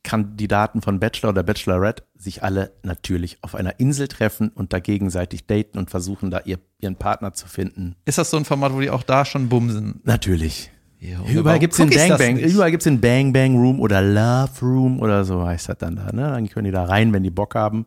[0.03, 5.45] Ex-Kandidaten von Bachelor oder Bachelorette sich alle natürlich auf einer Insel treffen und da gegenseitig
[5.47, 7.95] daten und versuchen, da ihr, ihren Partner zu finden.
[8.05, 10.01] Ist das so ein Format, wo die auch da schon bumsen?
[10.03, 10.71] Natürlich.
[10.99, 14.49] Junge, Überall warum gibt's den Bang Bang, überall gibt's den Bang Bang Room oder Love
[14.61, 16.23] Room oder so heißt das dann da, ne?
[16.29, 17.85] Dann können die da rein, wenn die Bock haben.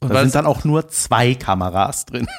[0.00, 2.26] Und Da sind es- dann auch nur zwei Kameras drin.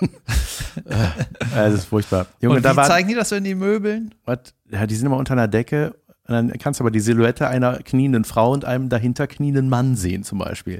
[1.56, 2.28] Das ist furchtbar.
[2.42, 4.14] Junge, und da wie war, zeigen die das so in die Möbeln?
[4.26, 4.54] Was?
[4.72, 5.96] Ja, die sind immer unter einer Decke.
[6.30, 9.96] Und dann kannst du aber die Silhouette einer knienden Frau und einem dahinter knienden Mann
[9.96, 10.80] sehen, zum Beispiel.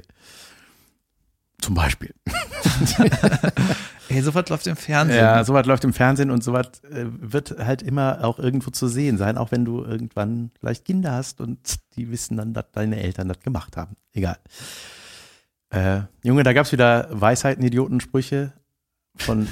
[1.60, 2.14] Zum Beispiel.
[4.08, 5.18] Ey, sowas läuft im Fernsehen.
[5.18, 9.18] Ja, sowas läuft im Fernsehen und sowas äh, wird halt immer auch irgendwo zu sehen
[9.18, 11.58] sein, auch wenn du irgendwann vielleicht Kinder hast und
[11.96, 13.96] die wissen dann, dass deine Eltern das gemacht haben.
[14.12, 14.38] Egal.
[15.70, 18.52] Äh, Junge, da gab's wieder Weisheiten, Idiotensprüche
[19.16, 19.48] von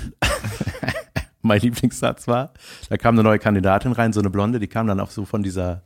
[1.42, 2.52] mein Lieblingssatz war,
[2.88, 5.42] da kam eine neue Kandidatin rein, so eine Blonde, die kam dann auch so von
[5.42, 5.82] dieser,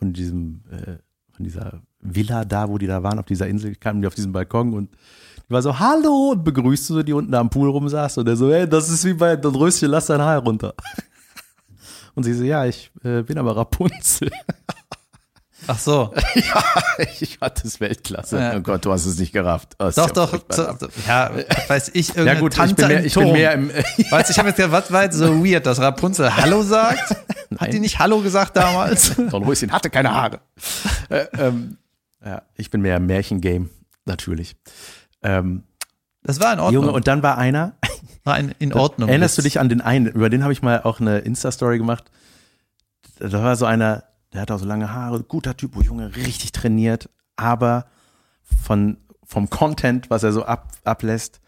[0.00, 0.96] von diesem, äh,
[1.30, 4.32] von dieser Villa da, wo die da waren, auf dieser Insel, kamen die auf diesem
[4.32, 4.90] Balkon und
[5.46, 8.50] die war so, hallo, und begrüßte so, die unten am Pool rumsaß und der so,
[8.50, 10.74] hey, das ist wie bei das Röschen, lass dein Haar runter.
[12.16, 14.32] Und sie so, ja, ich äh, bin aber Rapunzel.
[15.72, 16.12] Ach so.
[16.34, 16.64] ja,
[17.20, 18.38] ich fand das Weltklasse.
[18.38, 18.56] Ja.
[18.56, 19.76] Oh Gott, du hast es nicht gerafft.
[19.78, 20.36] Oh, Doch, doch.
[20.50, 20.66] So,
[21.06, 21.30] ja,
[21.68, 23.32] weiß ich, irgendeine Ja gut, Tante ich bin mehr, im ich bin Turm.
[23.32, 23.70] mehr im,
[24.10, 27.14] Weißt du, ich habe jetzt gedacht, was war jetzt so weird, dass Rapunzel Hallo sagt?
[27.58, 29.14] Hat die nicht Hallo gesagt damals?
[29.16, 30.40] Dornröschen hatte keine Haare.
[31.08, 31.76] äh, ähm,
[32.24, 33.68] ja, ich bin mehr im Märchengame,
[34.06, 34.56] natürlich.
[35.22, 35.62] Ähm,
[36.24, 36.82] Das war in Ordnung.
[36.82, 37.74] Junge, und dann war einer,
[38.24, 39.08] war in, in Ordnung.
[39.08, 42.10] erinnerst du dich an den einen, über den habe ich mal auch eine Insta-Story gemacht.
[43.20, 44.02] Da war so einer,
[44.32, 47.86] der hat auch so lange Haare, guter Typ, oh Junge, richtig trainiert, aber
[48.42, 51.40] von, vom Content, was er so ab, ablässt,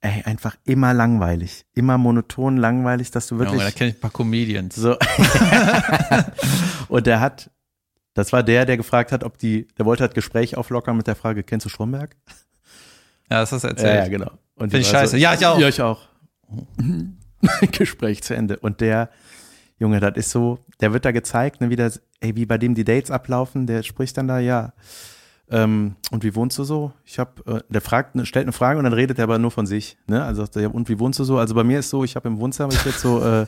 [0.00, 1.64] ey, einfach immer langweilig.
[1.74, 3.60] Immer monoton langweilig, dass du wirklich.
[3.60, 4.76] Junge, da kenne ich ein paar Comedians.
[4.76, 4.96] So.
[6.88, 7.50] und der hat,
[8.14, 11.16] das war der, der gefragt hat, ob die, der wollte halt Gespräch auflockern mit der
[11.16, 12.16] Frage, kennst du Stromberg?
[13.30, 14.04] Ja, das hast du Ja, erzählt.
[14.04, 14.30] ja, genau.
[14.54, 15.18] Und Find die ich scheiße.
[15.18, 15.58] Ja, ich auch.
[15.58, 16.00] Ja, ich auch.
[17.72, 18.58] Gespräch zu Ende.
[18.58, 19.10] Und der,
[19.78, 22.74] Junge, das ist so, der wird da gezeigt, ne, wie, das, ey, wie bei dem
[22.74, 24.72] die Dates ablaufen, der spricht dann da, ja,
[25.50, 26.92] ähm, und wie wohnst du so?
[27.04, 29.50] Ich habe, äh, der fragt, ne, stellt eine Frage und dann redet er aber nur
[29.50, 29.96] von sich.
[30.06, 30.22] Ne?
[30.22, 31.38] Also ja, und wie wohnst du so?
[31.38, 33.46] Also bei mir ist so, ich habe im Wohnzimmer ich jetzt so äh, äh,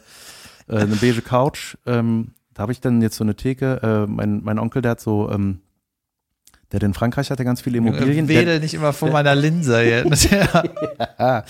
[0.68, 1.76] eine beige Couch.
[1.86, 3.80] Ähm, da habe ich dann jetzt so eine Theke.
[3.82, 5.60] Äh, mein, mein Onkel, der hat so, ähm,
[6.72, 8.26] der hat in Frankreich hatte ganz viele Immobilien.
[8.26, 10.30] Der, Wedel nicht immer vor meiner Linse jetzt.
[10.30, 11.44] ja.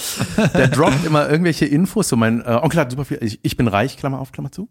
[0.54, 2.08] Der droppt immer irgendwelche Infos.
[2.08, 3.18] So mein äh, Onkel hat super viel.
[3.20, 4.68] Ich, ich bin reich, Klammer auf, Klammer zu.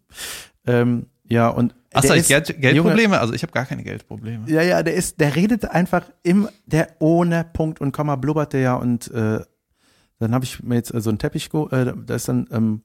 [0.66, 3.18] Ähm, ja, und Achso, ich Geld, Geldprobleme?
[3.20, 4.48] also ich habe gar keine Geldprobleme.
[4.50, 8.60] Ja, ja, der ist, der redet einfach im, der ohne Punkt und Komma blubbert der
[8.60, 9.40] ja und äh,
[10.18, 12.82] dann habe ich mir jetzt äh, so einen Teppich, äh, da ist dann, ähm,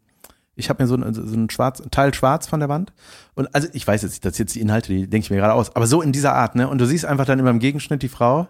[0.56, 2.94] ich habe mir so, ein- so einen schwarz, einen Teil schwarz von der Wand
[3.36, 5.38] und also ich weiß jetzt, nicht, das sind jetzt die Inhalte, die denke ich mir
[5.38, 6.68] gerade aus, aber so in dieser Art, ne?
[6.70, 8.48] Und du siehst einfach dann immer im Gegenschnitt die Frau,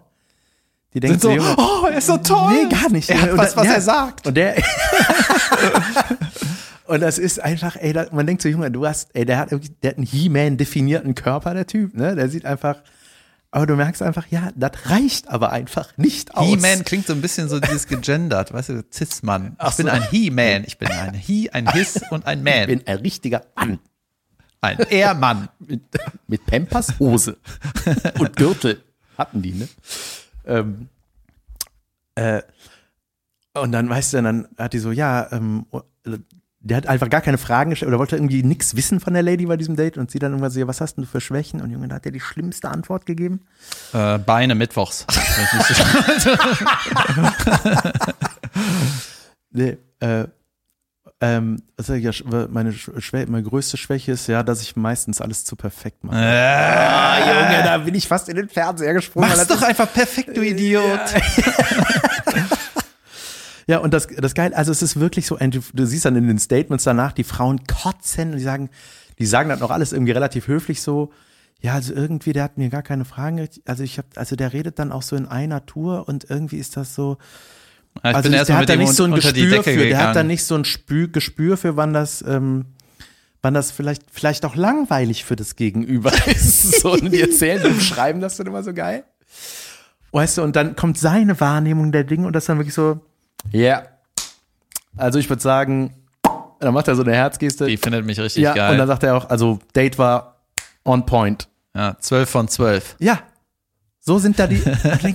[0.94, 2.52] die denkt so, Junge, oh, er ist so toll.
[2.54, 3.10] Nee, gar nicht.
[3.10, 3.72] Er hat Und was, was ja.
[3.74, 4.26] er sagt.
[4.26, 4.54] Und der.
[6.86, 9.52] und das ist einfach, ey, da, man denkt so, Junge, du hast, ey, der hat
[9.52, 12.14] irgendwie, der hat einen He-Man definierten Körper, der Typ, ne?
[12.14, 12.76] Der sieht einfach,
[13.50, 16.46] aber du merkst einfach, ja, das reicht aber einfach nicht aus.
[16.46, 19.56] He-Man klingt so ein bisschen so dieses gegendert, weißt du, Cis-Mann.
[19.68, 22.66] Ich bin ein He-Man, ich bin ein He, ein His und ein Ich Man.
[22.66, 23.78] bin ein richtiger Mann.
[24.60, 25.48] Ein Er-Mann.
[25.58, 25.82] Mit,
[26.26, 27.36] mit Pampers Hose
[28.18, 28.82] und Gürtel
[29.16, 29.68] hatten die, ne?
[30.46, 30.88] Ähm,
[32.14, 32.42] äh,
[33.54, 35.66] und dann weißt du, dann hat die so, ja, ähm,
[36.66, 39.46] der hat einfach gar keine Fragen gestellt oder wollte irgendwie nichts wissen von der Lady
[39.46, 41.60] bei diesem Date und sie dann irgendwann so, ja, was hast denn du für Schwächen?
[41.60, 43.40] Und Junge, da hat er die schlimmste Antwort gegeben.
[43.92, 45.06] Äh, Beine mittwochs.
[49.56, 50.26] Nee, äh,
[51.22, 52.10] ähm, ich ja,
[52.50, 56.16] meine, Schwä meine größte Schwäche ist ja, dass ich meistens alles zu perfekt mache.
[56.16, 59.30] Ah, Junge, da bin ich fast in den Fernseher gesprungen.
[59.30, 60.84] Mach's doch einfach perfekt, du Idiot.
[60.84, 61.22] Ja,
[63.74, 66.84] und das, das geil, also es ist wirklich so, du, siehst dann in den Statements
[66.84, 68.70] danach, die Frauen kotzen und die sagen,
[69.18, 71.12] die sagen dann noch alles irgendwie relativ höflich so,
[71.60, 74.78] ja, also irgendwie, der hat mir gar keine Fragen, also ich habe, also der redet
[74.78, 77.18] dann auch so in einer Tour und irgendwie ist das so,
[78.04, 80.04] Ja, ich also bin ich, der hat da nicht so ein Gespür für, der hat
[80.04, 80.26] da gegangen.
[80.28, 82.66] nicht so ein Spür, Gespür für, wann das, ähm,
[83.42, 86.82] wann das vielleicht, vielleicht auch langweilig für das Gegenüber ist.
[86.82, 89.04] So, und die erzählen und schreiben das dann immer so geil.
[90.12, 93.00] Weißt du, und dann kommt seine Wahrnehmung der Dinge und das dann wirklich so,
[93.52, 93.84] ja.
[94.96, 95.94] Also ich würde sagen,
[96.60, 97.66] dann macht er so eine Herzgeste.
[97.66, 98.72] Die findet mich richtig ja, geil.
[98.72, 100.40] und dann sagt er auch, also Date war
[100.84, 101.48] on point.
[101.74, 102.96] ja, 12 von 12.
[102.98, 103.20] Ja.
[104.00, 104.62] So sind da die,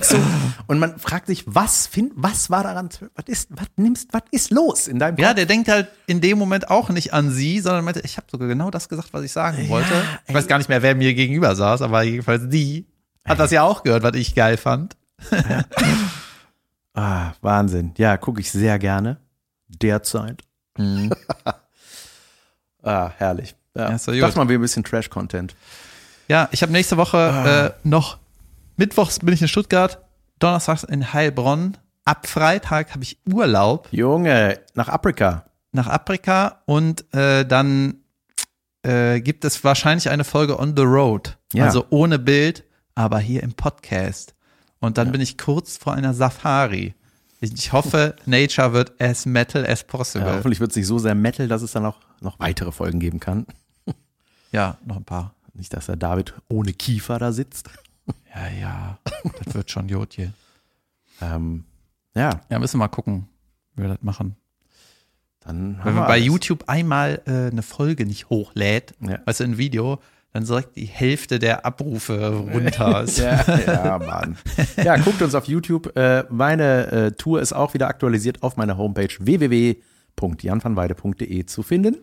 [0.02, 0.18] so,
[0.66, 4.50] und man fragt sich, was find, was war daran, was ist, was nimmst, was ist
[4.50, 5.22] los in deinem Kopf?
[5.24, 8.26] Ja, der denkt halt in dem Moment auch nicht an sie, sondern meinte, ich habe
[8.30, 9.94] sogar genau das gesagt, was ich sagen wollte.
[10.28, 12.86] Ich weiß gar nicht mehr, wer mir gegenüber saß, aber jedenfalls die
[13.24, 14.94] hat das ja auch gehört, was ich geil fand.
[16.94, 17.94] Ah, Wahnsinn.
[17.96, 19.18] Ja, gucke ich sehr gerne.
[19.68, 20.42] Derzeit.
[22.82, 23.54] ah, herrlich.
[23.74, 25.54] Ja, Ja, das mal wie ein bisschen Trash-Content.
[26.28, 28.18] Ja, ich habe nächste Woche äh, noch
[28.76, 29.98] Mittwochs bin ich in Stuttgart,
[30.38, 31.76] Donnerstags in Heilbronn.
[32.04, 35.44] Ab Freitag habe ich Urlaub Junge, nach Afrika.
[35.72, 38.02] nach Afrika und äh, dann
[38.82, 41.38] äh, gibt es wahrscheinlich eine Folge on the road.
[41.52, 41.64] Ja.
[41.66, 42.64] Also ohne Bild,
[42.94, 44.31] aber hier im Podcast.
[44.82, 46.94] Und dann bin ich kurz vor einer Safari.
[47.40, 50.26] Ich, hoffe, Nature wird as metal as possible.
[50.26, 52.70] Ja, Ja, hoffentlich wird es nicht so sehr Metal, dass es dann auch noch weitere
[52.72, 53.46] Folgen geben kann.
[54.84, 55.34] noch ein paar.
[55.54, 57.70] Nicht, dass der David ohne Kiefer da sitzt.
[58.34, 58.98] Ja, ja,
[59.44, 60.32] das wird schon gut hier.
[61.20, 61.64] Ähm,
[62.16, 63.28] ja, Ja, müssen wir mal gucken,
[63.76, 64.34] wie wir das machen.
[65.40, 66.26] dann Wenn man bei alles.
[66.26, 69.18] YouTube einmal äh, eine Folge nicht hochlädt, Ja.
[69.40, 70.00] du, ein Video,
[70.32, 73.04] dann direkt die Hälfte der Abrufe runter.
[73.16, 74.36] Ja, ja, Mann.
[74.82, 75.94] Ja, guckt uns auf YouTube.
[75.96, 79.10] Äh, meine äh, Tour ist auch wieder aktualisiert auf meiner Homepage
[80.16, 81.96] www.janvanweide.de zu finden.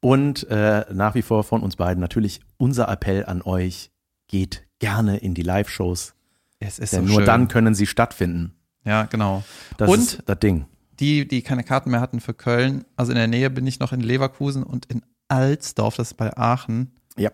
[0.00, 3.90] Und äh, nach wie vor von uns beiden natürlich unser Appell an euch,
[4.28, 6.14] geht gerne in die Live-Shows,
[6.60, 7.26] Es ist denn so nur schön.
[7.26, 8.54] dann können sie stattfinden.
[8.84, 9.44] Ja, genau.
[9.78, 10.66] Das Und ist das Ding.
[11.00, 13.92] die, die keine Karten mehr hatten für Köln, also in der Nähe bin ich noch
[13.92, 17.30] in Leverkusen und in Alsdorf, das ist bei Aachen Ja.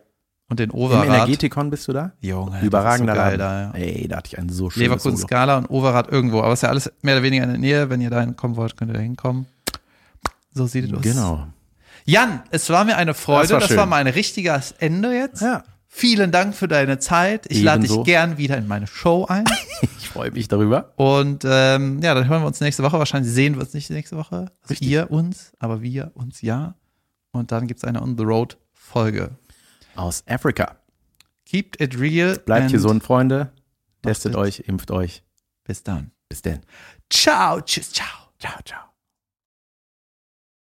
[0.49, 1.07] und in Im Overath.
[1.07, 2.13] Energetikon bist du da?
[2.21, 3.71] Junge, Überragender so geil da, ja.
[3.73, 5.27] Ey, da hatte ich einen so schönes Leverkusen Solo.
[5.27, 7.91] Skala und Overath irgendwo, aber es ist ja alles mehr oder weniger in der Nähe.
[7.91, 9.47] Wenn ihr da hinkommen wollt, könnt ihr da hinkommen.
[10.53, 11.03] So sieht es aus.
[11.03, 11.47] Genau.
[12.05, 13.49] Jan, es war mir eine Freude.
[13.49, 15.43] Das war Das war mal ein richtiges Ende jetzt.
[15.43, 15.63] Ja.
[15.93, 17.47] Vielen Dank für deine Zeit.
[17.49, 19.45] Ich lade dich gern wieder in meine Show ein.
[19.99, 20.93] Ich freue mich darüber.
[20.97, 22.99] Und ähm, ja, dann hören wir uns nächste Woche.
[22.99, 24.51] Wahrscheinlich sehen wir uns nicht nächste Woche.
[24.69, 26.75] Also ihr uns, aber wir uns ja.
[27.31, 29.31] Und dann gibt's eine On the Road Folge.
[29.95, 30.77] Aus Afrika.
[31.47, 32.39] Keep it real.
[32.39, 33.53] Bleibt gesund, Freunde.
[34.03, 34.39] Testet it.
[34.39, 35.23] euch, impft euch.
[35.65, 36.13] Bis dann.
[36.29, 36.61] Bis denn.
[37.11, 37.61] Ciao.
[37.61, 37.93] Tschüss.
[37.93, 38.33] Ciao.
[38.39, 38.90] Ciao, ciao.